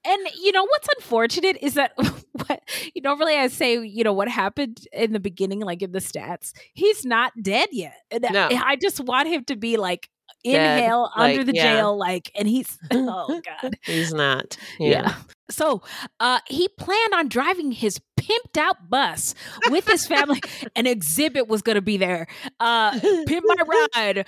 And 0.06 0.28
you 0.42 0.52
know 0.52 0.66
what's 0.66 0.88
unfortunate 0.98 1.58
is 1.62 1.76
that 1.76 1.94
what 2.46 2.62
you 2.94 3.02
normally 3.02 3.36
I 3.36 3.48
say, 3.48 3.80
you 3.86 4.04
know, 4.04 4.14
what 4.14 4.28
happened 4.28 4.88
in 4.92 5.14
the 5.14 5.20
beginning, 5.20 5.60
like 5.62 5.82
in 5.82 5.92
the 5.92 6.00
stats, 6.00 6.52
he's 6.74 7.06
not 7.06 7.32
dead 7.42 7.70
yet. 7.72 7.96
And 8.12 8.26
No. 8.32 8.48
I 8.52 8.74
I 8.74 8.76
just 8.76 9.00
want 9.00 9.28
him 9.28 9.44
to 9.46 9.56
be 9.56 9.78
like 9.78 10.10
Dead, 10.44 10.80
inhale 10.80 11.10
under 11.16 11.38
like, 11.38 11.46
the 11.46 11.54
yeah. 11.54 11.76
jail, 11.76 11.98
like 11.98 12.32
and 12.36 12.48
he's 12.48 12.78
oh 12.92 13.42
god. 13.62 13.78
He's 13.84 14.14
not. 14.14 14.58
Yeah. 14.80 15.16
So 15.52 15.84
uh 16.20 16.40
he 16.48 16.68
planned 16.68 17.14
on 17.14 17.30
driving 17.30 17.72
his 17.72 18.00
pimped 18.24 18.58
out 18.58 18.90
bus 18.90 19.36
with 19.70 19.88
his 19.88 20.08
family. 20.08 20.42
An 20.76 20.88
exhibit 20.88 21.48
was 21.48 21.62
going 21.62 21.76
to 21.76 21.82
be 21.82 21.98
there. 21.98 22.28
Uh, 22.60 22.98
pimp 23.28 23.46
my 23.46 23.88
ride. 23.96 24.28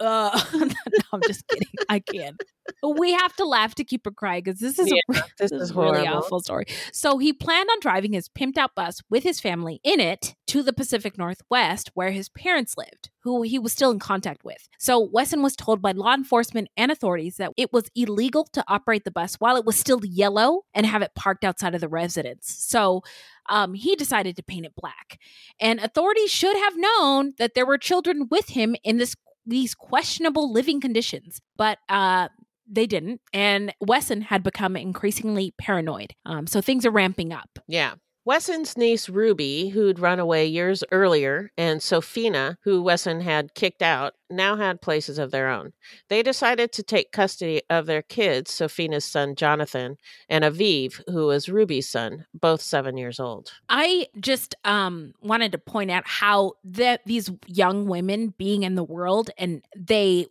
Uh, 0.00 0.40
no, 0.52 0.70
I'm 1.12 1.20
just 1.26 1.46
kidding. 1.48 1.68
I 1.88 2.00
can't. 2.00 2.40
We 2.82 3.12
have 3.12 3.34
to 3.36 3.44
laugh 3.44 3.74
to 3.76 3.84
keep 3.84 4.06
it 4.06 4.16
crying 4.16 4.42
because 4.44 4.60
this 4.60 4.78
is 4.78 4.88
Yeah, 4.88 5.00
a, 5.10 5.12
this 5.38 5.50
this 5.50 5.52
is 5.52 5.70
is 5.70 5.74
really 5.74 6.06
awful 6.06 6.40
story. 6.40 6.64
So 6.92 7.18
he 7.18 7.32
planned 7.32 7.68
on 7.70 7.80
driving 7.80 8.12
his 8.12 8.28
pimped 8.28 8.58
out 8.58 8.74
bus 8.74 9.00
with 9.10 9.22
his 9.22 9.40
family 9.40 9.80
in 9.84 10.00
it 10.00 10.34
to 10.48 10.62
the 10.62 10.72
Pacific 10.72 11.16
Northwest 11.18 11.90
where 11.94 12.10
his 12.10 12.28
parents 12.28 12.76
lived, 12.76 13.10
who 13.20 13.42
he 13.42 13.58
was 13.58 13.72
still 13.72 13.90
in 13.90 13.98
contact 13.98 14.44
with. 14.44 14.68
So 14.78 14.98
Wesson 14.98 15.42
was 15.42 15.56
told 15.56 15.80
by 15.82 15.92
law 15.92 16.14
enforcement 16.14 16.68
and 16.76 16.90
authorities 16.90 17.36
that 17.36 17.52
it 17.56 17.72
was 17.72 17.90
illegal 17.94 18.44
to 18.52 18.64
operate 18.68 19.04
the 19.04 19.10
bus 19.10 19.36
while 19.36 19.56
it 19.56 19.64
was 19.64 19.76
still 19.76 20.00
yellow 20.04 20.62
and 20.74 20.86
have 20.86 21.02
it 21.02 21.14
parked 21.14 21.44
outside 21.44 21.74
of 21.74 21.80
the 21.80 21.88
residence. 21.88 22.46
So 22.48 23.02
um, 23.48 23.74
he 23.74 23.96
decided 23.96 24.36
to 24.36 24.42
paint 24.42 24.66
it 24.66 24.74
black. 24.76 25.18
And 25.60 25.80
authorities 25.80 26.30
should 26.30 26.56
have 26.56 26.74
known 26.76 27.34
that 27.38 27.54
there 27.54 27.66
were 27.66 27.78
children 27.78 28.28
with 28.30 28.50
him 28.50 28.76
in 28.84 28.98
this 28.98 29.16
these 29.46 29.74
questionable 29.74 30.52
living 30.52 30.80
conditions, 30.80 31.40
but 31.56 31.78
uh, 31.88 32.28
they 32.70 32.86
didn't. 32.86 33.20
And 33.32 33.74
Wesson 33.80 34.22
had 34.22 34.42
become 34.42 34.76
increasingly 34.76 35.52
paranoid. 35.58 36.14
Um, 36.24 36.46
so 36.46 36.60
things 36.60 36.86
are 36.86 36.90
ramping 36.90 37.32
up. 37.32 37.58
Yeah. 37.66 37.94
Wesson's 38.26 38.76
niece 38.76 39.08
Ruby, 39.08 39.70
who'd 39.70 39.98
run 39.98 40.20
away 40.20 40.46
years 40.46 40.84
earlier, 40.92 41.50
and 41.56 41.82
Sophina, 41.82 42.58
who 42.64 42.82
Wesson 42.82 43.22
had 43.22 43.54
kicked 43.54 43.80
out, 43.80 44.12
now 44.28 44.56
had 44.56 44.82
places 44.82 45.18
of 45.18 45.30
their 45.30 45.48
own. 45.48 45.72
They 46.08 46.22
decided 46.22 46.70
to 46.72 46.82
take 46.82 47.12
custody 47.12 47.62
of 47.70 47.86
their 47.86 48.02
kids, 48.02 48.52
Sophina's 48.52 49.06
son 49.06 49.36
Jonathan, 49.36 49.96
and 50.28 50.44
Aviv, 50.44 51.00
who 51.08 51.26
was 51.26 51.48
Ruby's 51.48 51.88
son, 51.88 52.26
both 52.34 52.60
seven 52.60 52.98
years 52.98 53.18
old. 53.18 53.52
I 53.70 54.06
just 54.20 54.54
um, 54.64 55.14
wanted 55.22 55.52
to 55.52 55.58
point 55.58 55.90
out 55.90 56.06
how 56.06 56.52
that 56.64 57.00
these 57.06 57.30
young 57.46 57.86
women 57.86 58.34
being 58.36 58.64
in 58.64 58.74
the 58.74 58.84
world 58.84 59.30
and 59.38 59.62
they 59.74 60.26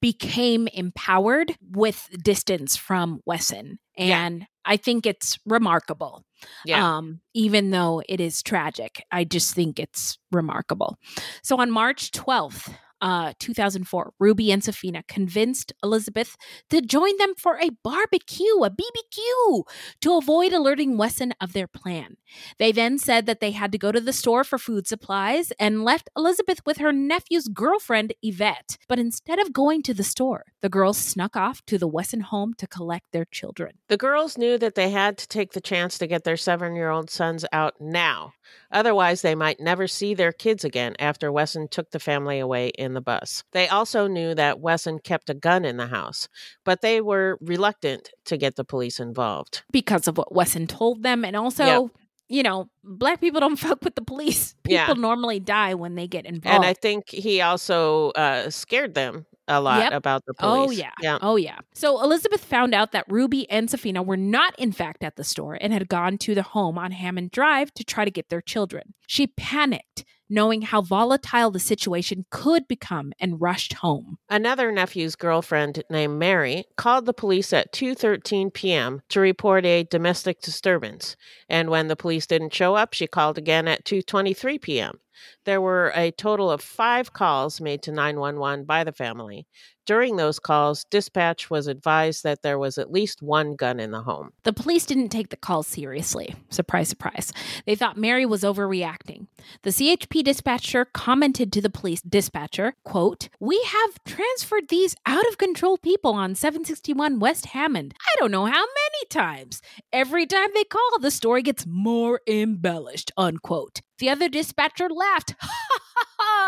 became 0.00 0.68
empowered 0.68 1.54
with 1.70 2.08
distance 2.22 2.76
from 2.76 3.20
Wesson. 3.26 3.78
And 3.96 4.46
I 4.64 4.76
think 4.76 5.06
it's 5.06 5.38
remarkable. 5.46 6.24
Yeah. 6.64 6.96
Um, 6.96 7.20
even 7.34 7.70
though 7.70 8.02
it 8.08 8.20
is 8.20 8.42
tragic, 8.42 9.04
I 9.10 9.24
just 9.24 9.54
think 9.54 9.78
it's 9.78 10.18
remarkable. 10.32 10.98
So 11.42 11.60
on 11.60 11.70
March 11.70 12.10
12th, 12.10 12.74
uh, 13.04 13.34
2004, 13.38 14.14
Ruby 14.18 14.50
and 14.50 14.62
Safina 14.62 15.06
convinced 15.06 15.74
Elizabeth 15.82 16.36
to 16.70 16.80
join 16.80 17.14
them 17.18 17.34
for 17.36 17.58
a 17.60 17.68
barbecue, 17.82 18.62
a 18.62 18.70
BBQ, 18.70 19.64
to 20.00 20.16
avoid 20.16 20.54
alerting 20.54 20.96
Wesson 20.96 21.34
of 21.38 21.52
their 21.52 21.66
plan. 21.66 22.16
They 22.58 22.72
then 22.72 22.98
said 22.98 23.26
that 23.26 23.40
they 23.40 23.50
had 23.50 23.72
to 23.72 23.78
go 23.78 23.92
to 23.92 24.00
the 24.00 24.14
store 24.14 24.42
for 24.42 24.56
food 24.56 24.86
supplies 24.86 25.52
and 25.60 25.84
left 25.84 26.08
Elizabeth 26.16 26.60
with 26.64 26.78
her 26.78 26.92
nephew's 26.94 27.48
girlfriend, 27.48 28.14
Yvette. 28.22 28.78
But 28.88 28.98
instead 28.98 29.38
of 29.38 29.52
going 29.52 29.82
to 29.82 29.92
the 29.92 30.02
store, 30.02 30.44
the 30.62 30.70
girls 30.70 30.96
snuck 30.96 31.36
off 31.36 31.60
to 31.66 31.76
the 31.76 31.86
Wesson 31.86 32.20
home 32.20 32.54
to 32.56 32.66
collect 32.66 33.12
their 33.12 33.26
children. 33.26 33.72
The 33.88 33.98
girls 33.98 34.38
knew 34.38 34.56
that 34.56 34.76
they 34.76 34.88
had 34.88 35.18
to 35.18 35.28
take 35.28 35.52
the 35.52 35.60
chance 35.60 35.98
to 35.98 36.06
get 36.06 36.24
their 36.24 36.38
seven 36.38 36.74
year 36.74 36.88
old 36.88 37.10
sons 37.10 37.44
out 37.52 37.74
now. 37.78 38.32
Otherwise, 38.70 39.22
they 39.22 39.34
might 39.34 39.60
never 39.60 39.86
see 39.86 40.14
their 40.14 40.32
kids 40.32 40.64
again 40.64 40.94
after 40.98 41.30
Wesson 41.30 41.68
took 41.68 41.90
the 41.90 41.98
family 42.00 42.38
away 42.38 42.68
in 42.68 42.94
the 42.94 43.00
bus. 43.00 43.44
They 43.52 43.68
also 43.68 44.06
knew 44.06 44.34
that 44.34 44.60
Wesson 44.60 44.98
kept 44.98 45.30
a 45.30 45.34
gun 45.34 45.64
in 45.64 45.76
the 45.76 45.86
house, 45.88 46.28
but 46.64 46.80
they 46.80 47.00
were 47.00 47.38
reluctant 47.40 48.10
to 48.26 48.36
get 48.36 48.56
the 48.56 48.64
police 48.64 48.98
involved. 49.00 49.62
because 49.70 50.08
of 50.08 50.16
what 50.18 50.34
Wesson 50.34 50.66
told 50.66 51.02
them. 51.02 51.24
And 51.24 51.36
also, 51.36 51.64
Yep. 51.64 51.90
you 52.28 52.42
know, 52.42 52.68
black 52.82 53.20
people 53.20 53.40
don't 53.40 53.56
fuck 53.66 53.82
with 53.84 53.94
the 53.94 54.02
police. 54.02 54.54
People 54.62 54.74
Yeah. 54.74 54.92
normally 54.94 55.40
die 55.40 55.74
when 55.74 55.94
they 55.94 56.06
get 56.06 56.24
involved. 56.26 56.54
And 56.56 56.64
I 56.64 56.74
think 56.74 57.08
he 57.10 57.40
also 57.40 58.10
uh, 58.10 58.50
scared 58.50 58.94
them 58.94 59.26
a 59.48 59.60
lot 59.60 59.80
Yep. 59.80 59.92
about 59.92 60.24
the 60.26 60.34
oh, 60.40 60.66
police. 60.66 60.78
Oh 60.78 60.82
yeah. 60.82 60.90
Yeah. 61.00 61.18
Oh 61.20 61.36
yeah. 61.36 61.58
So 61.74 62.02
Elizabeth 62.02 62.44
found 62.44 62.74
out 62.74 62.92
that 62.92 63.04
Ruby 63.08 63.48
and 63.50 63.68
Safina 63.68 64.04
were 64.04 64.16
not 64.16 64.58
in 64.58 64.72
fact 64.72 65.02
at 65.04 65.16
the 65.16 65.24
store 65.24 65.58
and 65.60 65.72
had 65.72 65.88
gone 65.88 66.18
to 66.18 66.34
the 66.34 66.42
home 66.42 66.78
on 66.78 66.92
Hammond 66.92 67.30
Drive 67.30 67.72
to 67.74 67.84
try 67.84 68.04
to 68.04 68.10
get 68.10 68.28
their 68.28 68.40
children. 68.40 68.94
She 69.06 69.26
panicked 69.26 70.04
knowing 70.30 70.62
how 70.62 70.80
volatile 70.80 71.50
the 71.50 71.60
situation 71.60 72.24
could 72.30 72.66
become 72.66 73.12
and 73.20 73.40
rushed 73.40 73.74
home. 73.74 74.16
Another 74.30 74.72
nephew's 74.72 75.16
girlfriend 75.16 75.82
named 75.90 76.18
Mary 76.18 76.64
called 76.76 77.06
the 77.06 77.12
police 77.12 77.52
at 77.52 77.72
2:13 77.72 78.52
p.m. 78.52 79.02
to 79.10 79.20
report 79.20 79.66
a 79.66 79.84
domestic 79.84 80.40
disturbance, 80.40 81.16
and 81.48 81.68
when 81.70 81.88
the 81.88 81.96
police 81.96 82.26
didn't 82.26 82.54
show 82.54 82.74
up, 82.74 82.94
she 82.94 83.06
called 83.06 83.38
again 83.38 83.68
at 83.68 83.84
2:23 83.84 84.60
p.m. 84.60 84.98
There 85.44 85.60
were 85.60 85.92
a 85.94 86.10
total 86.10 86.50
of 86.50 86.60
5 86.60 87.12
calls 87.12 87.60
made 87.60 87.82
to 87.82 87.92
911 87.92 88.64
by 88.64 88.84
the 88.84 88.92
family. 88.92 89.46
During 89.86 90.16
those 90.16 90.38
calls, 90.38 90.84
dispatch 90.84 91.50
was 91.50 91.66
advised 91.66 92.22
that 92.24 92.40
there 92.40 92.58
was 92.58 92.78
at 92.78 92.90
least 92.90 93.20
one 93.20 93.54
gun 93.54 93.78
in 93.78 93.90
the 93.90 94.00
home. 94.00 94.30
The 94.42 94.52
police 94.54 94.86
didn't 94.86 95.10
take 95.10 95.28
the 95.28 95.36
call 95.36 95.62
seriously. 95.62 96.34
Surprise, 96.48 96.88
surprise. 96.88 97.34
They 97.66 97.74
thought 97.74 97.98
Mary 97.98 98.24
was 98.24 98.44
overreacting. 98.44 99.26
The 99.62 99.70
CHP 99.70 100.24
dispatcher 100.24 100.86
commented 100.86 101.52
to 101.52 101.60
the 101.60 101.68
police 101.68 102.00
dispatcher, 102.00 102.76
quote, 102.82 103.28
We 103.40 103.62
have 103.62 104.02
transferred 104.06 104.68
these 104.68 104.96
out 105.04 105.26
of 105.28 105.36
control 105.36 105.76
people 105.76 106.14
on 106.14 106.34
761 106.34 107.18
West 107.18 107.46
Hammond. 107.46 107.94
I 108.00 108.14
don't 108.18 108.30
know 108.30 108.46
how 108.46 108.52
many 108.52 109.04
times. 109.10 109.60
Every 109.92 110.24
time 110.24 110.48
they 110.54 110.64
call, 110.64 110.98
the 110.98 111.10
story 111.10 111.42
gets 111.42 111.66
more 111.66 112.22
embellished, 112.26 113.12
unquote. 113.18 113.82
The 114.04 114.10
other 114.10 114.28
dispatcher 114.28 114.90
laughed. 114.90 115.34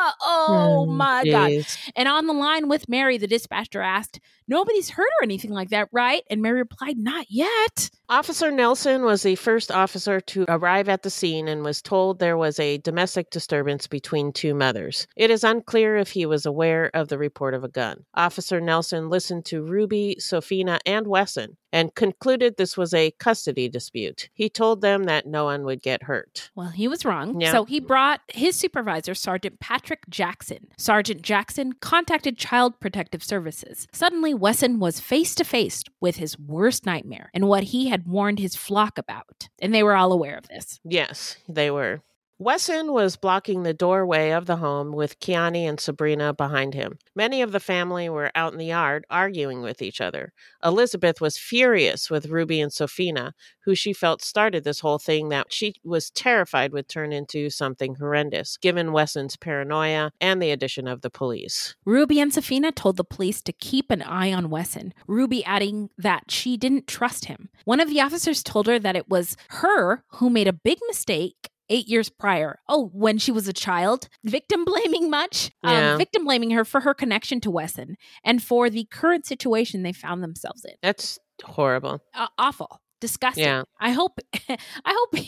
Hmm, 0.08 0.10
oh 0.22 0.86
my 0.86 1.24
God. 1.24 1.66
And 1.96 2.06
on 2.08 2.26
the 2.26 2.32
line 2.32 2.68
with 2.68 2.88
Mary, 2.88 3.18
the 3.18 3.26
dispatcher 3.26 3.80
asked, 3.80 4.20
Nobody's 4.46 4.90
hurt 4.90 5.08
or 5.20 5.24
anything 5.24 5.50
like 5.50 5.70
that, 5.70 5.88
right? 5.90 6.22
And 6.30 6.42
Mary 6.42 6.58
replied, 6.58 6.98
Not 6.98 7.26
yet. 7.30 7.90
Officer 8.08 8.52
Nelson 8.52 9.02
was 9.02 9.24
the 9.24 9.34
first 9.34 9.72
officer 9.72 10.20
to 10.20 10.44
arrive 10.48 10.88
at 10.88 11.02
the 11.02 11.10
scene 11.10 11.48
and 11.48 11.64
was 11.64 11.82
told 11.82 12.20
there 12.20 12.36
was 12.36 12.60
a 12.60 12.78
domestic 12.78 13.30
disturbance 13.30 13.88
between 13.88 14.32
two 14.32 14.54
mothers. 14.54 15.08
It 15.16 15.28
is 15.28 15.42
unclear 15.42 15.96
if 15.96 16.10
he 16.10 16.24
was 16.24 16.46
aware 16.46 16.88
of 16.94 17.08
the 17.08 17.18
report 17.18 17.52
of 17.52 17.64
a 17.64 17.68
gun. 17.68 18.04
Officer 18.14 18.60
Nelson 18.60 19.10
listened 19.10 19.44
to 19.46 19.60
Ruby, 19.60 20.16
Sophina, 20.20 20.78
and 20.86 21.08
Wesson 21.08 21.56
and 21.72 21.94
concluded 21.94 22.56
this 22.56 22.76
was 22.76 22.94
a 22.94 23.10
custody 23.18 23.68
dispute. 23.68 24.30
He 24.32 24.48
told 24.48 24.80
them 24.80 25.04
that 25.04 25.26
no 25.26 25.44
one 25.44 25.64
would 25.64 25.82
get 25.82 26.04
hurt. 26.04 26.50
Well, 26.54 26.70
he 26.70 26.88
was 26.88 27.04
wrong. 27.04 27.38
Yeah. 27.40 27.52
So 27.52 27.64
he 27.64 27.80
brought 27.80 28.22
his 28.28 28.56
supervisor, 28.56 29.14
Sergeant 29.14 29.60
Patrick 29.60 30.08
Jackson. 30.08 30.68
Sergeant 30.78 31.20
Jackson 31.20 31.74
contacted 31.74 32.38
Child 32.38 32.80
Protective 32.80 33.22
Services. 33.22 33.86
Suddenly, 33.92 34.32
Wesson 34.32 34.78
was 34.78 35.00
face 35.00 35.34
to 35.34 35.44
face 35.44 35.82
with 36.00 36.16
his 36.16 36.38
worst 36.38 36.86
nightmare 36.86 37.30
and 37.34 37.46
what 37.46 37.64
he 37.64 37.88
had 37.88 37.95
warned 38.04 38.38
his 38.38 38.56
flock 38.56 38.98
about. 38.98 39.48
And 39.60 39.72
they 39.72 39.82
were 39.82 39.94
all 39.94 40.12
aware 40.12 40.36
of 40.36 40.48
this. 40.48 40.80
Yes, 40.84 41.36
they 41.48 41.70
were. 41.70 42.02
Wesson 42.38 42.92
was 42.92 43.16
blocking 43.16 43.62
the 43.62 43.72
doorway 43.72 44.30
of 44.30 44.44
the 44.44 44.56
home 44.56 44.92
with 44.92 45.18
Kiani 45.20 45.66
and 45.66 45.80
Sabrina 45.80 46.34
behind 46.34 46.74
him. 46.74 46.98
Many 47.14 47.40
of 47.40 47.50
the 47.50 47.60
family 47.60 48.10
were 48.10 48.30
out 48.34 48.52
in 48.52 48.58
the 48.58 48.66
yard 48.66 49.06
arguing 49.08 49.62
with 49.62 49.80
each 49.80 50.02
other. 50.02 50.34
Elizabeth 50.62 51.18
was 51.18 51.38
furious 51.38 52.10
with 52.10 52.26
Ruby 52.26 52.60
and 52.60 52.70
Sophina, 52.70 53.32
who 53.64 53.74
she 53.74 53.94
felt 53.94 54.20
started 54.20 54.64
this 54.64 54.80
whole 54.80 54.98
thing 54.98 55.30
that 55.30 55.50
she 55.50 55.76
was 55.82 56.10
terrified 56.10 56.74
would 56.74 56.90
turn 56.90 57.10
into 57.10 57.48
something 57.48 57.94
horrendous, 57.94 58.58
given 58.58 58.92
Wesson's 58.92 59.38
paranoia 59.38 60.10
and 60.20 60.42
the 60.42 60.50
addition 60.50 60.86
of 60.86 61.00
the 61.00 61.08
police. 61.08 61.74
Ruby 61.86 62.20
and 62.20 62.32
Safina 62.32 62.74
told 62.74 62.98
the 62.98 63.04
police 63.04 63.40
to 63.40 63.52
keep 63.54 63.90
an 63.90 64.02
eye 64.02 64.30
on 64.30 64.50
Wesson, 64.50 64.92
Ruby 65.06 65.42
adding 65.46 65.88
that 65.96 66.30
she 66.30 66.58
didn't 66.58 66.86
trust 66.86 67.24
him. 67.24 67.48
One 67.64 67.80
of 67.80 67.88
the 67.88 68.02
officers 68.02 68.42
told 68.42 68.66
her 68.66 68.78
that 68.78 68.94
it 68.94 69.08
was 69.08 69.38
her 69.48 70.04
who 70.08 70.28
made 70.28 70.48
a 70.48 70.52
big 70.52 70.76
mistake 70.86 71.48
eight 71.68 71.88
years 71.88 72.08
prior. 72.08 72.58
Oh, 72.68 72.90
when 72.92 73.18
she 73.18 73.32
was 73.32 73.48
a 73.48 73.52
child. 73.52 74.08
Victim 74.24 74.64
blaming 74.64 75.10
much? 75.10 75.50
Yeah. 75.62 75.92
Um, 75.92 75.98
victim 75.98 76.24
blaming 76.24 76.50
her 76.50 76.64
for 76.64 76.80
her 76.80 76.94
connection 76.94 77.40
to 77.42 77.50
Wesson 77.50 77.96
and 78.24 78.42
for 78.42 78.70
the 78.70 78.84
current 78.90 79.26
situation 79.26 79.82
they 79.82 79.92
found 79.92 80.22
themselves 80.22 80.64
in. 80.64 80.74
That's 80.82 81.18
horrible. 81.44 82.02
Uh, 82.14 82.28
awful. 82.38 82.80
Disgusting. 83.00 83.44
Yeah. 83.44 83.62
I 83.80 83.90
hope. 83.90 84.18
I 84.48 84.56
hope. 84.86 85.14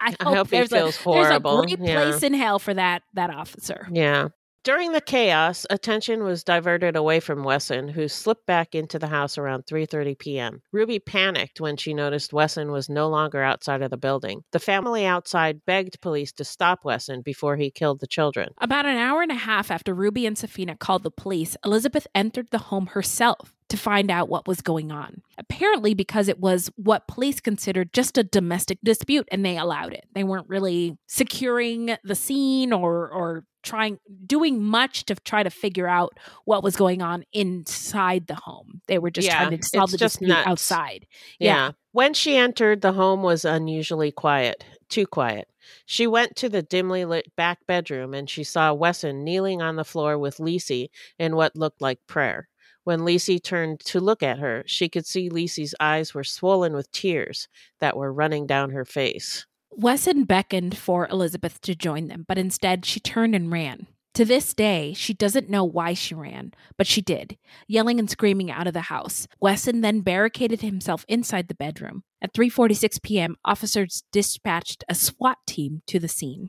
I 0.00 0.10
hope, 0.22 0.36
hope 0.36 0.46
he 0.50 0.56
there's 0.58 0.70
feels 0.70 0.98
a, 0.98 1.02
horrible. 1.02 1.60
There's 1.62 1.72
a 1.72 1.76
great 1.76 1.88
Yeah. 1.88 2.02
place 2.10 2.22
in 2.22 2.34
hell 2.34 2.58
for 2.58 2.74
that 2.74 3.02
that 3.14 3.30
officer. 3.30 3.88
Yeah. 3.90 4.28
During 4.66 4.90
the 4.90 5.00
chaos, 5.00 5.64
attention 5.70 6.24
was 6.24 6.42
diverted 6.42 6.96
away 6.96 7.20
from 7.20 7.44
Wesson, 7.44 7.86
who 7.86 8.08
slipped 8.08 8.46
back 8.46 8.74
into 8.74 8.98
the 8.98 9.06
house 9.06 9.38
around 9.38 9.64
3:30 9.64 10.18
p.m. 10.18 10.60
Ruby 10.72 10.98
panicked 10.98 11.60
when 11.60 11.76
she 11.76 11.94
noticed 11.94 12.32
Wesson 12.32 12.72
was 12.72 12.88
no 12.88 13.08
longer 13.08 13.40
outside 13.44 13.80
of 13.80 13.90
the 13.90 13.96
building. 13.96 14.42
The 14.50 14.58
family 14.58 15.06
outside 15.06 15.64
begged 15.66 16.00
police 16.00 16.32
to 16.32 16.44
stop 16.44 16.84
Wesson 16.84 17.22
before 17.22 17.54
he 17.54 17.70
killed 17.70 18.00
the 18.00 18.08
children. 18.08 18.54
About 18.58 18.86
an 18.86 18.96
hour 18.96 19.22
and 19.22 19.30
a 19.30 19.36
half 19.36 19.70
after 19.70 19.94
Ruby 19.94 20.26
and 20.26 20.36
Safina 20.36 20.76
called 20.76 21.04
the 21.04 21.12
police, 21.12 21.56
Elizabeth 21.64 22.08
entered 22.12 22.48
the 22.50 22.58
home 22.58 22.86
herself 22.88 23.54
to 23.68 23.76
find 23.76 24.10
out 24.10 24.28
what 24.28 24.48
was 24.48 24.62
going 24.62 24.90
on. 24.90 25.22
Apparently, 25.38 25.94
because 25.94 26.28
it 26.28 26.40
was 26.40 26.70
what 26.76 27.08
police 27.08 27.40
considered 27.40 27.92
just 27.92 28.18
a 28.18 28.24
domestic 28.24 28.78
dispute 28.82 29.28
and 29.30 29.44
they 29.44 29.56
allowed 29.56 29.92
it. 29.92 30.06
They 30.14 30.24
weren't 30.24 30.48
really 30.48 30.96
securing 31.06 31.96
the 32.04 32.14
scene 32.14 32.72
or, 32.72 33.08
or 33.10 33.44
trying 33.66 33.98
doing 34.26 34.62
much 34.62 35.04
to 35.06 35.14
try 35.16 35.42
to 35.42 35.50
figure 35.50 35.86
out 35.88 36.18
what 36.46 36.62
was 36.62 36.76
going 36.76 37.02
on 37.02 37.24
inside 37.34 38.26
the 38.26 38.36
home. 38.36 38.80
They 38.86 38.98
were 38.98 39.10
just 39.10 39.26
Yeah, 39.26 39.44
trying 39.44 39.58
to 39.58 39.66
solve 39.66 39.90
the 39.90 39.98
just 39.98 40.14
dispute 40.20 40.28
nuts. 40.28 40.46
outside. 40.48 41.06
Yeah. 41.38 41.72
When 41.92 42.14
she 42.14 42.36
entered, 42.36 42.80
the 42.80 42.92
home 42.92 43.22
was 43.22 43.44
unusually 43.44 44.12
quiet, 44.12 44.64
too 44.88 45.06
quiet. 45.06 45.48
She 45.84 46.06
went 46.06 46.36
to 46.36 46.48
the 46.48 46.62
dimly 46.62 47.04
lit 47.04 47.34
back 47.36 47.58
bedroom 47.66 48.14
and 48.14 48.30
she 48.30 48.44
saw 48.44 48.72
Wesson 48.72 49.24
kneeling 49.24 49.60
on 49.60 49.76
the 49.76 49.84
floor 49.84 50.16
with 50.18 50.38
Lisi 50.38 50.88
in 51.18 51.36
what 51.36 51.56
looked 51.56 51.82
like 51.82 51.98
prayer. 52.06 52.48
When 52.84 53.00
Lisi 53.00 53.42
turned 53.42 53.80
to 53.86 53.98
look 53.98 54.22
at 54.22 54.38
her, 54.38 54.62
she 54.66 54.88
could 54.88 55.06
see 55.06 55.28
Lisi's 55.28 55.74
eyes 55.80 56.14
were 56.14 56.22
swollen 56.22 56.72
with 56.72 56.92
tears 56.92 57.48
that 57.80 57.96
were 57.96 58.12
running 58.12 58.46
down 58.46 58.70
her 58.70 58.84
face. 58.84 59.44
Wesson 59.78 60.24
beckoned 60.24 60.76
for 60.78 61.06
Elizabeth 61.08 61.60
to 61.60 61.74
join 61.74 62.08
them, 62.08 62.24
but 62.26 62.38
instead 62.38 62.86
she 62.86 62.98
turned 62.98 63.34
and 63.34 63.52
ran. 63.52 63.86
To 64.14 64.24
this 64.24 64.54
day, 64.54 64.94
she 64.94 65.12
doesn't 65.12 65.50
know 65.50 65.64
why 65.64 65.92
she 65.92 66.14
ran, 66.14 66.54
but 66.78 66.86
she 66.86 67.02
did, 67.02 67.36
yelling 67.68 67.98
and 67.98 68.08
screaming 68.08 68.50
out 68.50 68.66
of 68.66 68.72
the 68.72 68.80
house. 68.80 69.28
Wesson 69.38 69.82
then 69.82 70.00
barricaded 70.00 70.62
himself 70.62 71.04
inside 71.08 71.48
the 71.48 71.54
bedroom. 71.54 72.04
At 72.22 72.32
3:46 72.32 73.02
p.m., 73.02 73.36
officers 73.44 74.04
dispatched 74.12 74.82
a 74.88 74.94
SWAT 74.94 75.36
team 75.46 75.82
to 75.88 75.98
the 75.98 76.08
scene. 76.08 76.48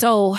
So 0.00 0.38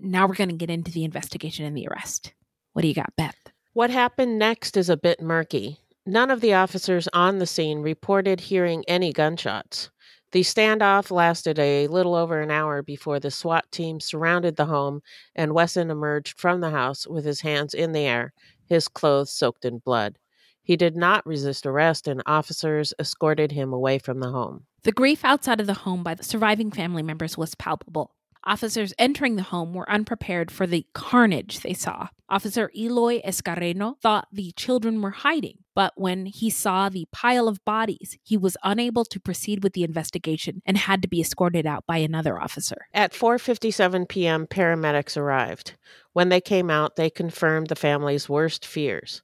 now 0.00 0.28
we're 0.28 0.36
going 0.36 0.50
to 0.50 0.54
get 0.54 0.70
into 0.70 0.92
the 0.92 1.02
investigation 1.02 1.64
and 1.64 1.76
the 1.76 1.88
arrest. 1.88 2.32
What 2.74 2.82
do 2.82 2.88
you 2.88 2.94
got, 2.94 3.16
Beth? 3.16 3.34
What 3.72 3.90
happened 3.90 4.38
next 4.38 4.76
is 4.76 4.88
a 4.88 4.96
bit 4.96 5.20
murky. 5.20 5.80
None 6.06 6.30
of 6.30 6.40
the 6.40 6.54
officers 6.54 7.08
on 7.12 7.38
the 7.38 7.46
scene 7.46 7.80
reported 7.80 8.38
hearing 8.38 8.84
any 8.86 9.12
gunshots. 9.12 9.90
The 10.30 10.42
standoff 10.42 11.10
lasted 11.10 11.58
a 11.58 11.88
little 11.88 12.14
over 12.14 12.40
an 12.40 12.52
hour 12.52 12.84
before 12.84 13.18
the 13.18 13.32
SWAT 13.32 13.64
team 13.72 13.98
surrounded 13.98 14.54
the 14.54 14.66
home 14.66 15.02
and 15.34 15.54
Wesson 15.54 15.90
emerged 15.90 16.38
from 16.38 16.60
the 16.60 16.70
house 16.70 17.04
with 17.04 17.24
his 17.24 17.40
hands 17.40 17.74
in 17.74 17.90
the 17.90 18.06
air, 18.06 18.32
his 18.68 18.86
clothes 18.86 19.32
soaked 19.32 19.64
in 19.64 19.78
blood. 19.78 20.18
He 20.62 20.76
did 20.76 20.94
not 20.94 21.26
resist 21.26 21.66
arrest, 21.66 22.06
and 22.06 22.22
officers 22.26 22.94
escorted 23.00 23.50
him 23.50 23.72
away 23.72 23.98
from 23.98 24.20
the 24.20 24.30
home. 24.30 24.66
The 24.84 24.92
grief 24.92 25.24
outside 25.24 25.58
of 25.60 25.66
the 25.66 25.74
home 25.74 26.04
by 26.04 26.14
the 26.14 26.22
surviving 26.22 26.70
family 26.70 27.02
members 27.02 27.36
was 27.36 27.56
palpable. 27.56 28.14
Officers 28.44 28.94
entering 28.98 29.36
the 29.36 29.42
home 29.42 29.74
were 29.74 29.90
unprepared 29.90 30.50
for 30.50 30.66
the 30.66 30.86
carnage 30.94 31.60
they 31.60 31.74
saw. 31.74 32.08
Officer 32.28 32.70
Eloy 32.74 33.20
Escarreno 33.22 33.98
thought 34.00 34.28
the 34.32 34.52
children 34.52 35.02
were 35.02 35.10
hiding, 35.10 35.58
but 35.74 35.92
when 35.96 36.26
he 36.26 36.48
saw 36.48 36.88
the 36.88 37.06
pile 37.12 37.48
of 37.48 37.64
bodies, 37.64 38.16
he 38.22 38.36
was 38.36 38.56
unable 38.62 39.04
to 39.04 39.20
proceed 39.20 39.62
with 39.62 39.74
the 39.74 39.82
investigation 39.82 40.62
and 40.64 40.78
had 40.78 41.02
to 41.02 41.08
be 41.08 41.20
escorted 41.20 41.66
out 41.66 41.84
by 41.86 41.98
another 41.98 42.40
officer. 42.40 42.86
At 42.94 43.12
4:57 43.12 44.08
p.m., 44.08 44.46
paramedics 44.46 45.16
arrived. 45.18 45.74
When 46.12 46.30
they 46.30 46.40
came 46.40 46.70
out, 46.70 46.96
they 46.96 47.10
confirmed 47.10 47.66
the 47.66 47.76
family's 47.76 48.28
worst 48.28 48.64
fears. 48.64 49.22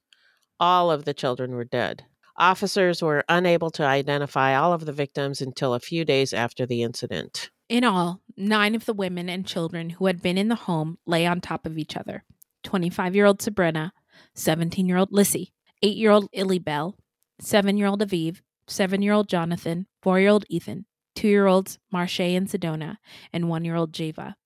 All 0.59 0.91
of 0.91 1.05
the 1.05 1.13
children 1.13 1.55
were 1.55 1.65
dead. 1.65 2.05
Officers 2.37 3.01
were 3.01 3.23
unable 3.27 3.71
to 3.71 3.83
identify 3.83 4.55
all 4.55 4.73
of 4.73 4.85
the 4.85 4.93
victims 4.93 5.41
until 5.41 5.73
a 5.73 5.79
few 5.79 6.05
days 6.05 6.33
after 6.33 6.67
the 6.67 6.83
incident. 6.83 7.49
In 7.69 7.83
all, 7.83 8.21
nine 8.37 8.75
of 8.75 8.85
the 8.85 8.93
women 8.93 9.27
and 9.27 9.45
children 9.45 9.89
who 9.89 10.05
had 10.05 10.21
been 10.21 10.37
in 10.37 10.47
the 10.47 10.55
home 10.55 10.99
lay 11.05 11.25
on 11.25 11.41
top 11.41 11.65
of 11.65 11.77
each 11.77 11.97
other 11.97 12.23
25 12.63 13.13
year 13.13 13.25
old 13.25 13.41
Sabrina, 13.41 13.91
17 14.35 14.87
year 14.87 14.97
old 14.97 15.11
Lissy, 15.11 15.53
8 15.83 15.97
year 15.97 16.11
old 16.11 16.31
Illabelle, 16.31 16.93
7 17.41 17.77
year 17.77 17.87
old 17.87 18.01
Aviv, 18.01 18.39
7 18.67 19.01
year 19.01 19.11
old 19.11 19.27
Jonathan, 19.27 19.85
4 20.01 20.19
year 20.21 20.29
old 20.29 20.45
Ethan, 20.49 20.85
2 21.15 21.27
year 21.27 21.45
olds 21.47 21.77
Marche 21.91 22.21
and 22.21 22.47
Sedona, 22.47 22.97
and 23.33 23.49
1 23.49 23.65
year 23.65 23.75
old 23.75 23.91
Java. 23.91 24.37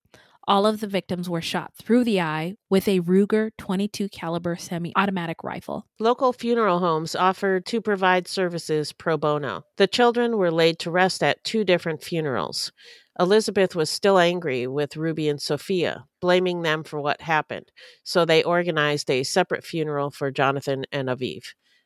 All 0.47 0.65
of 0.65 0.79
the 0.79 0.87
victims 0.87 1.29
were 1.29 1.41
shot 1.41 1.73
through 1.75 2.03
the 2.03 2.19
eye 2.19 2.55
with 2.69 2.87
a 2.87 3.01
Ruger 3.01 3.51
22 3.59 4.09
caliber 4.09 4.55
semi-automatic 4.55 5.43
rifle. 5.43 5.85
Local 5.99 6.33
funeral 6.33 6.79
homes 6.79 7.15
offered 7.15 7.67
to 7.67 7.79
provide 7.79 8.27
services 8.27 8.91
pro 8.91 9.17
bono. 9.17 9.63
The 9.77 9.85
children 9.85 10.37
were 10.37 10.51
laid 10.51 10.79
to 10.79 10.91
rest 10.91 11.21
at 11.21 11.43
two 11.43 11.63
different 11.63 12.03
funerals. 12.03 12.71
Elizabeth 13.21 13.75
was 13.75 13.91
still 13.91 14.17
angry 14.17 14.65
with 14.65 14.97
Ruby 14.97 15.29
and 15.29 15.39
Sophia, 15.39 16.05
blaming 16.21 16.63
them 16.63 16.83
for 16.83 16.99
what 16.99 17.21
happened, 17.21 17.71
so 18.03 18.25
they 18.25 18.41
organized 18.41 19.11
a 19.11 19.21
separate 19.21 19.63
funeral 19.63 20.09
for 20.09 20.31
Jonathan 20.31 20.85
and 20.91 21.07
Aviv. 21.07 21.43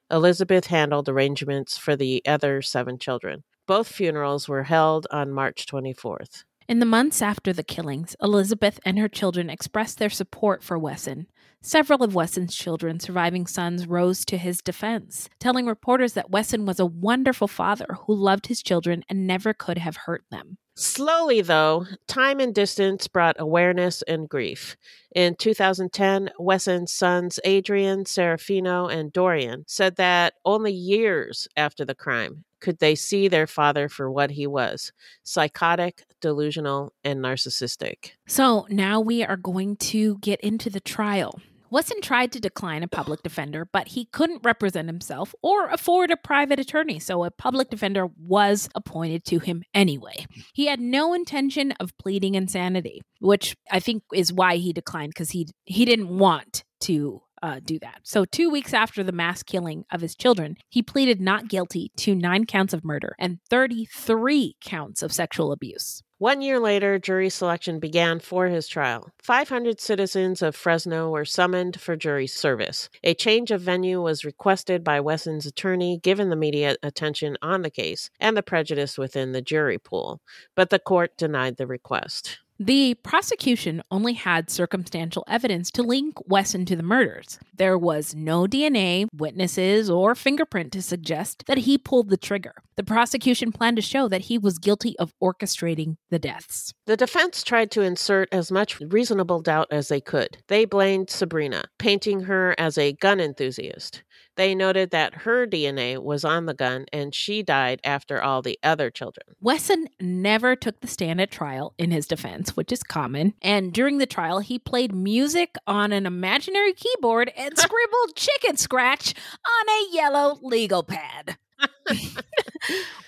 Elizabeth 0.09 0.67
handled 0.67 1.09
arrangements 1.09 1.77
for 1.77 1.97
the 1.97 2.21
other 2.25 2.61
seven 2.61 2.97
children. 2.97 3.43
Both 3.67 3.89
funerals 3.89 4.47
were 4.47 4.63
held 4.63 5.07
on 5.11 5.33
March 5.33 5.65
24th. 5.65 6.45
In 6.69 6.79
the 6.79 6.85
months 6.85 7.21
after 7.21 7.51
the 7.51 7.63
killings, 7.63 8.15
Elizabeth 8.21 8.79
and 8.85 8.97
her 8.97 9.09
children 9.09 9.49
expressed 9.49 9.97
their 9.97 10.09
support 10.09 10.63
for 10.63 10.79
Wesson. 10.79 11.27
Several 11.61 12.01
of 12.01 12.15
Wesson's 12.15 12.55
children, 12.55 13.01
surviving 13.01 13.45
sons, 13.45 13.87
rose 13.87 14.23
to 14.23 14.37
his 14.37 14.61
defense, 14.61 15.27
telling 15.41 15.65
reporters 15.65 16.13
that 16.13 16.31
Wesson 16.31 16.65
was 16.65 16.79
a 16.79 16.85
wonderful 16.85 17.49
father 17.49 17.97
who 18.05 18.15
loved 18.15 18.47
his 18.47 18.63
children 18.63 19.03
and 19.09 19.27
never 19.27 19.53
could 19.53 19.79
have 19.79 19.97
hurt 19.97 20.23
them. 20.31 20.59
Slowly, 20.77 21.41
though, 21.41 21.85
time 22.05 22.41
and 22.41 22.53
distance 22.53 23.07
brought 23.07 23.37
awareness 23.39 24.01
and 24.01 24.27
grief. 24.27 24.75
In 25.15 25.35
2010, 25.35 26.31
Wesson's 26.37 26.91
sons 26.91 27.39
Adrian, 27.45 28.03
Serafino, 28.03 28.93
and 28.93 29.13
Dorian 29.13 29.63
said 29.67 29.95
that 29.95 30.33
only 30.43 30.73
years 30.73 31.47
after 31.55 31.85
the 31.85 31.95
crime 31.95 32.43
could 32.59 32.79
they 32.79 32.95
see 32.95 33.29
their 33.29 33.47
father 33.47 33.87
for 33.87 34.11
what 34.11 34.31
he 34.31 34.45
was 34.47 34.91
psychotic, 35.23 36.03
delusional, 36.19 36.93
and 37.05 37.21
narcissistic. 37.21 38.11
So 38.27 38.65
now 38.69 38.99
we 38.99 39.23
are 39.23 39.37
going 39.37 39.77
to 39.77 40.17
get 40.17 40.41
into 40.41 40.69
the 40.69 40.81
trial. 40.81 41.39
Wesson 41.75 41.99
tried 41.99 42.31
to 42.31 42.39
decline 42.39 42.83
a 42.83 42.87
public 42.87 43.21
defender, 43.21 43.67
but 43.69 43.89
he 43.89 44.05
couldn't 44.05 44.45
represent 44.45 44.87
himself 44.87 45.35
or 45.41 45.67
afford 45.67 46.09
a 46.09 46.15
private 46.15 46.57
attorney, 46.57 46.99
so 46.99 47.25
a 47.25 47.31
public 47.31 47.69
defender 47.69 48.07
was 48.17 48.69
appointed 48.73 49.25
to 49.25 49.39
him 49.39 49.61
anyway. 49.73 50.25
He 50.53 50.67
had 50.67 50.79
no 50.79 51.13
intention 51.13 51.73
of 51.73 51.91
pleading 51.97 52.35
insanity, 52.35 53.01
which 53.19 53.57
I 53.69 53.81
think 53.81 54.03
is 54.13 54.31
why 54.31 54.55
he 54.55 54.71
declined 54.71 55.09
because 55.09 55.31
he 55.31 55.49
he 55.65 55.83
didn't 55.83 56.17
want 56.17 56.63
to 56.83 57.21
uh, 57.43 57.59
do 57.61 57.77
that. 57.79 57.99
So, 58.03 58.23
two 58.23 58.49
weeks 58.49 58.73
after 58.73 59.03
the 59.03 59.11
mass 59.11 59.43
killing 59.43 59.83
of 59.91 59.99
his 59.99 60.15
children, 60.15 60.55
he 60.69 60.81
pleaded 60.81 61.19
not 61.19 61.49
guilty 61.49 61.91
to 61.97 62.15
nine 62.15 62.45
counts 62.45 62.73
of 62.73 62.85
murder 62.85 63.17
and 63.19 63.39
33 63.49 64.55
counts 64.61 65.03
of 65.03 65.11
sexual 65.11 65.51
abuse. 65.51 66.01
One 66.17 66.41
year 66.41 66.61
later, 66.61 66.97
jury 66.97 67.29
selection 67.29 67.77
began 67.77 68.21
for 68.21 68.47
his 68.47 68.69
trial. 68.69 69.11
500 69.21 69.81
citizens 69.81 70.41
of 70.41 70.55
Fresno 70.55 71.09
were 71.09 71.25
summoned 71.25 71.81
for 71.81 71.97
jury 71.97 72.25
service. 72.25 72.89
A 73.03 73.13
change 73.13 73.51
of 73.51 73.59
venue 73.59 74.01
was 74.01 74.23
requested 74.23 74.81
by 74.81 75.01
Wesson's 75.01 75.45
attorney, 75.45 75.99
given 76.01 76.29
the 76.29 76.37
media 76.37 76.77
attention 76.81 77.37
on 77.41 77.63
the 77.63 77.69
case 77.69 78.09
and 78.17 78.37
the 78.37 78.43
prejudice 78.43 78.97
within 78.97 79.33
the 79.33 79.41
jury 79.41 79.77
pool, 79.77 80.21
but 80.55 80.69
the 80.69 80.79
court 80.79 81.17
denied 81.17 81.57
the 81.57 81.67
request. 81.67 82.39
The 82.59 82.93
prosecution 83.03 83.83
only 83.91 84.13
had 84.13 84.49
circumstantial 84.49 85.25
evidence 85.27 85.69
to 85.71 85.83
link 85.83 86.15
Wesson 86.25 86.65
to 86.67 86.77
the 86.77 86.83
murders. 86.83 87.37
There 87.53 87.77
was 87.77 88.15
no 88.15 88.45
DNA, 88.45 89.07
witnesses, 89.13 89.89
or 89.89 90.15
fingerprint 90.15 90.71
to 90.71 90.81
suggest 90.81 91.43
that 91.47 91.59
he 91.59 91.77
pulled 91.77 92.09
the 92.09 92.15
trigger. 92.15 92.53
The 92.77 92.83
prosecution 92.83 93.51
planned 93.51 93.75
to 93.75 93.81
show 93.81 94.07
that 94.07 94.21
he 94.21 94.37
was 94.37 94.57
guilty 94.57 94.97
of 94.99 95.13
orchestrating 95.21 95.97
the 96.09 96.19
deaths. 96.19 96.73
The 96.85 96.95
defense 96.95 97.43
tried 97.43 97.71
to 97.71 97.81
insert 97.81 98.29
as 98.31 98.53
much 98.53 98.79
reasonable 98.79 99.41
doubt 99.41 99.67
as 99.69 99.89
they 99.89 99.99
could. 99.99 100.37
They 100.47 100.63
blamed 100.63 101.09
Sabrina, 101.09 101.65
painting 101.77 102.21
her 102.21 102.55
as 102.57 102.77
a 102.77 102.93
gun 102.93 103.19
enthusiast. 103.19 104.01
They 104.35 104.55
noted 104.55 104.91
that 104.91 105.13
her 105.21 105.47
DNA 105.47 105.97
was 106.01 106.25
on 106.25 106.45
the 106.45 106.53
gun 106.53 106.85
and 106.91 107.13
she 107.13 107.41
died 107.43 107.79
after 107.83 108.21
all 108.21 108.41
the 108.41 108.59
other 108.63 108.89
children. 108.89 109.25
Wesson 109.39 109.87
never 109.99 110.55
took 110.55 110.81
the 110.81 110.87
stand 110.87 111.21
at 111.21 111.31
trial 111.31 111.73
in 111.77 111.91
his 111.91 112.07
defense, 112.07 112.55
which 112.55 112.71
is 112.71 112.83
common. 112.83 113.33
And 113.41 113.73
during 113.73 113.97
the 113.97 114.05
trial, 114.05 114.39
he 114.39 114.59
played 114.59 114.93
music 114.93 115.55
on 115.65 115.91
an 115.91 116.05
imaginary 116.05 116.73
keyboard 116.73 117.31
and 117.37 117.57
scribbled 117.57 118.15
chicken 118.15 118.57
scratch 118.57 119.13
on 119.45 119.69
a 119.69 119.95
yellow 119.95 120.39
legal 120.41 120.83
pad. 120.83 121.37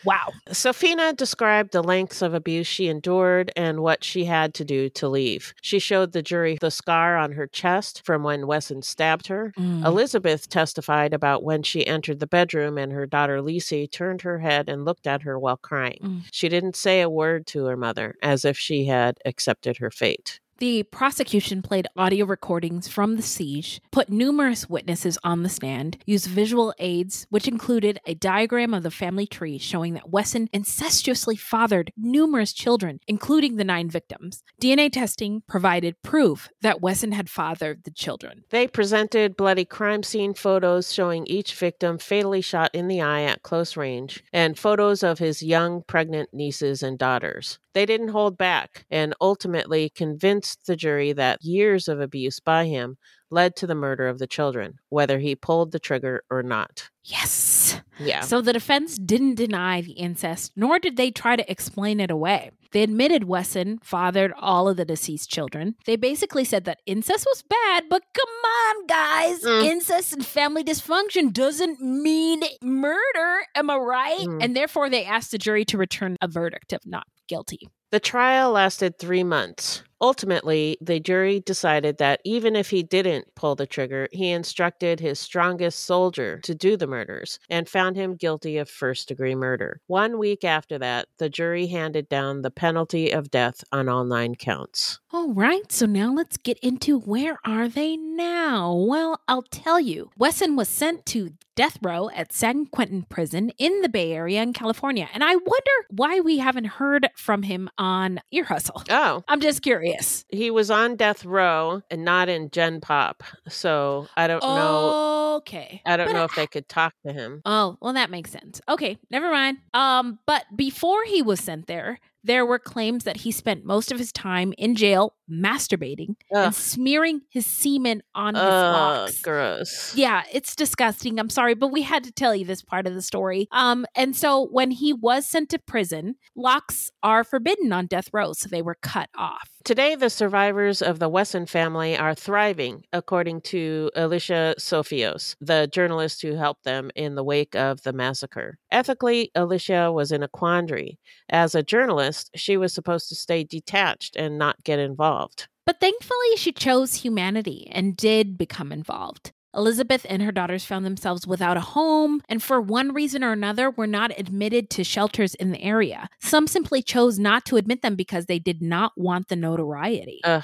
Wow. 0.05 0.31
Sophina 0.51 1.13
described 1.13 1.71
the 1.71 1.83
lengths 1.83 2.21
of 2.21 2.33
abuse 2.33 2.67
she 2.67 2.87
endured 2.87 3.51
and 3.55 3.79
what 3.81 4.03
she 4.03 4.25
had 4.25 4.53
to 4.55 4.65
do 4.65 4.89
to 4.89 5.07
leave. 5.07 5.53
She 5.61 5.79
showed 5.79 6.11
the 6.11 6.21
jury 6.21 6.57
the 6.59 6.71
scar 6.71 7.17
on 7.17 7.33
her 7.33 7.47
chest 7.47 8.03
from 8.05 8.23
when 8.23 8.47
Wesson 8.47 8.81
stabbed 8.81 9.27
her. 9.27 9.53
Mm. 9.57 9.85
Elizabeth 9.85 10.49
testified 10.49 11.13
about 11.13 11.43
when 11.43 11.63
she 11.63 11.85
entered 11.85 12.19
the 12.19 12.27
bedroom 12.27 12.77
and 12.77 12.91
her 12.91 13.05
daughter 13.05 13.41
Lisi 13.41 13.89
turned 13.89 14.21
her 14.21 14.39
head 14.39 14.69
and 14.69 14.85
looked 14.85 15.07
at 15.07 15.23
her 15.23 15.37
while 15.37 15.57
crying. 15.57 15.99
Mm. 16.01 16.21
She 16.31 16.49
didn't 16.49 16.75
say 16.75 17.01
a 17.01 17.09
word 17.09 17.47
to 17.47 17.65
her 17.65 17.77
mother, 17.77 18.15
as 18.21 18.45
if 18.45 18.57
she 18.57 18.85
had 18.85 19.17
accepted 19.25 19.77
her 19.77 19.91
fate. 19.91 20.39
The 20.59 20.81
prosecution 20.83 21.61
played 21.61 21.85
audio 21.95 22.25
recordings 22.25 22.87
from 22.87 23.15
the 23.15 23.21
siege, 23.21 23.79
put 23.91 24.09
numerous 24.09 24.67
witnesses 24.67 25.19
on 25.23 25.43
the 25.43 25.49
stand, 25.49 26.01
used 26.07 26.25
visual 26.25 26.73
aids, 26.79 27.27
which 27.29 27.47
included 27.47 27.99
a 28.07 28.15
diagram 28.15 28.73
of 28.73 28.81
the 28.81 28.89
family 28.89 29.27
tree 29.27 29.59
showing 29.59 29.93
that 29.93 30.09
Wesson 30.09 30.49
incestuously 30.51 31.35
fathered 31.35 31.91
numerous 31.95 32.53
children, 32.53 32.99
including 33.07 33.57
the 33.57 33.63
nine 33.63 33.87
victims. 33.87 34.41
DNA 34.59 34.91
testing 34.91 35.43
provided 35.47 36.01
proof 36.01 36.49
that 36.61 36.81
Wesson 36.81 37.11
had 37.11 37.29
fathered 37.29 37.83
the 37.83 37.91
children. 37.91 38.43
They 38.49 38.67
presented 38.67 39.37
bloody 39.37 39.65
crime 39.65 40.01
scene 40.01 40.33
photos 40.33 40.91
showing 40.91 41.27
each 41.27 41.53
victim 41.53 41.99
fatally 41.99 42.41
shot 42.41 42.73
in 42.73 42.87
the 42.87 43.01
eye 43.01 43.21
at 43.21 43.43
close 43.43 43.77
range, 43.77 44.23
and 44.33 44.57
photos 44.57 45.03
of 45.03 45.19
his 45.19 45.43
young 45.43 45.83
pregnant 45.83 46.33
nieces 46.33 46.81
and 46.81 46.97
daughters. 46.97 47.59
They 47.77 47.85
didn't 47.85 48.07
hold 48.07 48.39
back 48.39 48.87
and 48.89 49.13
ultimately 49.21 49.91
convinced 49.91 50.65
the 50.65 50.75
jury 50.75 51.13
that 51.13 51.43
years 51.43 51.87
of 51.87 52.01
abuse 52.01 52.39
by 52.39 52.65
him 52.65 52.97
led 53.29 53.55
to 53.57 53.67
the 53.67 53.75
murder 53.75 54.07
of 54.07 54.17
the 54.17 54.25
children, 54.25 54.79
whether 54.89 55.19
he 55.19 55.35
pulled 55.35 55.71
the 55.71 55.77
trigger 55.77 56.23
or 56.31 56.41
not. 56.41 56.89
Yes. 57.03 57.79
Yeah. 57.99 58.21
So 58.21 58.41
the 58.41 58.51
defense 58.51 58.97
didn't 58.97 59.35
deny 59.35 59.81
the 59.81 59.91
incest, 59.91 60.53
nor 60.55 60.79
did 60.79 60.97
they 60.97 61.11
try 61.11 61.35
to 61.35 61.51
explain 61.51 61.99
it 61.99 62.09
away. 62.09 62.49
They 62.71 62.81
admitted 62.81 63.25
Wesson 63.25 63.77
fathered 63.83 64.33
all 64.39 64.67
of 64.67 64.77
the 64.77 64.83
deceased 64.83 65.29
children. 65.29 65.75
They 65.85 65.97
basically 65.97 66.45
said 66.45 66.65
that 66.65 66.81
incest 66.87 67.27
was 67.29 67.43
bad, 67.43 67.83
but 67.91 68.01
come 68.15 68.27
on, 68.27 68.87
guys. 68.87 69.45
Incest 69.45 70.13
and 70.13 70.25
family 70.25 70.63
dysfunction 70.63 71.31
doesn't 71.31 71.79
mean 71.79 72.41
murder. 72.63 73.45
Am 73.53 73.69
I 73.69 73.77
right? 73.77 74.27
Mm. 74.27 74.43
And 74.43 74.55
therefore, 74.55 74.89
they 74.89 75.05
asked 75.05 75.29
the 75.29 75.37
jury 75.37 75.63
to 75.65 75.77
return 75.77 76.17
a 76.21 76.27
verdict 76.27 76.73
of 76.73 76.83
not 76.83 77.05
guilty. 77.27 77.69
The 77.91 77.99
trial 77.99 78.51
lasted 78.51 78.99
three 78.99 79.23
months. 79.23 79.83
Ultimately, 79.99 80.77
the 80.81 80.99
jury 80.99 81.39
decided 81.39 81.97
that 81.97 82.21
even 82.23 82.55
if 82.55 82.69
he 82.69 82.83
didn't 82.83 83.33
pull 83.35 83.55
the 83.55 83.65
trigger, 83.65 84.07
he 84.11 84.29
instructed 84.29 84.99
his 84.99 85.19
strongest 85.19 85.79
soldier 85.85 86.39
to 86.43 86.53
do 86.53 86.77
the 86.77 86.87
murders 86.87 87.39
and 87.49 87.67
found 87.67 87.95
him 87.95 88.15
guilty 88.15 88.57
of 88.57 88.69
first 88.69 89.07
degree 89.07 89.35
murder. 89.35 89.81
One 89.87 90.17
week 90.17 90.43
after 90.43 90.77
that, 90.79 91.07
the 91.17 91.29
jury 91.29 91.67
handed 91.67 92.09
down 92.09 92.41
the 92.41 92.51
penalty 92.51 93.11
of 93.11 93.31
death 93.31 93.63
on 93.71 93.89
all 93.89 94.03
nine 94.03 94.35
counts. 94.35 94.99
All 95.11 95.33
right, 95.33 95.71
so 95.71 95.85
now 95.85 96.13
let's 96.13 96.37
get 96.37 96.59
into 96.59 96.99
where 96.99 97.39
are 97.45 97.67
they 97.67 97.97
now? 97.97 98.73
Well, 98.75 99.21
I'll 99.27 99.43
tell 99.43 99.79
you. 99.79 100.11
Wesson 100.17 100.55
was 100.55 100.67
sent 100.67 101.05
to 101.07 101.31
death 101.55 101.79
row 101.81 102.09
at 102.11 102.31
San 102.31 102.67
Quentin 102.67 103.03
Prison 103.09 103.51
in 103.57 103.81
the 103.81 103.89
Bay 103.89 104.13
Area 104.13 104.43
in 104.43 104.53
California. 104.53 105.09
And 105.11 105.23
I 105.23 105.35
wonder 105.35 105.71
why 105.89 106.19
we 106.19 106.37
haven't 106.37 106.65
heard 106.65 107.09
from 107.15 107.41
him 107.41 107.67
on 107.79 108.21
Ear 108.31 108.43
Hustle. 108.43 108.83
Oh. 108.91 109.23
I'm 109.27 109.39
just 109.41 109.63
curious. 109.63 109.86
He 110.29 110.51
was 110.51 110.71
on 110.71 110.95
death 110.95 111.25
row 111.25 111.81
and 111.89 112.03
not 112.03 112.29
in 112.29 112.49
Gen 112.49 112.81
Pop. 112.81 113.23
So 113.47 114.07
I 114.15 114.27
don't 114.27 114.41
know. 114.41 115.35
Okay. 115.37 115.81
I 115.85 115.97
don't 115.97 116.07
But 116.07 116.13
know 116.13 116.23
if 116.23 116.35
they 116.35 116.47
could 116.47 116.67
talk 116.67 116.93
to 117.05 117.13
him. 117.13 117.41
Oh, 117.45 117.77
well, 117.81 117.93
that 117.93 118.09
makes 118.09 118.31
sense. 118.31 118.59
Okay, 118.67 118.97
never 119.09 119.29
mind. 119.31 119.59
Um, 119.73 120.19
but 120.25 120.45
before 120.55 121.03
he 121.05 121.21
was 121.21 121.39
sent 121.39 121.67
there, 121.67 121.99
there 122.27 122.45
were 122.45 122.59
claims 122.59 123.05
that 123.05 123.17
he 123.17 123.31
spent 123.31 123.65
most 123.65 123.91
of 123.91 123.97
his 123.97 124.11
time 124.11 124.53
in 124.57 124.75
jail 124.75 125.13
masturbating 125.29 126.15
and 126.31 126.53
smearing 126.55 127.21
his 127.29 127.45
semen 127.45 128.01
on 128.15 128.33
his 128.35 128.43
Ugh, 128.43 128.73
locks. 128.73 129.21
gross. 129.21 129.95
Yeah, 129.95 130.23
it's 130.31 130.55
disgusting. 130.55 131.19
I'm 131.19 131.29
sorry, 131.29 131.53
but 131.53 131.69
we 131.69 131.81
had 131.81 132.03
to 132.05 132.11
tell 132.11 132.35
you 132.35 132.45
this 132.45 132.61
part 132.61 132.87
of 132.87 132.93
the 132.93 133.01
story. 133.01 133.47
Um, 133.51 133.85
and 133.95 134.15
so 134.15 134.47
when 134.51 134.71
he 134.71 134.93
was 134.93 135.25
sent 135.25 135.49
to 135.49 135.59
prison, 135.59 136.15
locks 136.35 136.91
are 137.03 137.23
forbidden 137.23 137.73
on 137.73 137.87
death 137.87 138.09
row, 138.13 138.33
so 138.33 138.47
they 138.47 138.61
were 138.61 138.77
cut 138.81 139.09
off. 139.15 139.49
Today, 139.65 139.95
the 139.95 140.09
survivors 140.09 140.81
of 140.81 140.99
the 140.99 141.09
Wesson 141.09 141.45
family 141.45 141.97
are 141.97 142.15
thriving, 142.15 142.83
according 142.93 143.41
to 143.41 143.91
Alicia 143.97 144.55
Sofios, 144.57 145.35
the 145.41 145.67
journalist 145.67 146.21
who 146.21 146.35
helped 146.35 146.63
them 146.63 146.89
in 146.95 147.15
the 147.15 147.23
wake 147.23 147.53
of 147.53 147.81
the 147.83 147.91
massacre. 147.91 148.57
Ethically, 148.71 149.29
Alicia 149.35 149.91
was 149.91 150.13
in 150.13 150.23
a 150.23 150.29
quandary. 150.29 150.97
As 151.27 151.53
a 151.53 151.63
journalist, 151.63 152.16
she 152.35 152.57
was 152.57 152.73
supposed 152.73 153.09
to 153.09 153.15
stay 153.15 153.43
detached 153.43 154.15
and 154.15 154.37
not 154.37 154.63
get 154.63 154.79
involved. 154.79 155.47
But 155.65 155.79
thankfully, 155.79 156.37
she 156.37 156.51
chose 156.51 156.95
humanity 156.95 157.69
and 157.71 157.95
did 157.97 158.37
become 158.37 158.71
involved. 158.71 159.31
Elizabeth 159.53 160.05
and 160.07 160.21
her 160.21 160.31
daughters 160.31 160.65
found 160.65 160.85
themselves 160.85 161.25
without 161.25 161.57
a 161.57 161.61
home, 161.61 162.21
and 162.29 162.43
for 162.43 162.61
one 162.61 162.93
reason 162.93 163.23
or 163.23 163.31
another, 163.31 163.71
were 163.71 163.87
not 163.87 164.17
admitted 164.17 164.69
to 164.69 164.83
shelters 164.83 165.33
in 165.35 165.51
the 165.51 165.61
area. 165.61 166.09
Some 166.21 166.47
simply 166.47 166.81
chose 166.81 167.17
not 167.17 167.45
to 167.45 167.57
admit 167.57 167.81
them 167.81 167.95
because 167.95 168.27
they 168.27 168.39
did 168.39 168.61
not 168.61 168.91
want 168.95 169.29
the 169.29 169.35
notoriety. 169.35 170.21
Ugh, 170.23 170.43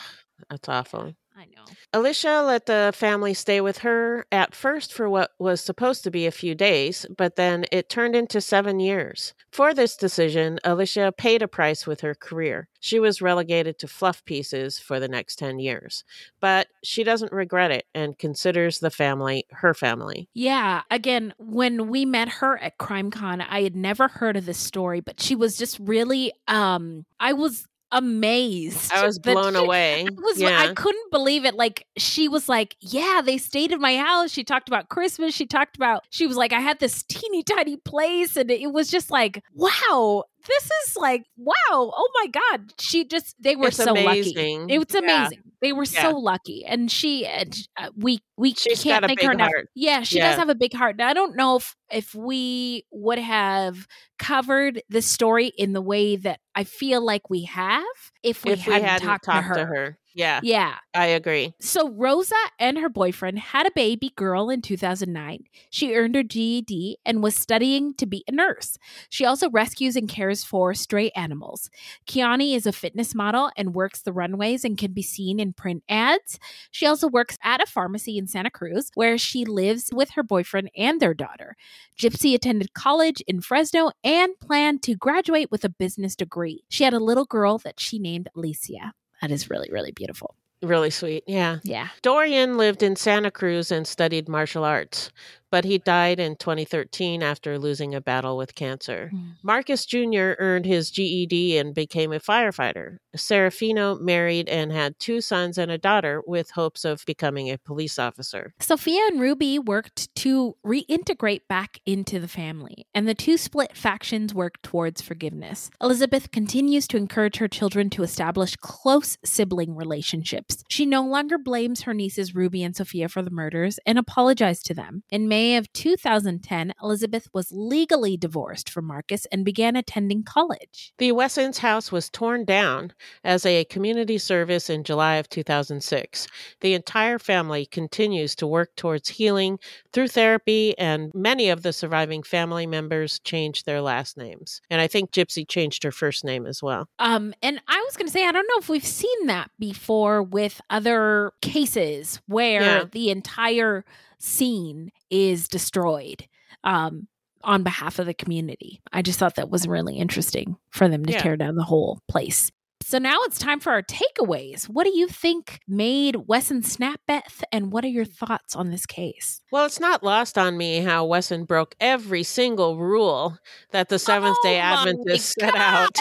that's 0.49 0.67
awful. 0.67 1.13
I 1.43 1.55
know. 1.55 1.65
Alicia 1.91 2.41
let 2.45 2.65
the 2.65 2.91
family 2.95 3.33
stay 3.33 3.59
with 3.59 3.79
her 3.79 4.25
at 4.31 4.55
first 4.55 4.93
for 4.93 5.09
what 5.09 5.31
was 5.39 5.61
supposed 5.61 6.03
to 6.03 6.11
be 6.11 6.25
a 6.25 6.31
few 6.31 6.55
days, 6.55 7.05
but 7.15 7.35
then 7.35 7.65
it 7.71 7.89
turned 7.89 8.15
into 8.15 8.39
seven 8.39 8.79
years. 8.79 9.33
For 9.51 9.73
this 9.73 9.97
decision, 9.97 10.59
Alicia 10.63 11.13
paid 11.17 11.41
a 11.41 11.47
price 11.47 11.85
with 11.85 12.01
her 12.01 12.15
career. 12.15 12.69
She 12.79 12.99
was 12.99 13.21
relegated 13.21 13.77
to 13.79 13.87
fluff 13.87 14.23
pieces 14.25 14.79
for 14.79 14.99
the 14.99 15.07
next 15.07 15.37
10 15.37 15.59
years, 15.59 16.03
but 16.39 16.67
she 16.83 17.03
doesn't 17.03 17.31
regret 17.31 17.71
it 17.71 17.85
and 17.93 18.17
considers 18.17 18.79
the 18.79 18.89
family 18.89 19.45
her 19.51 19.73
family. 19.73 20.29
Yeah, 20.33 20.81
again, 20.89 21.33
when 21.37 21.89
we 21.89 22.05
met 22.05 22.29
her 22.29 22.57
at 22.57 22.77
CrimeCon, 22.77 23.45
I 23.47 23.61
had 23.61 23.75
never 23.75 24.07
heard 24.07 24.37
of 24.37 24.45
this 24.45 24.57
story, 24.57 25.01
but 25.01 25.21
she 25.21 25.35
was 25.35 25.57
just 25.57 25.77
really 25.79 26.31
um 26.47 27.05
I 27.19 27.33
was 27.33 27.67
amazed. 27.93 28.91
I 28.93 29.05
was 29.05 29.19
blown 29.19 29.53
she- 29.53 29.59
away. 29.59 30.05
I 30.05 30.21
was 30.21 30.39
Yeah. 30.39 30.59
I 30.69 30.73
couldn't 30.73 31.11
believe 31.11 31.45
it. 31.45 31.55
Like 31.55 31.85
she 31.97 32.27
was 32.27 32.49
like, 32.49 32.75
"Yeah, 32.81 33.21
they 33.23 33.37
stayed 33.37 33.71
in 33.71 33.79
my 33.79 33.95
house." 33.97 34.31
She 34.31 34.43
talked 34.43 34.67
about 34.67 34.89
Christmas. 34.89 35.33
She 35.33 35.45
talked 35.45 35.75
about 35.75 36.03
she 36.09 36.27
was 36.27 36.35
like, 36.35 36.51
"I 36.51 36.59
had 36.59 36.79
this 36.79 37.03
teeny 37.03 37.43
tiny 37.43 37.77
place," 37.77 38.35
and 38.35 38.51
it 38.51 38.71
was 38.73 38.89
just 38.89 39.09
like, 39.11 39.41
"Wow." 39.53 40.25
This 40.47 40.63
is 40.87 40.97
like 40.97 41.23
wow! 41.37 41.53
Oh 41.71 42.09
my 42.15 42.27
god! 42.27 42.73
She 42.79 43.05
just 43.05 43.35
they 43.39 43.55
were 43.55 43.67
It's 43.67 43.77
so 43.77 43.91
amazing. 43.91 44.61
lucky. 44.61 44.73
It 44.75 44.77
was 44.79 44.87
Yeah. 44.93 44.99
amazing. 44.99 45.39
They 45.61 45.71
were 45.73 45.85
Yeah. 45.85 46.01
so 46.01 46.17
lucky, 46.17 46.65
and 46.65 46.91
she 46.91 47.25
and 47.25 47.55
uh, 47.77 47.89
we 47.95 48.19
we 48.37 48.53
She's 48.53 48.83
can't 48.83 49.05
thank 49.05 49.21
her 49.21 49.31
enough. 49.31 49.51
Yeah, 49.75 50.03
she 50.03 50.17
Yeah. 50.17 50.29
does 50.29 50.37
have 50.37 50.49
a 50.49 50.55
big 50.55 50.73
heart. 50.73 50.97
Now, 50.97 51.07
I 51.07 51.13
don't 51.13 51.35
know 51.35 51.55
if 51.57 51.75
if 51.91 52.13
we 52.13 52.85
would 52.91 53.19
have 53.19 53.87
covered 54.19 54.81
this 54.89 55.05
story 55.05 55.47
in 55.57 55.73
the 55.73 55.81
way 55.81 56.17
that 56.17 56.39
I 56.55 56.63
feel 56.65 57.01
like 57.03 57.29
we 57.29 57.43
have 57.45 57.83
if 58.23 58.43
we 58.43 58.51
if 58.53 58.65
we 58.67 58.73
hadn't, 58.73 58.87
hadn't 58.89 59.07
talked, 59.07 59.25
talked 59.25 59.53
to, 59.53 59.53
her. 59.53 59.53
to 59.53 59.65
her. 59.65 59.97
Yeah. 60.13 60.39
Yeah. 60.43 60.75
I 60.93 61.07
agree. 61.07 61.53
So 61.59 61.89
Rosa 61.89 62.35
and 62.59 62.77
her 62.77 62.89
boyfriend 62.89 63.39
had 63.39 63.65
a 63.65 63.71
baby 63.71 64.11
girl 64.15 64.49
in 64.49 64.61
2009. 64.61 65.45
She 65.69 65.95
earned 65.95 66.15
her 66.15 66.23
GED 66.23 66.97
and 67.05 67.23
was 67.23 67.35
studying 67.35 67.93
to 67.95 68.05
be 68.05 68.23
a 68.27 68.31
nurse. 68.31 68.77
She 69.09 69.25
also 69.25 69.49
rescues 69.49 69.95
and 69.95 70.07
cares 70.07 70.43
for 70.43 70.73
stray 70.73 71.09
animals. 71.11 71.69
Kiani 72.05 72.55
is 72.55 72.67
a 72.67 72.71
fitness 72.71 73.15
model 73.15 73.49
and 73.57 73.73
works 73.73 74.01
the 74.01 74.13
runways 74.13 74.63
and 74.63 74.77
can 74.77 74.93
be 74.93 75.01
seen 75.01 75.39
in 75.39 75.53
print 75.53 75.83
ads. 75.89 76.39
She 76.69 76.85
also 76.85 77.07
works 77.07 77.37
at 77.43 77.61
a 77.61 77.65
pharmacy 77.65 78.17
in 78.17 78.27
Santa 78.27 78.51
Cruz 78.51 78.91
where 78.93 79.17
she 79.17 79.45
lives 79.45 79.89
with 79.91 80.11
her 80.11 80.23
boyfriend 80.23 80.69
and 80.77 80.99
their 80.99 81.13
daughter. 81.13 81.55
Gypsy 81.97 82.35
attended 82.35 82.73
college 82.73 83.21
in 83.27 83.41
Fresno 83.41 83.91
and 84.03 84.39
planned 84.39 84.83
to 84.83 84.95
graduate 84.95 85.49
with 85.51 85.63
a 85.63 85.69
business 85.69 86.15
degree. 86.15 86.63
She 86.69 86.83
had 86.83 86.93
a 86.93 86.99
little 86.99 87.25
girl 87.25 87.57
that 87.59 87.79
she 87.79 87.97
named 87.99 88.29
Alicia. 88.35 88.93
That 89.23 89.31
is 89.31 89.49
really, 89.49 89.69
really 89.71 89.93
beautiful. 89.93 90.35
Really 90.61 90.89
sweet. 90.89 91.23
Yeah. 91.27 91.59
Yeah. 91.63 91.87
Dorian 92.01 92.57
lived 92.57 92.83
in 92.83 92.97
Santa 92.97 93.31
Cruz 93.31 93.71
and 93.71 93.87
studied 93.87 94.27
martial 94.27 94.65
arts, 94.65 95.11
but 95.53 95.65
he 95.65 95.77
died 95.77 96.19
in 96.19 96.35
2013 96.35 97.21
after 97.21 97.59
losing 97.59 97.93
a 97.93 98.01
battle 98.01 98.37
with 98.37 98.55
cancer. 98.55 99.11
Mm. 99.13 99.33
Marcus 99.43 99.85
Jr. 99.85 100.33
earned 100.39 100.65
his 100.65 100.89
GED 100.89 101.59
and 101.59 101.75
became 101.75 102.11
a 102.11 102.19
firefighter. 102.19 102.97
Serafino 103.15 104.01
married 104.01 104.49
and 104.49 104.71
had 104.71 104.97
two 104.97 105.21
sons 105.21 105.59
and 105.59 105.69
a 105.69 105.77
daughter 105.77 106.23
with 106.25 106.49
hopes 106.49 106.83
of 106.83 107.05
becoming 107.05 107.51
a 107.51 107.59
police 107.59 107.99
officer. 107.99 108.55
Sophia 108.59 108.99
and 109.11 109.21
Ruby 109.21 109.59
worked 109.59 110.09
to 110.15 110.55
reintegrate 110.65 111.41
back 111.47 111.79
into 111.85 112.19
the 112.19 112.27
family, 112.27 112.87
and 112.95 113.07
the 113.07 113.13
two 113.13 113.37
split 113.37 113.77
factions 113.77 114.33
worked 114.33 114.63
towards 114.63 115.03
forgiveness. 115.03 115.69
Elizabeth 115.79 116.31
continues 116.31 116.87
to 116.87 116.97
encourage 116.97 117.35
her 117.35 117.47
children 117.47 117.91
to 117.91 118.01
establish 118.01 118.55
close 118.55 119.19
sibling 119.23 119.75
relationships. 119.75 120.63
She 120.67 120.87
no 120.87 121.05
longer 121.05 121.37
blames 121.37 121.83
her 121.83 121.93
nieces 121.93 122.33
Ruby 122.33 122.63
and 122.63 122.75
Sophia 122.75 123.07
for 123.07 123.21
the 123.21 123.29
murders 123.29 123.77
and 123.85 123.99
apologized 123.99 124.65
to 124.65 124.73
them. 124.73 125.03
In 125.11 125.27
May 125.27 125.42
of 125.57 125.71
2010, 125.73 126.73
Elizabeth 126.81 127.27
was 127.33 127.51
legally 127.51 128.15
divorced 128.17 128.69
from 128.69 128.85
Marcus 128.85 129.25
and 129.31 129.43
began 129.43 129.75
attending 129.75 130.23
college. 130.23 130.93
The 130.97 131.11
Wessons 131.11 131.57
house 131.59 131.91
was 131.91 132.09
torn 132.09 132.45
down 132.45 132.93
as 133.23 133.45
a 133.45 133.65
community 133.65 134.17
service 134.17 134.69
in 134.69 134.83
July 134.83 135.15
of 135.15 135.29
2006. 135.29 136.27
The 136.61 136.73
entire 136.73 137.19
family 137.19 137.65
continues 137.65 138.35
to 138.35 138.47
work 138.47 138.75
towards 138.75 139.09
healing 139.09 139.59
through 139.91 140.07
therapy, 140.09 140.77
and 140.77 141.11
many 141.13 141.49
of 141.49 141.63
the 141.63 141.73
surviving 141.73 142.23
family 142.23 142.65
members 142.65 143.19
changed 143.19 143.65
their 143.65 143.81
last 143.81 144.17
names. 144.17 144.61
And 144.69 144.79
I 144.81 144.87
think 144.87 145.11
Gypsy 145.11 145.47
changed 145.47 145.83
her 145.83 145.91
first 145.91 146.23
name 146.23 146.45
as 146.45 146.63
well. 146.63 146.87
Um, 146.99 147.33
and 147.41 147.59
I 147.67 147.81
was 147.85 147.97
going 147.97 148.07
to 148.07 148.13
say, 148.13 148.25
I 148.25 148.31
don't 148.31 148.47
know 148.47 148.59
if 148.59 148.69
we've 148.69 148.85
seen 148.85 149.27
that 149.27 149.51
before 149.59 150.23
with 150.23 150.61
other 150.69 151.31
cases 151.41 152.21
where 152.27 152.61
Yeah. 152.61 152.83
the 152.91 153.09
entire 153.09 153.83
scene 154.19 154.89
is 155.13 155.47
destroyed 155.47 156.25
um, 156.63 157.07
on 157.43 157.61
behalf 157.63 157.99
of 157.99 158.05
the 158.07 158.13
community. 158.13 158.81
I 158.91 159.01
just 159.03 159.19
thought 159.19 159.35
that 159.35 159.49
was 159.51 159.67
really 159.67 159.97
interesting 159.97 160.57
for 160.71 160.89
them 160.89 161.05
to 161.05 161.13
Yeah. 161.13 161.21
tear 161.21 161.37
down 161.37 161.55
the 161.55 161.63
whole 161.63 161.99
place. 162.09 162.51
So 162.85 162.97
now 162.97 163.15
it's 163.21 163.39
time 163.39 163.61
for 163.61 163.71
our 163.71 163.81
takeaways. 163.81 164.65
What 164.65 164.83
do 164.83 164.91
you 164.97 165.07
think 165.07 165.59
made 165.69 166.27
Wesson 166.27 166.63
snap 166.63 166.99
Beth, 167.07 167.41
and 167.49 167.71
what 167.71 167.85
are 167.85 167.89
your 167.89 168.03
thoughts 168.03 168.57
on 168.57 168.71
this 168.71 168.85
case? 168.85 169.39
Well, 169.53 169.65
it's 169.65 169.79
not 169.79 170.03
lost 170.03 170.37
on 170.37 170.57
me 170.57 170.79
how 170.81 171.05
Wesson 171.05 171.45
broke 171.45 171.75
every 171.79 172.23
single 172.23 172.77
rule 172.77 173.37
that 173.71 173.87
the 173.87 173.97
Seventh 173.99 174.35
day 174.43 174.57
Oh 174.57 174.63
Adventists 174.63 175.33
set 175.39 175.55
out. 175.55 175.95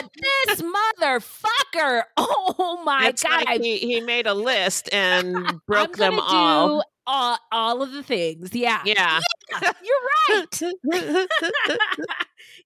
This 0.46 0.60
motherfucker! 0.62 2.02
Oh 2.18 2.82
my 2.84 3.08
It's 3.08 3.22
god! 3.22 3.44
like 3.46 3.60
he, 3.62 3.78
he 3.78 4.00
made 4.00 4.26
a 4.26 4.34
list 4.34 4.92
and 4.92 5.36
broke 5.66 5.96
them 5.96 6.16
gonna 6.16 6.22
all. 6.26 6.84
All, 7.06 7.36
all 7.50 7.82
of 7.82 7.92
the 7.92 8.02
things. 8.02 8.50
Yeah. 8.54 8.80
Yeah. 8.84 9.20
You're 9.60 10.38
right. 10.38 10.62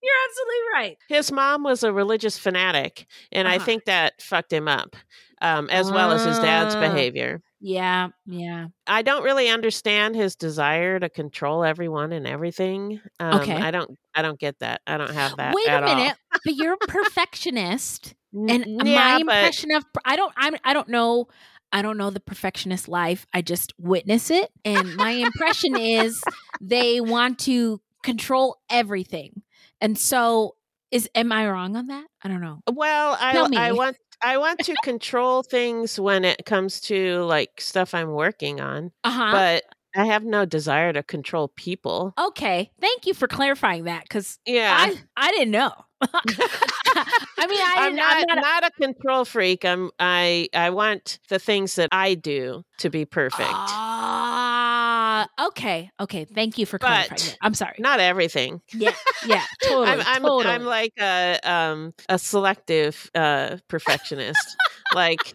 You're 0.02 0.12
absolutely 0.28 0.62
right. 0.74 0.96
His 1.08 1.32
mom 1.32 1.62
was 1.62 1.82
a 1.82 1.92
religious 1.92 2.38
fanatic, 2.38 3.06
and 3.32 3.48
I 3.48 3.56
Uh-huh. 3.56 3.64
think 3.64 3.84
that 3.86 4.20
fucked 4.20 4.52
him 4.52 4.68
up, 4.68 4.94
um, 5.40 5.68
as 5.70 5.90
well 5.90 6.12
as 6.12 6.24
his 6.24 6.38
dad's 6.38 6.74
Ah. 6.74 6.80
behavior. 6.80 7.42
Yeah. 7.60 8.08
Yeah. 8.26 8.66
I 8.86 9.02
don't 9.02 9.22
really 9.24 9.48
understand 9.48 10.14
his 10.14 10.36
desire 10.36 11.00
to 11.00 11.08
control 11.08 11.64
everyone 11.64 12.12
and 12.12 12.26
everything. 12.26 13.00
Um, 13.18 13.40
Okay. 13.40 13.54
I 13.56 13.70
don't. 13.70 13.90
I 14.14 14.22
don't 14.22 14.38
get 14.38 14.58
that. 14.60 14.82
I 14.86 14.96
don't 14.98 15.12
have 15.14 15.36
that. 15.38 15.54
Wait 15.54 15.68
a 15.68 15.80
minute. 15.80 16.16
but 16.44 16.54
you're 16.54 16.74
a 16.74 16.78
perfectionist. 16.88 18.14
and 18.32 18.66
yeah, 18.66 19.18
my 19.18 19.22
but- 19.24 19.36
impression 19.36 19.70
of 19.72 19.84
I 20.04 20.16
don't 20.16 20.32
I'm 20.36 20.56
I 20.64 20.74
don't 20.74 20.88
know 20.88 21.28
I 21.72 21.82
don't 21.82 21.98
know 21.98 22.10
the 22.10 22.20
perfectionist 22.20 22.88
life. 22.88 23.26
I 23.32 23.42
just 23.42 23.72
witness 23.78 24.30
it. 24.30 24.50
And 24.64 24.96
my 24.96 25.10
impression 25.10 25.76
is 25.76 26.20
they 26.60 27.00
want 27.00 27.38
to 27.40 27.80
control 28.02 28.58
everything. 28.70 29.42
And 29.80 29.98
so 29.98 30.56
is 30.90 31.08
am 31.14 31.32
I 31.32 31.48
wrong 31.48 31.76
on 31.76 31.88
that? 31.88 32.06
I 32.22 32.28
don't 32.28 32.40
know. 32.40 32.60
Well, 32.72 33.16
I. 33.20 33.34
I 33.56 33.72
want 33.72 33.96
I 34.22 34.38
want 34.38 34.60
to 34.60 34.74
control 34.82 35.42
things 35.42 36.00
when 36.00 36.24
it 36.24 36.46
comes 36.46 36.80
to 36.82 37.22
like 37.24 37.60
stuff 37.60 37.92
I'm 37.92 38.12
working 38.12 38.60
on, 38.60 38.90
Uh-huh. 39.04 39.32
but 39.32 39.64
I 39.96 40.04
have 40.06 40.24
no 40.24 40.44
desire 40.44 40.92
to 40.92 41.02
control 41.02 41.48
people. 41.48 42.12
Okay. 42.18 42.70
Thank 42.80 43.06
you 43.06 43.14
for 43.14 43.26
clarifying 43.26 43.84
that 43.84 44.02
because 44.02 44.38
Yeah. 44.46 44.76
I, 44.78 44.96
I 45.16 45.30
didn't 45.32 45.50
know. 45.52 45.72
I 46.02 47.46
mean, 47.46 47.58
I 47.60 47.74
I'm 47.78 47.84
didn't, 47.84 47.96
not, 47.96 48.24
I'm 48.30 48.40
not, 48.40 48.64
a, 48.64 48.70
control 48.78 49.24
freak. 49.24 49.64
I'm 49.64 49.90
I 49.98 50.48
I 50.52 50.68
want 50.68 51.18
the 51.30 51.38
things 51.38 51.76
that 51.76 51.88
I 51.90 52.14
do 52.14 52.64
to 52.80 52.90
be 52.90 53.06
perfect. 53.06 53.48
Ah, 53.50 55.26
okay. 55.46 55.90
Okay. 55.98 56.26
Thank 56.26 56.58
you 56.58 56.66
for 56.66 56.78
clarifying. 56.78 57.08
But 57.10 57.26
it. 57.28 57.38
I'm 57.40 57.54
sorry. 57.54 57.76
Not 57.78 58.00
everything. 58.00 58.60
Yeah. 58.74 58.92
Yeah. 59.26 59.42
Totally. 59.62 59.86
I'm 59.88 60.00
I'm, 60.06 60.22
totally. 60.22 60.54
I'm 60.54 60.64
like 60.64 60.92
a 61.00 61.38
um 61.44 61.94
a 62.10 62.18
selective 62.18 63.10
uh 63.14 63.56
perfectionist. 63.68 64.56
like 64.94 65.32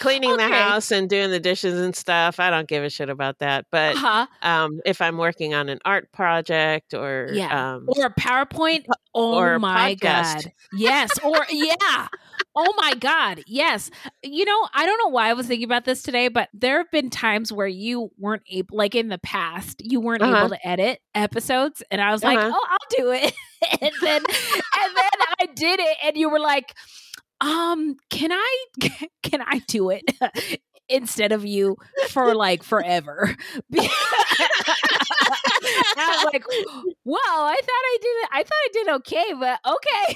cleaning 0.00 0.36
the 0.36 0.48
house 0.48 0.90
and 0.90 1.08
doing 1.08 1.30
the 1.30 1.40
dishes 1.40 1.80
and 1.80 1.94
stuff. 1.94 2.38
I 2.40 2.50
don't 2.50 2.68
give 2.68 2.82
a 2.84 2.90
shit 2.90 3.08
about 3.08 3.38
that. 3.38 3.66
But 3.70 3.96
Uh-huh. 3.96 4.26
um 4.42 4.80
if 4.84 5.00
I'm 5.00 5.16
working 5.16 5.54
on 5.54 5.68
an 5.68 5.78
art 5.84 6.10
project 6.12 6.94
or 6.94 7.28
Yeah. 7.32 7.74
um 7.74 7.86
or 7.88 8.06
a 8.06 8.14
PowerPoint. 8.14 8.84
Oh 9.18 9.34
or 9.34 9.58
my 9.58 9.94
podcast. 9.94 10.44
God. 10.44 10.52
Yes. 10.74 11.10
Or, 11.24 11.46
yeah. 11.50 12.08
Oh 12.54 12.74
my 12.76 12.92
God. 12.94 13.42
Yes. 13.46 13.90
You 14.22 14.44
know, 14.44 14.68
I 14.74 14.84
don't 14.84 14.98
know 15.02 15.08
why 15.08 15.30
I 15.30 15.32
was 15.32 15.46
thinking 15.46 15.64
about 15.64 15.86
this 15.86 16.02
today, 16.02 16.28
but 16.28 16.50
there 16.52 16.76
have 16.78 16.90
been 16.90 17.08
times 17.08 17.50
where 17.50 17.66
you 17.66 18.10
weren't 18.18 18.42
able, 18.50 18.76
like 18.76 18.94
in 18.94 19.08
the 19.08 19.16
past, 19.18 19.80
you 19.82 20.00
weren't 20.00 20.20
Uh-huh. 20.22 20.36
able 20.36 20.48
to 20.50 20.68
edit 20.68 21.00
episodes. 21.14 21.82
And 21.90 22.02
I 22.02 22.12
was 22.12 22.22
like, 22.22 22.38
Uh-huh. 22.38 22.52
oh, 22.54 22.66
I'll 22.70 23.04
do 23.04 23.10
it. 23.12 23.32
and 23.80 23.90
then, 24.02 24.22
and 24.22 24.96
then 24.96 25.26
I 25.40 25.46
did 25.54 25.80
it. 25.80 25.96
And 26.04 26.16
you 26.18 26.28
were 26.28 26.40
like, 26.40 26.74
um, 27.40 27.96
can 28.10 28.32
I, 28.32 28.66
can 29.22 29.42
I 29.42 29.60
do 29.66 29.90
it? 29.90 30.04
Instead 30.88 31.32
of 31.32 31.44
you 31.44 31.76
for 32.10 32.32
like 32.36 32.62
forever. 32.62 33.34
I 35.98 36.22
was 36.24 36.32
like, 36.32 36.44
well, 37.04 37.18
I 37.24 37.56
thought 37.56 37.68
I 37.68 37.98
did 38.00 38.08
it. 38.08 38.28
I 38.32 38.42
thought 38.44 38.52
I 38.52 38.68
did 38.72 38.88
okay, 38.88 39.34
but 39.40 39.58
okay. 39.66 40.14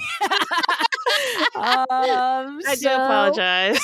um, 1.55 2.59
I 2.65 2.75
do 2.79 2.87
apologize. 2.87 3.79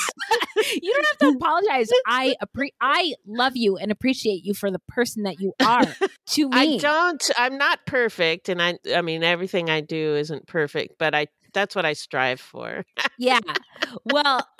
you 0.80 0.92
don't 0.94 1.06
have 1.06 1.18
to 1.18 1.36
apologize. 1.36 1.90
I 2.06 2.36
appre- 2.42 2.72
I 2.80 3.14
love 3.26 3.56
you 3.56 3.76
and 3.76 3.92
appreciate 3.92 4.44
you 4.44 4.54
for 4.54 4.70
the 4.70 4.80
person 4.88 5.24
that 5.24 5.40
you 5.40 5.52
are 5.62 5.84
to 6.26 6.48
me. 6.48 6.56
I 6.56 6.78
don't 6.78 7.30
I'm 7.36 7.58
not 7.58 7.84
perfect 7.86 8.48
and 8.48 8.62
I 8.62 8.78
I 8.94 9.02
mean 9.02 9.22
everything 9.22 9.68
I 9.68 9.80
do 9.80 10.16
isn't 10.16 10.46
perfect, 10.46 10.94
but 10.98 11.14
I 11.14 11.26
that's 11.52 11.74
what 11.74 11.84
I 11.84 11.92
strive 11.94 12.40
for. 12.40 12.84
yeah. 13.18 13.40
Well, 14.04 14.46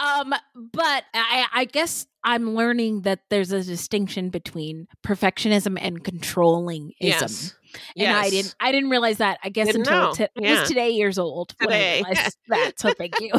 um, 0.00 0.34
but 0.72 1.04
I, 1.14 1.46
I 1.52 1.64
guess 1.66 2.06
I'm 2.24 2.54
learning 2.54 3.02
that 3.02 3.20
there's 3.30 3.52
a 3.52 3.62
distinction 3.62 4.30
between 4.30 4.88
perfectionism 5.06 5.78
and 5.80 6.02
controllingism. 6.02 6.92
Yes. 7.00 7.54
And 7.96 8.16
I 8.16 8.30
didn't 8.30 8.54
I 8.60 8.72
didn't 8.72 8.90
realize 8.90 9.18
that. 9.18 9.38
I 9.44 9.50
guess 9.50 9.66
Didn't 9.66 9.82
until 9.86 10.12
t- 10.14 10.24
I 10.24 10.28
Yeah. 10.40 10.60
was 10.60 10.68
today 10.68 10.90
years 10.90 11.18
old 11.18 11.54
when 11.60 11.68
I 11.70 11.72
Today. 11.72 12.02
realized 12.06 12.36
that. 12.48 12.80
So 12.80 12.92
thank 12.96 13.20
you. 13.20 13.32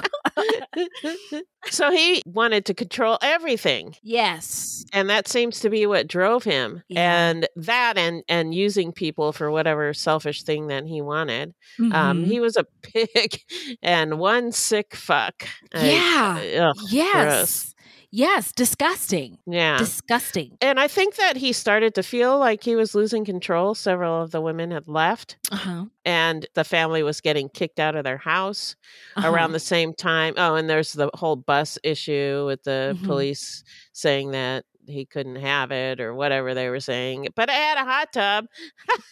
so 1.70 1.92
he 1.92 2.22
wanted 2.26 2.66
to 2.66 2.74
control 2.74 3.18
everything. 3.22 3.96
yes. 4.02 4.86
And 4.94 5.10
that 5.10 5.28
seems 5.28 5.60
to 5.60 5.70
be 5.70 5.86
what 5.86 6.08
drove 6.08 6.44
him. 6.44 6.82
And 6.96 7.48
that 7.56 7.98
and 7.98 8.24
and 8.28 8.54
using 8.56 8.92
people 8.92 9.32
for 9.34 9.52
whatever 9.52 9.94
selfish 9.94 10.44
thing 10.44 10.68
that 10.68 10.86
he 10.86 11.02
wanted. 11.02 11.54
Um 11.80 11.92
Mhm. 11.92 12.26
he 12.26 12.40
was 12.40 12.58
a 12.58 12.66
pig 12.82 13.42
and 13.84 14.18
one 14.20 14.52
sick 14.52 14.96
fuck. 14.96 15.48
I- 15.74 15.90
Yeah. 15.90 16.70
ugh, 16.70 16.78
Yes. 16.90 17.14
gross. 17.14 17.76
Yes, 18.12 18.52
disgusting. 18.52 19.38
Yeah. 19.46 19.78
Disgusting. 19.78 20.58
And 20.62 20.80
I 20.80 20.88
think 20.88 21.16
that 21.18 21.38
he 21.38 21.54
started 21.54 21.94
to 21.96 22.02
feel 22.04 22.40
like 22.40 22.64
he 22.64 22.76
was 22.76 22.96
losing 22.96 23.24
control. 23.24 23.76
Several 23.76 24.24
of 24.24 24.32
the 24.32 24.42
women 24.42 24.72
had 24.72 24.88
left. 24.88 25.38
Uh-huh. 25.52 25.86
And 26.06 26.48
the 26.56 26.64
family 26.64 27.04
was 27.04 27.22
getting 27.22 27.50
kicked 27.50 27.80
out 27.80 27.96
of 27.96 28.04
their 28.04 28.18
house 28.18 28.76
Uh-huh. 29.16 29.30
around 29.32 29.52
the 29.52 29.60
same 29.60 29.94
time. 29.94 30.34
Oh, 30.38 30.56
and 30.56 30.68
there's 30.68 30.94
the 30.94 31.12
whole 31.14 31.36
bus 31.36 31.78
issue 31.84 32.46
with 32.48 32.64
the 32.64 32.98
Mhm. 33.00 33.06
police 33.06 33.64
saying 33.94 34.32
that 34.32 34.66
he 34.90 35.06
couldn't 35.06 35.38
have 35.38 35.72
it 35.72 36.00
or 36.00 36.14
whatever 36.14 36.54
they 36.54 36.70
were 36.70 36.80
saying. 36.80 37.28
But 37.36 37.50
I 37.50 37.54
had 37.54 37.78
a 37.78 37.86
hot 37.86 38.14
tub. 38.14 38.46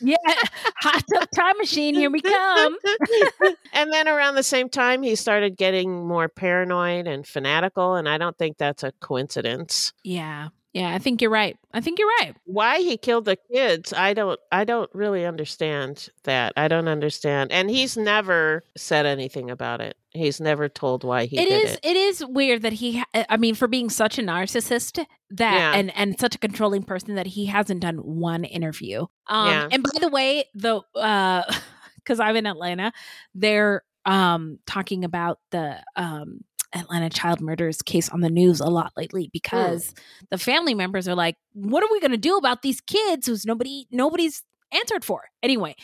yeah, 0.01 0.15
hot 0.77 1.03
tub 1.13 1.29
time 1.35 1.57
machine. 1.57 1.95
Here 1.95 2.09
we 2.09 2.21
come. 2.21 2.77
and 3.73 3.91
then 3.91 4.07
around 4.07 4.35
the 4.35 4.43
same 4.43 4.69
time, 4.69 5.03
he 5.03 5.15
started 5.15 5.57
getting 5.57 6.07
more 6.07 6.27
paranoid 6.27 7.07
and 7.07 7.25
fanatical. 7.25 7.95
And 7.95 8.07
I 8.07 8.17
don't 8.17 8.37
think 8.37 8.57
that's 8.57 8.83
a 8.83 8.91
coincidence. 8.99 9.93
Yeah. 10.03 10.49
Yeah, 10.73 10.93
I 10.93 10.99
think 10.99 11.21
you're 11.21 11.31
right. 11.31 11.57
I 11.73 11.81
think 11.81 11.97
you're 11.97 12.11
right. 12.21 12.35
Why 12.45 12.79
he 12.81 12.97
killed 12.97 13.25
the 13.25 13.37
kids, 13.51 13.93
I 13.93 14.13
don't 14.13 14.39
I 14.51 14.63
don't 14.63 14.89
really 14.93 15.25
understand 15.25 16.09
that. 16.23 16.53
I 16.55 16.67
don't 16.67 16.87
understand. 16.87 17.51
And 17.51 17.69
he's 17.69 17.97
never 17.97 18.63
said 18.75 19.05
anything 19.05 19.49
about 19.49 19.81
it. 19.81 19.97
He's 20.11 20.39
never 20.39 20.69
told 20.69 21.03
why 21.03 21.25
he 21.25 21.37
It 21.39 21.45
did 21.49 21.63
is. 21.65 21.73
it. 21.75 21.79
It 21.83 21.97
is 21.97 22.25
weird 22.25 22.61
that 22.63 22.73
he. 22.73 23.03
I 23.13 23.37
mean, 23.37 23.55
for 23.55 23.67
being 23.67 23.89
such 23.89 24.19
a 24.19 24.21
narcissist, 24.21 25.03
that 25.31 25.53
Yeah. 25.53 25.73
and 25.73 25.95
and 25.95 26.19
such 26.19 26.35
a 26.35 26.39
controlling 26.39 26.83
person 26.83 27.15
that 27.15 27.27
he 27.27 27.45
hasn't 27.47 27.79
done 27.81 27.97
one 27.97 28.43
interview. 28.43 29.05
Um, 29.27 29.47
Yeah. 29.47 29.69
And 29.71 29.83
by 29.83 29.99
the 29.99 30.09
way, 30.09 30.45
the 30.53 30.81
uh, 30.95 31.43
because 31.97 32.19
I'm 32.19 32.35
in 32.35 32.45
Atlanta, 32.45 32.91
they're 33.33 33.83
um 34.05 34.59
talking 34.67 35.03
about 35.05 35.39
the 35.51 35.77
um 35.95 36.43
Atlanta 36.77 37.09
child 37.09 37.41
murders 37.41 37.81
case 37.81 38.09
on 38.09 38.21
the 38.21 38.29
news 38.29 38.59
a 38.59 38.67
lot 38.67 38.93
lately 38.95 39.29
because 39.33 39.93
the 40.29 40.37
family 40.37 40.73
members 40.73 41.07
are 41.07 41.15
like, 41.15 41.35
"What 41.53 41.83
are 41.83 41.89
we 41.91 41.99
going 41.99 42.11
to 42.11 42.17
do 42.17 42.37
about 42.37 42.61
these 42.61 42.81
kids 42.81 43.27
who's 43.27 43.45
nobody 43.45 43.87
nobody's 43.91 44.43
answered 44.71 45.03
for?" 45.03 45.23
Anyway, 45.43 45.75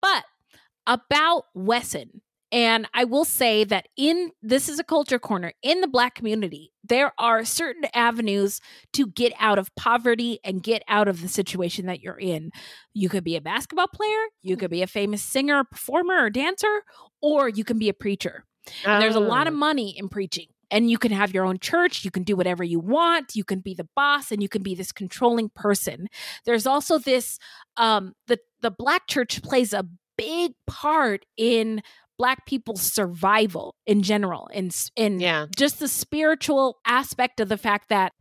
but 0.00 0.24
about 0.86 1.44
Wesson. 1.54 2.22
And 2.52 2.88
I 2.94 3.04
will 3.04 3.24
say 3.24 3.64
that 3.64 3.88
in 3.96 4.30
this 4.40 4.68
is 4.68 4.78
a 4.78 4.84
culture 4.84 5.18
corner 5.18 5.52
in 5.62 5.80
the 5.80 5.88
black 5.88 6.14
community, 6.14 6.72
there 6.84 7.12
are 7.18 7.44
certain 7.44 7.84
avenues 7.92 8.60
to 8.92 9.08
get 9.08 9.32
out 9.40 9.58
of 9.58 9.74
poverty 9.74 10.38
and 10.44 10.62
get 10.62 10.82
out 10.86 11.08
of 11.08 11.22
the 11.22 11.28
situation 11.28 11.86
that 11.86 12.00
you're 12.00 12.18
in. 12.18 12.52
You 12.94 13.08
could 13.08 13.24
be 13.24 13.36
a 13.36 13.40
basketball 13.40 13.88
player, 13.88 14.26
you 14.42 14.54
hmm. 14.54 14.60
could 14.60 14.70
be 14.70 14.82
a 14.82 14.86
famous 14.86 15.22
singer, 15.22 15.64
performer, 15.64 16.24
or 16.24 16.30
dancer, 16.30 16.82
or 17.20 17.48
you 17.48 17.64
can 17.64 17.78
be 17.78 17.88
a 17.88 17.94
preacher. 17.94 18.44
And 18.84 19.02
there's 19.02 19.14
a 19.16 19.20
lot 19.20 19.46
of 19.46 19.54
Oh. 19.54 19.56
money 19.56 19.96
in 19.98 20.08
preaching. 20.08 20.46
And 20.70 20.90
you 20.90 20.98
can 20.98 21.12
have 21.12 21.32
your 21.32 21.44
own 21.44 21.58
church, 21.60 22.04
you 22.04 22.10
can 22.10 22.24
do 22.24 22.34
whatever 22.34 22.64
you 22.64 22.80
want, 22.80 23.36
you 23.36 23.44
can 23.44 23.60
be 23.60 23.72
the 23.74 23.86
boss 23.94 24.32
and 24.32 24.42
you 24.42 24.48
can 24.48 24.62
be 24.64 24.74
this 24.74 24.90
controlling 24.90 25.48
person. 25.54 26.08
There's 26.44 26.66
also 26.66 26.98
this 26.98 27.38
um 27.76 28.14
the 28.26 28.38
the 28.62 28.70
black 28.72 29.06
church 29.06 29.42
plays 29.42 29.72
a 29.72 29.86
big 30.18 30.52
part 30.66 31.24
in 31.36 31.82
black 32.18 32.46
people's 32.46 32.80
survival 32.80 33.74
in 33.86 34.02
general 34.02 34.48
in 34.52 34.70
in 34.96 35.20
Yeah. 35.20 35.46
just 35.56 35.78
the 35.78 35.86
spiritual 35.88 36.78
aspect 36.86 37.38
of 37.40 37.48
the 37.48 37.58
fact 37.58 37.88
that 37.90 38.14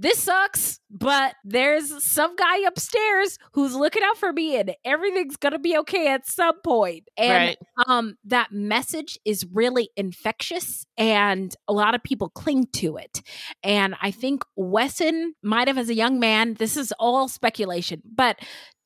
this 0.00 0.18
sucks, 0.18 0.80
but 0.90 1.34
there's 1.44 2.02
some 2.02 2.34
guy 2.34 2.60
upstairs 2.66 3.36
who's 3.52 3.74
looking 3.74 4.02
out 4.02 4.16
for 4.16 4.32
me 4.32 4.56
and 4.56 4.74
everything's 4.84 5.36
going 5.36 5.52
to 5.52 5.58
be 5.58 5.76
okay 5.78 6.08
at 6.08 6.26
some 6.26 6.60
point. 6.62 7.06
And 7.18 7.30
Right. 7.30 7.58
um 7.86 8.16
that 8.24 8.50
message 8.50 9.18
is 9.26 9.46
really 9.52 9.90
infectious 9.96 10.86
and 10.96 11.54
a 11.68 11.72
lot 11.74 11.94
of 11.94 12.02
people 12.02 12.30
cling 12.30 12.66
to 12.76 12.96
it. 12.96 13.20
And 13.62 13.94
I 14.00 14.10
think 14.10 14.42
Wesson 14.56 15.34
might 15.42 15.68
have 15.68 15.78
as 15.78 15.90
a 15.90 15.94
young 15.94 16.18
man, 16.18 16.54
this 16.54 16.76
is 16.78 16.92
all 16.98 17.28
speculation, 17.28 18.02
but 18.10 18.38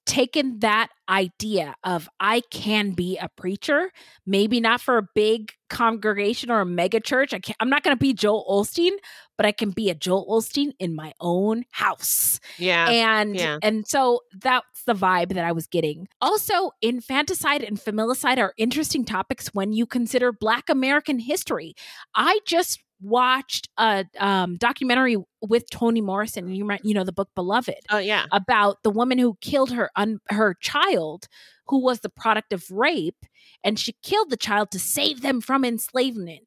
taken 0.07 0.59
that 0.61 0.88
idea 1.09 1.74
of 1.84 2.09
I 2.20 2.42
can 2.50 2.92
be 2.92 3.18
a 3.18 3.28
preacher, 3.28 3.90
maybe 4.26 4.61
not 4.61 4.80
for 4.80 4.98
a 4.98 5.09
big 5.14 5.52
congregation 5.70 6.50
or 6.50 6.61
a 6.61 6.66
mega 6.66 7.00
church. 7.00 7.32
I 7.32 7.38
can't, 7.38 7.57
I'm 7.61 7.70
not 7.70 7.82
going 7.82 7.96
to 7.96 8.00
be 8.00 8.12
Joel 8.12 8.44
Osteen, 8.48 8.92
but 9.36 9.46
I 9.46 9.52
can 9.52 9.70
be 9.70 9.90
a 9.90 9.94
Joel 9.94 10.26
Osteen 10.28 10.72
in 10.78 10.94
my 10.94 11.12
own 11.20 11.64
house. 11.70 12.38
Yeah. 12.59 12.88
And 12.88 13.36
yeah. 13.36 13.59
and 13.62 13.86
so 13.86 14.20
that's 14.40 14.84
the 14.86 14.94
vibe 14.94 15.34
that 15.34 15.44
I 15.44 15.52
was 15.52 15.66
getting. 15.66 16.09
Also, 16.20 16.70
infanticide 16.82 17.62
and 17.62 17.78
familicide 17.78 18.38
are 18.38 18.55
interesting 18.57 19.05
topics 19.05 19.48
when 19.48 19.72
you 19.72 19.86
consider 19.86 20.32
Black 20.32 20.68
American 20.68 21.18
history. 21.18 21.74
I 22.14 22.40
just 22.46 22.80
watched 23.05 23.68
a 23.78 24.05
um, 24.18 24.57
documentary 24.57 25.16
with 25.42 25.68
Toni 25.70 26.00
Morrison, 26.00 26.48
you 26.48 26.64
might 26.64 26.84
you 26.84 26.94
know 26.94 27.05
the 27.05 27.12
book 27.12 27.28
Beloved 27.34 27.80
Oh 27.90 27.98
yeah. 27.98 28.24
about 28.32 28.82
the 28.82 28.90
woman 28.90 29.18
who 29.18 29.36
killed 29.40 29.72
her 29.72 29.90
un- 29.96 30.20
her 30.28 30.55
child 30.61 31.28
who 31.68 31.82
was 31.82 32.00
the 32.00 32.11
product 32.11 32.52
of 32.52 32.70
rape 32.70 33.24
and 33.62 33.78
she 33.78 33.92
killed 34.02 34.28
the 34.30 34.36
child 34.36 34.70
to 34.70 34.78
save 34.78 35.22
them 35.22 35.40
from 35.40 35.64
enslavement. 35.64 36.42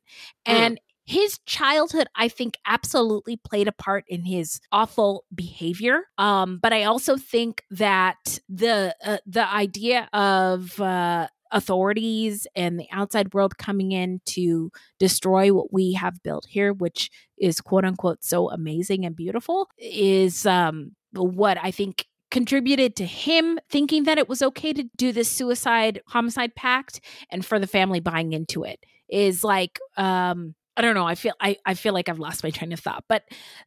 And 0.46 0.80
his 1.10 1.40
childhood 1.46 2.06
i 2.18 2.28
think 2.28 2.56
absolutely 2.66 3.38
played 3.38 3.66
a 3.66 3.72
part 3.72 4.04
in 4.10 4.26
his 4.26 4.60
awful 4.74 5.24
behavior. 5.34 6.02
Um 6.18 6.60
but 6.62 6.74
i 6.74 6.84
also 6.84 7.16
think 7.16 7.64
that 7.72 8.40
the 8.50 8.94
uh, 9.04 9.18
the 9.26 9.48
idea 9.50 10.10
of 10.12 10.80
uh 10.82 11.28
authorities 11.52 12.48
and 12.56 12.80
the 12.80 12.88
outside 12.92 13.34
world 13.34 13.58
coming 13.58 13.92
in 13.92 14.22
to 14.26 14.72
destroy 15.00 15.54
what 15.54 15.72
we 15.72 15.94
have 15.94 16.22
built 16.24 16.46
here 16.50 16.74
which 16.74 17.10
is 17.38 17.62
quote 17.62 17.86
unquote 17.86 18.24
so 18.24 18.50
amazing 18.50 19.06
and 19.06 19.16
beautiful 19.16 19.70
is 19.78 20.46
um 20.46 20.92
what 21.14 21.58
I 21.62 21.72
think 21.72 22.06
contributed 22.30 22.96
to 22.98 23.06
him 23.06 23.58
thinking 23.70 24.04
that 24.04 24.18
it 24.18 24.28
was 24.28 24.42
okay 24.42 24.74
to 24.74 24.84
do 24.98 25.12
this 25.12 25.30
suicide 25.30 26.02
homicide 26.08 26.56
pact 26.56 27.00
and 27.32 27.46
for 27.46 27.58
the 27.58 27.68
family 27.68 28.02
buying 28.02 28.34
into 28.34 28.64
it 28.64 28.80
is 29.10 29.44
like 29.44 29.80
um 29.96 30.54
I 30.78 30.82
don't 30.82 30.94
know. 30.94 31.08
I 31.08 31.16
feel 31.16 31.34
I, 31.42 31.58
I 31.66 31.74
feel 31.74 31.94
like 31.94 32.08
I've 32.08 32.20
lost 32.20 32.44
my 32.44 32.52
train 32.52 32.72
of 32.72 32.80
thought, 32.80 33.04
but 33.10 33.24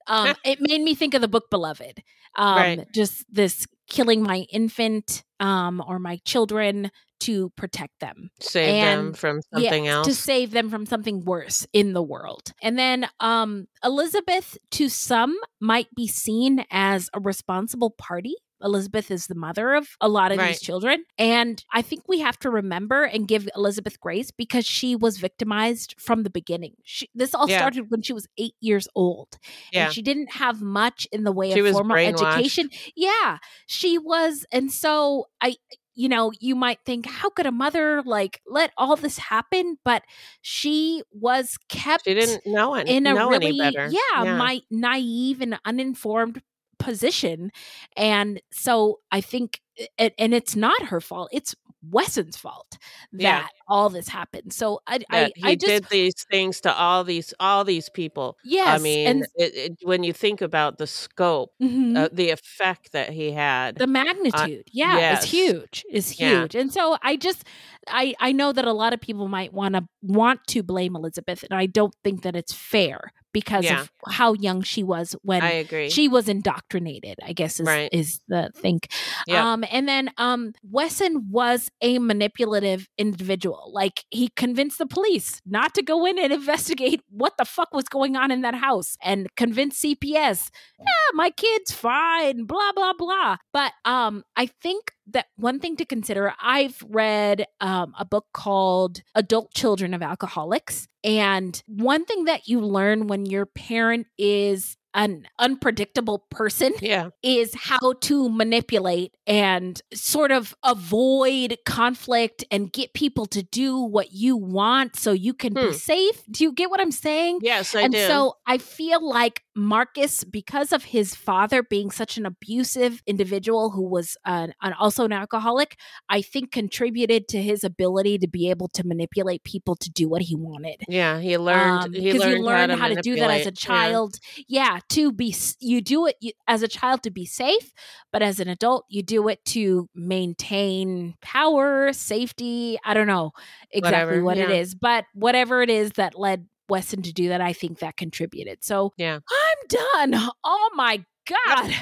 um, 0.07 0.33
it 0.45 0.61
made 0.61 0.81
me 0.81 0.95
think 0.95 1.13
of 1.15 1.21
the 1.21 1.29
book 1.29 1.51
Beloved. 1.51 2.05
Um, 2.37 2.57
Right. 2.57 2.87
Just 2.95 3.25
this 3.29 3.67
killing 3.89 4.23
my 4.23 4.47
infant 4.53 5.25
um, 5.41 5.83
or 5.85 5.99
my 5.99 6.21
children 6.25 6.93
to 7.21 7.51
protect 7.57 8.01
them, 8.01 8.31
Save 8.41 8.83
them 8.83 9.13
from 9.15 9.41
something 9.53 9.85
yeah, 9.85 9.93
else. 9.93 10.07
to 10.07 10.15
save 10.15 10.51
them 10.51 10.71
from 10.71 10.87
something 10.87 11.25
worse 11.25 11.67
in 11.73 11.93
the 11.93 12.03
world. 12.03 12.53
And 12.63 12.79
then 12.79 13.07
um, 13.21 13.67
Elizabeth, 13.85 14.57
to 14.73 14.89
some, 14.89 15.37
might 15.61 15.89
be 15.95 16.07
seen 16.07 16.65
as 16.71 17.09
a 17.15 17.21
responsible 17.21 17.91
party. 17.91 18.35
Elizabeth 18.63 19.11
is 19.11 19.27
the 19.27 19.35
mother 19.35 19.73
of 19.73 19.89
a 20.03 20.09
lot 20.09 20.33
of 20.33 20.39
Right. 20.39 20.49
these 20.49 20.61
children. 20.61 21.05
And 21.17 21.65
I 21.73 21.81
think 21.81 22.03
we 22.07 22.21
have 22.21 22.39
to 22.41 22.51
remember 22.51 23.05
and 23.05 23.27
give 23.27 23.49
Elizabeth 23.57 23.99
grace 23.99 24.31
because 24.31 24.67
she 24.67 24.95
was 24.95 25.17
victimized 25.17 25.95
from 25.99 26.25
the 26.25 26.31
beginning. 26.31 26.75
She, 26.85 27.09
this 27.15 27.35
all 27.35 27.49
Yeah. 27.49 27.57
started 27.57 27.87
when 27.91 28.03
she 28.03 28.13
was 28.13 28.27
eight 28.37 28.53
years 28.61 28.87
old. 28.95 29.39
Yeah. 29.73 29.87
And 29.87 29.95
she 29.95 30.03
didn't 30.03 30.33
have 30.35 30.61
much 30.61 31.09
in 31.11 31.25
the 31.25 31.33
way 31.33 31.55
She 31.55 31.61
of 31.61 31.73
formal 31.73 31.97
education. 31.97 32.69
Yeah, 32.95 33.39
she 33.67 33.97
was. 33.97 34.45
And 34.53 34.71
so 34.71 35.29
I, 35.41 35.57
you 36.01 36.09
know, 36.09 36.33
you 36.41 36.55
might 36.55 36.79
think, 36.87 37.05
how 37.07 37.29
could 37.31 37.45
a 37.47 37.53
mother 37.53 38.03
like 38.07 38.41
let 38.47 38.71
all 38.79 38.97
this 38.97 39.19
happen? 39.19 39.77
But 39.85 40.03
she 40.41 41.03
was 41.13 41.59
kept 41.69 42.05
She 42.05 42.15
didn't 42.15 42.47
know 42.47 42.75
any- 42.75 42.97
in 42.97 43.07
a 43.07 43.13
know 43.15 43.29
really, 43.29 43.59
better. 43.59 43.87
yeah, 43.93 44.25
Yeah. 44.25 44.37
my 44.37 44.61
naive 44.71 45.41
and 45.43 45.59
uninformed 45.67 46.41
position. 46.79 47.53
And 47.97 48.41
so 48.51 49.01
I 49.13 49.21
think, 49.21 49.61
eh, 49.79 49.87
and, 49.99 50.13
and 50.19 50.35
it's 50.35 50.57
not 50.57 50.85
her 50.85 51.01
fault. 51.03 51.29
It's 51.33 51.55
Wesson's 51.89 52.37
fault 52.37 52.77
that 53.13 53.23
Yeah. 53.23 53.47
all 53.69 53.89
this 53.89 54.09
happened. 54.09 54.53
So 54.53 54.81
I, 54.87 55.01
I, 55.11 55.33
I 55.43 55.55
just, 55.55 55.67
did 55.67 55.85
these 55.91 56.25
things 56.31 56.61
to 56.63 56.73
all 56.75 57.05
these 57.05 57.33
all 57.41 57.65
these 57.65 57.89
people. 57.89 58.37
Yes, 58.45 58.69
I 58.81 58.83
mean, 58.83 59.07
and- 59.07 59.27
it, 59.37 59.55
it, 59.55 59.79
when 59.83 60.03
you 60.05 60.13
think 60.13 60.41
about 60.43 60.79
the 60.79 60.87
scope, 60.87 61.53
Mhm. 61.63 61.97
uh, 61.97 62.09
the 62.13 62.31
effect 62.31 62.93
that 62.93 63.11
he 63.11 63.33
had, 63.33 63.77
the 63.77 63.87
magnitude 63.87 64.65
yeah 64.73 64.97
yes. 64.99 65.25
is 65.25 65.31
huge 65.31 65.85
is 65.91 66.21
Yeah. 66.21 66.41
huge 66.41 66.55
and 66.55 66.73
so 66.73 66.97
i 67.03 67.17
just 67.17 67.45
i 67.89 68.15
i 68.21 68.33
know 68.33 68.53
that 68.53 68.65
a 68.65 68.73
lot 68.73 68.93
of 68.93 69.01
people 69.01 69.29
might 69.29 69.53
want 69.53 69.75
to 69.75 69.89
want 70.03 70.41
to 70.49 70.63
blame 70.63 70.95
elizabeth 70.97 71.43
and 71.43 71.55
i 71.59 71.67
don't 71.67 71.95
think 72.05 72.23
that 72.23 72.37
it's 72.37 72.53
fair 72.53 73.13
because 73.33 73.65
Yeah. 73.65 73.83
of 73.83 73.91
how 74.09 74.33
young 74.35 74.63
she 74.63 74.83
was 74.83 75.15
when 75.23 75.43
I 75.43 75.51
agree. 75.51 75.91
she 75.91 76.09
was 76.09 76.29
indoctrinated 76.29 77.19
i 77.25 77.33
guess 77.33 77.61
is, 77.61 77.67
Right. 77.67 77.89
is 77.93 78.21
the 78.29 78.51
thing 78.57 78.81
Yep. 79.27 79.45
um 79.45 79.65
and 79.71 79.89
then 79.89 80.11
um 80.19 80.53
wesson 80.69 81.31
was 81.31 81.71
a 81.81 81.99
manipulative 81.99 82.89
individual 82.99 83.71
like 83.73 84.05
he 84.11 84.29
convinced 84.37 84.79
the 84.79 84.87
police 84.87 85.41
not 85.47 85.75
to 85.75 85.83
go 85.83 86.07
in 86.07 86.19
and 86.19 86.33
investigate 86.41 87.03
what 87.11 87.37
the 87.39 87.45
fuck 87.45 87.73
was 87.73 87.85
going 87.89 88.17
on 88.17 88.31
in 88.31 88.41
that 88.43 88.55
house 88.55 88.97
and 89.03 89.29
convinced 89.37 89.83
cps 89.83 90.51
yeah, 90.79 90.87
my 91.13 91.29
kid's 91.31 91.73
fine, 91.73 92.45
blah, 92.45 92.73
blah, 92.75 92.95
blah. 92.95 93.37
But 93.53 93.73
um, 93.85 94.25
I 94.35 94.47
think 94.47 94.93
that 95.13 95.27
one 95.37 95.59
thing 95.61 95.77
to 95.77 95.85
consider. 95.85 96.33
I've 96.43 96.83
read 96.89 97.47
um, 97.61 97.95
a 97.99 98.05
book 98.05 98.27
called 98.33 99.03
Adult 99.15 99.53
Children 99.55 99.95
of 99.95 100.03
Alcoholics, 100.03 100.89
and 101.05 101.63
one 101.67 102.05
thing 102.05 102.25
that 102.25 102.49
you 102.49 102.61
learn 102.61 103.07
when 103.07 103.27
your 103.27 103.47
parent 103.47 104.07
is 104.19 104.77
an 104.93 105.25
unpredictable 105.39 106.19
person 106.33 106.73
yeah. 106.81 107.11
is 107.23 107.55
how 107.55 107.93
to 108.01 108.29
manipulate 108.29 109.15
and 109.25 109.81
sort 109.95 110.33
of 110.33 110.53
avoid 110.65 111.57
conflict 111.65 112.45
and 112.51 112.73
get 112.73 112.93
people 112.93 113.25
to 113.27 113.41
do 113.41 113.79
what 113.79 114.13
you 114.13 114.37
want 114.37 114.97
so 114.97 115.13
you 115.13 115.33
can 115.33 115.53
Hmm. 115.55 115.69
be 115.69 115.73
safe. 115.75 116.25
Do 116.29 116.43
you 116.43 116.53
get 116.53 116.71
what 116.71 116.81
I'm 116.81 116.91
saying? 116.91 117.39
Yes, 117.43 117.73
I 117.77 117.83
and 117.83 117.93
do. 117.93 118.05
so 118.07 118.35
I 118.47 118.59
feel 118.59 119.09
like 119.09 119.43
Marcus, 119.57 120.23
because 120.23 120.73
of 120.73 120.85
his 120.85 121.15
father 121.15 121.63
being 121.63 121.91
such 121.91 122.17
an 122.17 122.25
abusive 122.25 123.03
individual 123.07 123.71
who 123.71 123.83
was 123.83 124.17
an, 124.25 124.55
an 124.63 124.73
also 124.75 125.05
an 125.05 125.13
alcoholic, 125.13 125.77
I 126.09 126.23
think 126.23 126.53
contributed 126.53 127.27
to 127.29 127.43
his 127.43 127.65
ability 127.65 128.19
to 128.19 128.29
be 128.29 128.51
able 128.51 128.69
to 128.69 128.87
manipulate 128.87 129.43
people 129.43 129.75
to 129.77 129.91
do 129.91 130.09
what 130.09 130.23
he 130.23 130.37
wanted. 130.37 130.83
Yeah, 130.89 131.19
he 131.19 131.37
learned. 131.37 131.85
Um, 131.85 131.93
he 131.93 132.13
because 132.13 132.21
learned, 132.21 132.45
learn 132.45 132.71
how 132.71 132.89
to, 132.89 133.01
do 133.01 133.17
that 133.17 133.31
as 133.31 133.47
a 133.47 133.51
manipulate. 133.51 133.65
Yeah. 133.65 133.67
child. 133.67 134.19
Yeah. 134.49 134.79
to 134.91 135.13
be 135.13 135.35
you 135.59 135.81
do 135.81 136.07
it 136.07 136.17
you, 136.21 136.33
as 136.47 136.63
a 136.63 136.69
child 136.69 137.03
to 137.03 137.11
be 137.11 137.27
safe, 137.27 137.73
but 138.13 138.23
as 138.23 138.41
an 138.41 138.49
adult 138.49 138.85
you 138.89 139.03
do 139.03 139.29
it 139.29 139.45
to 139.47 139.89
maintain 139.95 141.15
power, 141.21 141.93
safety. 141.93 142.79
I 142.85 142.95
don't 142.95 143.07
know 143.07 143.33
exactly 143.71 144.21
Whatever, 144.21 144.25
what 144.25 144.39
it 144.39 144.49
yeah. 144.51 144.57
is, 144.57 144.75
but 144.75 145.05
whatever 145.15 145.63
it 145.63 145.71
is 145.71 145.93
that 145.93 146.19
led 146.19 146.47
Weston 146.71 147.03
to 147.03 147.13
do 147.13 147.29
that, 147.29 147.41
I 147.41 147.53
think 147.53 147.81
that 147.81 147.97
contributed. 147.97 148.65
So 148.65 148.93
yeah, 148.97 149.19
I'm 149.31 150.11
done. 150.13 150.31
Oh 150.45 150.71
my 150.75 151.05
god, 151.29 151.75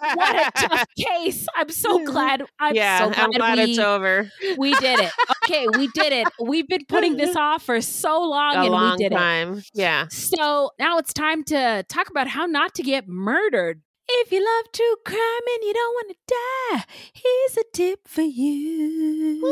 what 0.00 0.36
a 0.36 0.50
tough 0.68 0.86
case! 0.96 1.46
I'm 1.54 1.68
so 1.70 1.96
mm-hmm. 1.98 2.06
glad. 2.06 2.42
I'm 2.58 2.74
yeah, 2.74 2.98
so 2.98 3.10
glad, 3.10 3.18
I'm 3.18 3.30
glad 3.30 3.58
we, 3.58 3.64
it's 3.64 3.78
over. 3.78 4.30
We 4.58 4.74
did 4.74 5.00
it. 5.00 5.12
Okay, 5.44 5.66
we 5.76 5.88
did 5.88 6.12
it. 6.12 6.28
We've 6.40 6.68
been 6.68 6.84
putting 6.86 7.16
this 7.16 7.36
off 7.42 7.62
for 7.62 7.80
so 7.80 8.20
long, 8.22 8.56
A 8.56 8.60
and 8.60 8.70
long 8.70 8.92
we 8.92 9.04
did 9.04 9.12
it. 9.12 9.16
time. 9.16 9.62
Yeah. 9.74 10.08
So 10.08 10.70
now 10.78 10.98
it's 10.98 11.12
time 11.12 11.44
to 11.44 11.84
talk 11.88 12.10
about 12.10 12.28
how 12.28 12.46
not 12.46 12.74
to 12.76 12.82
get 12.82 13.08
murdered. 13.08 13.82
If 14.08 14.32
you 14.32 14.44
love 14.44 14.72
true 14.72 14.96
crime 15.06 15.18
and 15.54 15.62
you 15.62 15.72
don't 15.72 15.94
want 15.94 16.10
to 16.10 16.16
die, 16.28 16.84
here's 17.14 17.56
a 17.56 17.64
tip 17.72 18.00
for 18.06 18.22
you. 18.22 19.42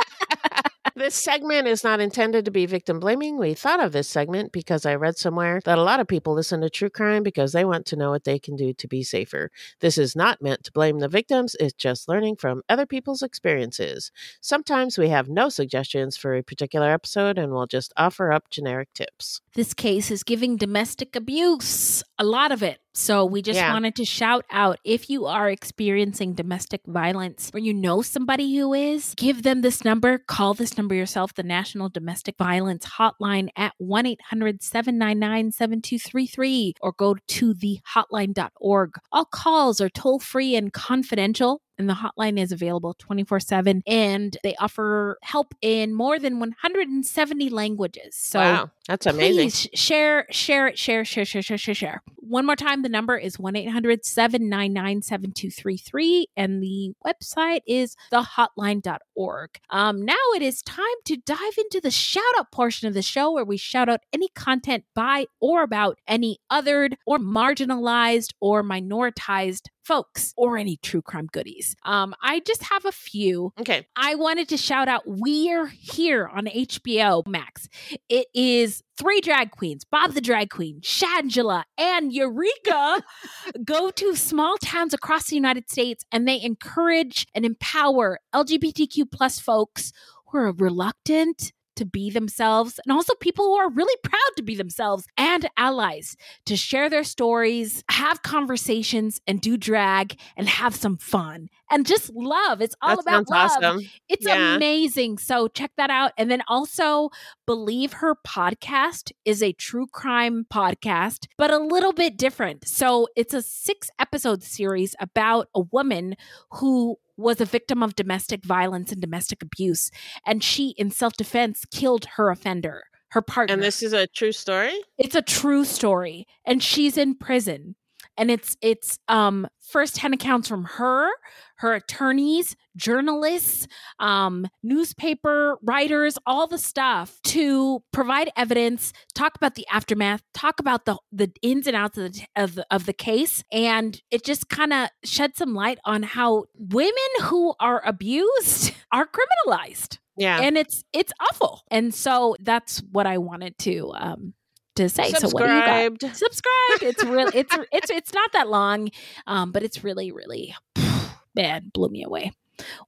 This 0.95 1.15
segment 1.15 1.67
is 1.67 1.83
not 1.83 1.99
intended 1.99 2.45
to 2.45 2.51
be 2.51 2.65
victim 2.65 2.99
blaming. 2.99 3.37
We 3.37 3.53
thought 3.53 3.79
of 3.79 3.91
this 3.91 4.07
segment 4.07 4.51
because 4.51 4.85
I 4.85 4.95
read 4.95 5.17
somewhere 5.17 5.61
that 5.65 5.77
a 5.77 5.83
lot 5.83 5.99
of 5.99 6.07
people 6.07 6.33
listen 6.33 6.61
to 6.61 6.69
true 6.69 6.89
crime 6.89 7.23
because 7.23 7.51
they 7.51 7.65
want 7.65 7.85
to 7.87 7.95
know 7.95 8.09
what 8.09 8.23
they 8.23 8.39
can 8.39 8.55
do 8.55 8.73
to 8.73 8.87
be 8.87 9.03
safer. 9.03 9.51
This 9.79 9.97
is 9.97 10.15
not 10.15 10.41
meant 10.41 10.63
to 10.65 10.71
blame 10.71 10.99
the 10.99 11.07
victims, 11.07 11.55
it's 11.59 11.73
just 11.73 12.07
learning 12.07 12.37
from 12.37 12.63
other 12.69 12.85
people's 12.85 13.21
experiences. 13.21 14.11
Sometimes 14.41 14.97
we 14.97 15.09
have 15.09 15.29
no 15.29 15.49
suggestions 15.49 16.17
for 16.17 16.35
a 16.35 16.43
particular 16.43 16.91
episode 16.91 17.37
and 17.37 17.51
we'll 17.51 17.67
just 17.67 17.93
offer 17.95 18.31
up 18.31 18.49
generic 18.49 18.89
tips. 18.93 19.41
This 19.53 19.73
case 19.73 20.11
is 20.11 20.23
giving 20.23 20.57
domestic 20.57 21.15
abuse, 21.15 22.03
a 22.17 22.23
lot 22.23 22.51
of 22.51 22.63
it. 22.63 22.79
So 22.93 23.23
we 23.23 23.41
just 23.41 23.57
Yeah. 23.57 23.71
wanted 23.71 23.95
to 23.95 24.05
shout 24.05 24.45
out 24.51 24.79
if 24.83 25.09
you 25.09 25.25
are 25.25 25.49
experiencing 25.49 26.33
domestic 26.33 26.81
violence 26.87 27.51
or 27.53 27.59
you 27.59 27.73
know 27.73 28.01
somebody 28.01 28.57
who 28.57 28.73
is, 28.73 29.13
give 29.15 29.43
them 29.43 29.61
this 29.61 29.85
number, 29.85 30.17
call 30.17 30.53
this 30.53 30.77
number 30.77 30.95
yourself, 30.95 31.33
the 31.33 31.43
National 31.43 31.89
Domestic 31.89 32.35
Violence 32.37 32.85
Hotline 32.97 33.49
at 33.55 33.73
1 33.77 34.05
800 34.05 34.61
799 34.63 35.51
7233 35.51 36.73
or 36.81 36.91
go 36.91 37.15
to 37.27 37.53
thehotline.org. 37.53 38.91
All 39.11 39.25
calls 39.25 39.79
are 39.81 39.89
toll 39.89 40.19
free 40.19 40.55
and 40.55 40.73
confidential. 40.73 41.61
And 41.79 41.89
the 41.89 41.93
hotline 41.93 42.37
is 42.37 42.51
available 42.51 42.93
24 42.99 43.39
7. 43.39 43.83
And 43.87 44.37
they 44.43 44.55
offer 44.57 45.17
help 45.23 45.55
in 45.61 45.93
more 45.95 46.19
than 46.19 46.39
170 46.39 47.49
languages. 47.49 48.15
So 48.15 48.39
wow, 48.39 48.71
that's 48.87 49.05
amazing. 49.05 49.35
Please 49.35 49.67
share, 49.73 50.27
share 50.29 50.67
it, 50.67 50.77
share, 50.77 51.05
share, 51.05 51.25
share, 51.25 51.41
share, 51.41 51.57
share, 51.57 51.75
share. 51.75 52.03
One 52.17 52.45
more 52.45 52.57
time, 52.57 52.83
the 52.83 52.89
number 52.89 53.17
is 53.17 53.39
1 53.39 53.55
800 53.55 54.05
799 54.05 55.01
7233, 55.01 56.27
and 56.37 56.61
the 56.61 56.93
website 57.03 57.61
is 57.65 57.95
thehotline.org. 58.11 59.49
Um, 59.69 60.05
now 60.05 60.13
it 60.35 60.41
is 60.41 60.61
time 60.61 60.85
to 61.05 61.17
dive 61.17 61.57
into 61.57 61.79
the 61.81 61.89
shout 61.89 62.23
out 62.37 62.51
portion 62.51 62.87
of 62.87 62.93
the 62.93 63.01
show 63.01 63.31
where 63.31 63.45
we 63.45 63.57
shout 63.57 63.89
out 63.89 64.01
any 64.13 64.27
content 64.35 64.83
by 64.93 65.25
or 65.39 65.63
about 65.63 65.97
any 66.07 66.39
othered 66.51 66.95
or 67.07 67.17
marginalized 67.17 68.33
or 68.39 68.63
minoritized 68.63 69.69
folks 69.83 70.33
or 70.37 70.57
any 70.57 70.77
true 70.77 71.01
crime 71.01 71.27
goodies. 71.31 71.75
Um, 71.83 72.13
I 72.21 72.39
just 72.41 72.63
have 72.63 72.85
a 72.85 72.91
few. 72.91 73.53
Okay. 73.59 73.87
I 73.95 74.15
wanted 74.15 74.49
to 74.49 74.57
shout 74.57 74.87
out 74.87 75.03
We're 75.05 75.67
Here 75.67 76.27
on 76.27 76.45
HBO 76.45 77.25
Max. 77.27 77.67
It 78.07 78.27
is 78.33 78.83
three 78.97 79.21
drag 79.21 79.51
queens, 79.51 79.85
Bob 79.85 80.13
the 80.13 80.21
Drag 80.21 80.49
Queen, 80.49 80.81
Shangela, 80.81 81.63
and 81.77 82.11
Eureka 82.11 83.03
go 83.63 83.91
to 83.91 84.15
small 84.15 84.57
towns 84.57 84.93
across 84.93 85.27
the 85.27 85.35
United 85.35 85.69
States 85.69 86.03
and 86.11 86.27
they 86.27 86.41
encourage 86.41 87.25
and 87.33 87.45
empower 87.45 88.19
LGBTQ 88.33 89.11
plus 89.11 89.39
folks 89.39 89.91
who 90.27 90.37
are 90.37 90.51
reluctant 90.51 91.53
to 91.79 91.85
be 91.85 92.09
themselves 92.09 92.79
and 92.85 92.91
also 92.93 93.13
people 93.15 93.45
who 93.45 93.55
are 93.55 93.69
really 93.69 93.95
proud 94.03 94.31
to 94.37 94.43
be 94.43 94.55
themselves 94.55 95.05
and 95.17 95.49
allies 95.57 96.15
to 96.45 96.55
share 96.55 96.89
their 96.89 97.03
stories, 97.03 97.83
have 97.89 98.21
conversations 98.21 99.19
and 99.27 99.41
do 99.41 99.57
drag 99.57 100.19
and 100.37 100.47
have 100.47 100.75
some 100.75 100.97
fun 100.97 101.49
and 101.71 101.85
just 101.85 102.11
love. 102.13 102.61
It's 102.61 102.75
all 102.81 102.95
That 102.97 103.01
about 103.01 103.29
love. 103.29 103.51
awesome. 103.51 103.81
It's 104.07 104.25
Yeah. 104.25 104.55
amazing. 104.55 105.17
So 105.19 105.47
check 105.47 105.71
that 105.77 105.89
out. 105.89 106.11
And 106.17 106.29
then 106.29 106.41
also 106.47 107.09
believe 107.45 107.93
her 107.93 108.15
podcast 108.27 109.11
is 109.25 109.41
a 109.41 109.53
true 109.53 109.87
crime 109.87 110.45
podcast, 110.53 111.27
but 111.37 111.51
a 111.51 111.57
little 111.57 111.93
bit 111.93 112.17
different. 112.17 112.67
So 112.67 113.07
it's 113.15 113.33
a 113.33 113.41
six 113.41 113.89
episode 113.99 114.43
series 114.43 114.95
about 114.99 115.47
a 115.55 115.61
woman 115.61 116.15
who 116.53 116.97
was 117.19 117.41
a 117.41 117.45
victim 117.45 117.83
of 117.83 117.95
domestic 117.95 118.43
violence 118.43 118.91
and 118.91 119.01
domestic 119.01 119.41
abuse. 119.41 119.91
And 120.25 120.43
she, 120.43 120.69
in 120.77 120.91
self 120.91 121.13
defense, 121.13 121.65
killed 121.71 122.05
her 122.15 122.29
offender, 122.29 122.83
her 123.11 123.21
partner. 123.21 123.53
And 123.53 123.63
this 123.63 123.83
is 123.83 123.93
a 123.93 124.07
true 124.07 124.31
story? 124.31 124.79
It's 124.97 125.15
a 125.15 125.21
true 125.21 125.65
story, 125.65 126.27
and 126.45 126.63
she's 126.63 126.97
in 126.97 127.15
prison. 127.15 127.75
And 128.19 128.29
it's 128.29 128.57
it's 128.61 128.99
um 129.07 129.47
firsthand 129.59 130.13
accounts 130.13 130.47
from 130.47 130.63
her, 130.65 131.09
her 131.55 131.73
attorneys, 131.73 132.55
journalists, 132.75 133.67
um, 133.99 134.47
newspaper 134.63 135.57
writers, 135.61 136.17
all 136.25 136.47
the 136.47 136.57
stuff 136.57 137.19
to 137.23 137.83
provide 137.91 138.31
evidence, 138.35 138.93
talk 139.13 139.35
about 139.35 139.55
the 139.55 139.65
aftermath, 139.71 140.21
talk 140.33 140.59
about 140.59 140.85
the 140.85 140.97
the 141.11 141.31
ins 141.41 141.67
and 141.67 141.75
outs 141.75 141.97
of 141.97 142.13
the 142.13 142.25
of 142.35 142.55
the, 142.55 142.65
of 142.71 142.85
the 142.85 142.93
case, 142.93 143.43
and 143.51 144.01
it 144.11 144.23
just 144.25 144.49
kind 144.49 144.73
of 144.73 144.89
shed 145.03 145.37
some 145.37 145.53
light 145.53 145.79
on 145.85 146.03
how 146.03 146.45
women 146.57 146.93
who 147.21 147.53
are 147.59 147.81
abused 147.85 148.73
are 148.91 149.07
criminalized. 149.07 149.99
Yeah. 150.17 150.41
and 150.41 150.57
it's 150.57 150.83
it's 150.91 151.13
awful. 151.21 151.61
And 151.71 151.93
so 151.93 152.35
that's 152.41 152.79
what 152.91 153.07
I 153.07 153.19
wanted 153.19 153.57
to 153.59 153.93
um 153.95 154.33
to 154.79 154.89
say. 154.89 155.11
So 155.11 155.29
what 155.29 155.45
do 155.45 155.53
you 155.53 155.59
got? 155.61 156.01
Subscribed. 156.01 156.17
Subscribed. 156.17 156.83
It's 156.83 157.03
really 157.03 157.31
It's 157.39 157.57
it's 157.71 157.89
it's 157.89 158.13
not 158.13 158.31
that 158.33 158.49
long, 158.49 158.89
um, 159.27 159.51
but 159.51 159.63
it's 159.63 159.83
really 159.83 160.11
really 160.11 160.55
man 161.35 161.69
blew 161.73 161.89
me 161.89 162.03
away. 162.03 162.31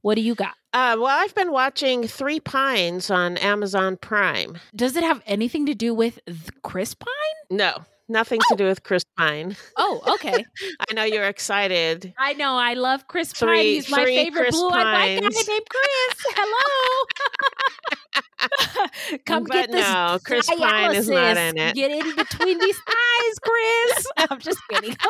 What 0.02 0.16
do 0.16 0.22
you 0.22 0.36
got? 0.36 0.56
Uh, 0.74 0.98
well, 1.00 1.08
I've 1.08 1.34
been 1.34 1.52
watching 1.52 2.06
Three 2.08 2.40
Pines 2.42 3.10
on 3.10 3.38
Amazon 3.38 3.96
Prime. 3.96 4.58
Does 4.76 4.98
it 4.98 5.04
have 5.04 5.22
anything 5.26 5.66
to 5.68 5.74
do 5.74 5.94
with 5.94 6.20
Chris 6.62 6.94
Pine? 6.94 7.08
No, 7.50 7.86
nothing 8.10 8.42
to 8.50 8.56
do 8.58 8.66
with 8.66 8.84
Chris 8.84 9.06
Pine. 9.18 9.56
Oh, 9.78 10.02
okay. 10.16 10.46
I 10.90 10.94
know 10.94 11.04
you're 11.04 11.28
excited. 11.28 12.14
I 12.18 12.34
know. 12.34 12.54
I 12.56 12.74
love 12.74 13.08
Chris 13.08 13.34
Pine. 13.34 13.64
He's 13.64 13.90
my 13.90 14.04
favorite 14.04 14.52
blue-eyed 14.52 14.74
white 14.74 15.22
guy 15.22 15.30
named 15.30 15.68
Chris. 15.70 16.36
Hello. 16.36 17.98
Come 19.26 19.44
But 19.44 19.54
get 19.54 19.72
this. 19.72 19.82
no, 19.88 20.20
Chris 20.26 20.48
Pine 20.50 20.96
is 20.96 21.08
not 21.10 21.38
in 21.38 21.58
it. 21.58 21.76
Get 21.76 21.92
in 21.92 22.16
between 22.16 22.60
these 22.60 22.78
thighs, 22.78 23.40
Chris. 23.42 24.08
I'm 24.30 24.40
just 24.40 24.60
kidding. 24.70 24.96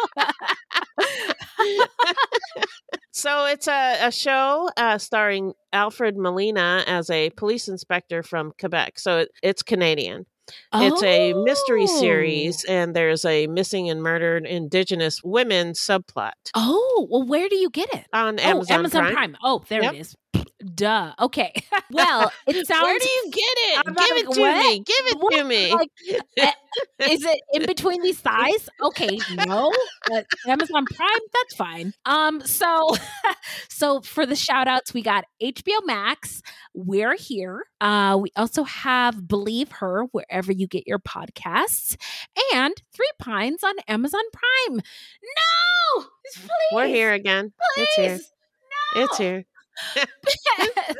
So 3.13 3.45
it's 3.45 3.67
a, 3.67 4.07
a 4.07 4.11
show 4.11 4.69
uh, 4.77 4.97
starring 4.97 5.53
Alfred 5.73 6.17
Molina 6.17 6.83
as 6.87 7.09
a 7.09 7.29
police 7.31 7.67
inspector 7.67 8.23
from 8.23 8.53
Quebec. 8.59 8.97
So 8.99 9.19
it, 9.19 9.29
it's 9.43 9.61
Canadian. 9.61 10.25
It's 10.73 11.03
a 11.03 11.33
mystery 11.33 11.83
Oh. 11.83 11.99
series, 11.99 12.63
and 12.63 12.95
there's 12.95 13.23
a 13.25 13.47
missing 13.47 13.89
and 13.89 14.01
murdered 14.01 14.45
Indigenous 14.45 15.21
women 15.23 15.73
subplot 15.73 16.31
Oh, 16.55 17.07
well, 17.11 17.23
where 17.25 17.47
do 17.49 17.55
you 17.57 17.69
get 17.69 17.93
it? 17.93 18.05
on 18.13 18.39
Oh, 18.39 18.43
Amazon, 18.43 18.79
Amazon 18.79 19.01
Prime. 19.03 19.13
Prime. 19.13 19.37
Oh, 19.43 19.63
there 19.67 19.83
Yep. 19.83 19.93
it 19.93 19.97
is. 19.99 20.15
Duh. 20.75 21.13
Okay. 21.19 21.53
Well, 21.91 22.31
it 22.47 22.67
sounds. 22.67 22.83
Where 22.83 22.99
do 22.99 23.09
you 23.09 23.31
get 23.31 23.41
it? 23.41 23.83
I'm 23.85 23.93
Give 23.93 23.95
like, 23.97 24.23
it 24.23 24.31
to 24.33 24.39
what? 24.39 24.57
me. 24.67 24.79
Give 24.79 25.05
it 25.07 25.17
What? 25.17 25.35
to 25.37 25.43
me. 25.43 25.73
Like, 25.73 25.89
eh, 26.37 26.51
is 27.09 27.23
it 27.25 27.41
in 27.53 27.65
between 27.67 28.01
these 28.01 28.19
thighs? 28.19 28.69
Okay, 28.81 29.17
no. 29.47 29.71
But 30.07 30.25
Amazon 30.47 30.85
Prime, 30.85 31.19
that's 31.33 31.55
fine. 31.55 31.93
Um, 32.05 32.41
so 32.41 32.95
so 33.69 34.01
for 34.01 34.25
the 34.25 34.35
shout 34.35 34.67
outs, 34.67 34.93
we 34.93 35.01
got 35.01 35.25
HBO 35.41 35.85
Max, 35.85 36.41
We're 36.73 37.15
Here. 37.15 37.63
Uh, 37.79 38.17
we 38.21 38.31
also 38.35 38.63
have 38.63 39.27
Believe 39.27 39.71
Her 39.73 40.03
wherever 40.11 40.51
you 40.51 40.67
get 40.67 40.87
your 40.87 40.99
podcasts, 40.99 41.95
and 42.53 42.81
Three 42.93 43.09
Pines 43.19 43.63
on 43.63 43.73
Amazon 43.87 44.21
Prime. 44.31 44.77
No! 44.77 46.05
Please. 46.35 46.47
We're 46.73 46.87
here 46.87 47.13
again. 47.13 47.51
It's 47.77 47.95
here. 47.95 48.17
Please. 48.17 48.31
It's 48.95 49.17
here. 49.17 49.45
Beth, 49.95 50.97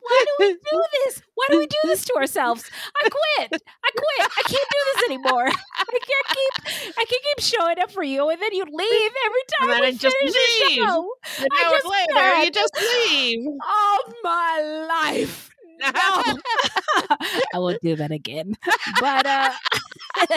why 0.00 0.24
do 0.24 0.32
we 0.38 0.52
do 0.52 0.82
this? 1.04 1.22
Why 1.34 1.46
do 1.50 1.58
we 1.58 1.66
do 1.66 1.76
this 1.84 2.04
to 2.06 2.14
ourselves? 2.16 2.70
I 3.02 3.08
quit. 3.08 3.62
I 3.84 3.90
quit. 3.90 4.30
I 4.38 4.42
can't 4.42 4.50
do 4.70 4.78
this 4.94 5.04
anymore. 5.06 5.46
I 5.48 5.84
can't 5.84 6.28
keep. 6.28 6.94
I 6.98 7.04
can't 7.04 7.22
keep 7.36 7.40
showing 7.40 7.78
up 7.80 7.90
for 7.90 8.02
you, 8.02 8.28
and 8.30 8.40
then 8.40 8.52
you 8.54 8.64
leave 8.64 9.12
every 9.26 9.40
time 9.58 9.68
then 9.68 9.80
we 9.80 9.86
I 9.88 9.92
just 9.92 10.16
leave. 10.22 10.76
show. 10.76 11.08
An 11.40 11.48
I 11.52 11.70
just 11.70 11.86
later, 11.86 12.44
you 12.44 12.50
just 12.50 12.76
leave. 12.76 13.46
Oh 13.62 14.12
my 14.22 14.86
life. 14.88 15.53
No, 15.80 15.90
I 17.54 17.58
won't 17.58 17.80
do 17.82 17.96
that 17.96 18.10
again. 18.10 18.54
But 19.00 19.26
uh, 19.26 19.50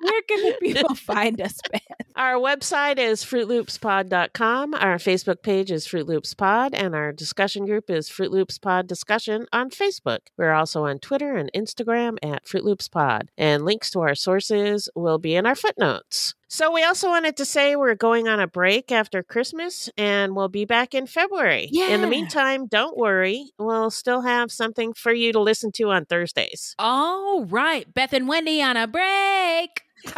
where 0.00 0.22
can 0.22 0.42
the 0.44 0.56
people 0.60 0.94
find 0.94 1.40
us, 1.40 1.58
Beth? 1.72 1.82
Our 2.16 2.34
website 2.34 2.98
is 2.98 3.24
fruitloopspod.com. 3.24 4.74
Our 4.74 4.96
Facebook 4.96 5.42
page 5.42 5.70
is 5.70 5.86
Fruit 5.86 6.06
Loops 6.06 6.34
Pod, 6.34 6.74
and 6.74 6.94
our 6.94 7.12
discussion 7.12 7.64
group 7.66 7.90
is 7.90 8.08
Fruit 8.08 8.30
Loops 8.30 8.58
Pod 8.58 8.86
Discussion 8.86 9.46
on 9.52 9.70
Facebook. 9.70 10.20
We're 10.36 10.52
also 10.52 10.84
on 10.84 10.98
Twitter 10.98 11.34
and 11.36 11.50
Instagram 11.56 12.18
at 12.22 12.46
Fruit 12.46 12.64
Loops 12.64 12.88
Pod, 12.88 13.30
and 13.38 13.64
links 13.64 13.90
to 13.92 14.00
our 14.00 14.14
sources 14.14 14.88
will 14.94 15.18
be 15.18 15.34
in 15.34 15.46
our 15.46 15.54
footnotes. 15.54 16.34
So, 16.52 16.72
we 16.72 16.82
also 16.82 17.08
wanted 17.08 17.36
to 17.36 17.44
say 17.44 17.76
we're 17.76 17.94
going 17.94 18.26
on 18.26 18.40
a 18.40 18.48
break 18.48 18.90
after 18.90 19.22
Christmas 19.22 19.88
and 19.96 20.34
we'll 20.34 20.48
be 20.48 20.64
back 20.64 20.94
in 20.94 21.06
February. 21.06 21.68
Yeah. 21.70 21.90
In 21.90 22.00
the 22.00 22.08
meantime, 22.08 22.66
don't 22.66 22.96
worry, 22.96 23.52
we'll 23.56 23.90
still 23.90 24.22
have 24.22 24.50
something 24.50 24.92
for 24.92 25.12
you 25.12 25.32
to 25.32 25.40
listen 25.40 25.70
to 25.76 25.90
on 25.90 26.06
Thursdays. 26.06 26.74
All 26.76 27.44
right, 27.44 27.86
Beth 27.94 28.12
and 28.12 28.26
Wendy 28.26 28.60
on 28.60 28.76
a 28.76 28.88
break. 28.88 29.82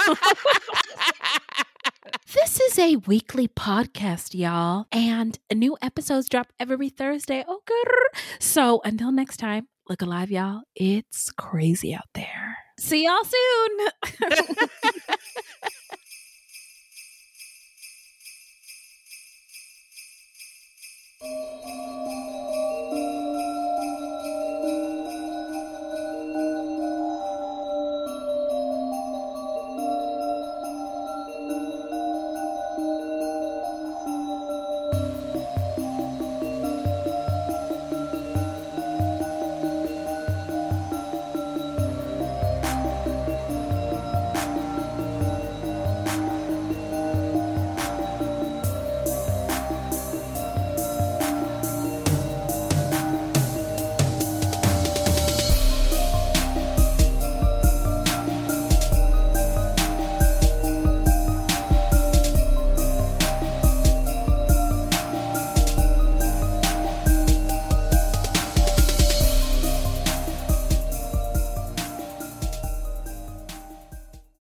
this 2.32 2.60
is 2.60 2.78
a 2.78 2.96
weekly 2.96 3.46
podcast, 3.48 4.32
y'all, 4.32 4.86
and 4.90 5.38
new 5.54 5.76
episodes 5.82 6.30
drop 6.30 6.50
every 6.58 6.88
Thursday. 6.88 7.44
Oh, 7.46 7.60
good. 7.66 8.22
So 8.38 8.80
until 8.86 9.12
next 9.12 9.36
time, 9.36 9.68
look 9.86 10.00
alive, 10.00 10.30
y'all. 10.30 10.62
It's 10.74 11.30
crazy 11.30 11.94
out 11.94 12.08
there. 12.14 12.56
See 12.78 13.04
y'all 13.04 13.22
soon. 13.22 13.88
Música 21.22 21.62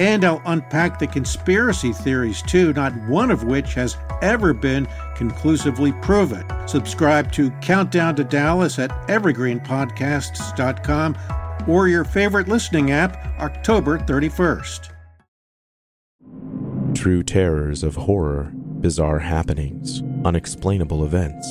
and 0.00 0.24
I'll 0.24 0.42
unpack 0.46 0.98
the 0.98 1.06
conspiracy 1.06 1.92
theories 1.92 2.42
too, 2.42 2.72
not 2.72 2.92
one 3.06 3.30
of 3.30 3.44
which 3.44 3.74
has 3.74 3.96
ever 4.22 4.54
been 4.54 4.88
conclusively 5.14 5.92
proven. 6.00 6.42
Subscribe 6.66 7.30
to 7.32 7.50
Countdown 7.60 8.16
to 8.16 8.24
Dallas 8.24 8.78
at 8.78 8.88
evergreenpodcasts.com 9.08 11.18
or 11.68 11.88
your 11.88 12.04
favorite 12.04 12.48
listening 12.48 12.90
app 12.90 13.22
October 13.38 13.98
31st. 13.98 14.88
True 16.94 17.22
terrors 17.22 17.84
of 17.84 17.96
horror, 17.96 18.50
bizarre 18.54 19.18
happenings, 19.20 20.02
unexplainable 20.24 21.04
events. 21.04 21.46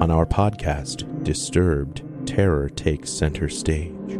On 0.00 0.10
our 0.10 0.26
podcast, 0.26 1.06
Disturbed, 1.24 2.02
terror 2.26 2.68
takes 2.70 3.10
center 3.10 3.48
stage. 3.48 4.19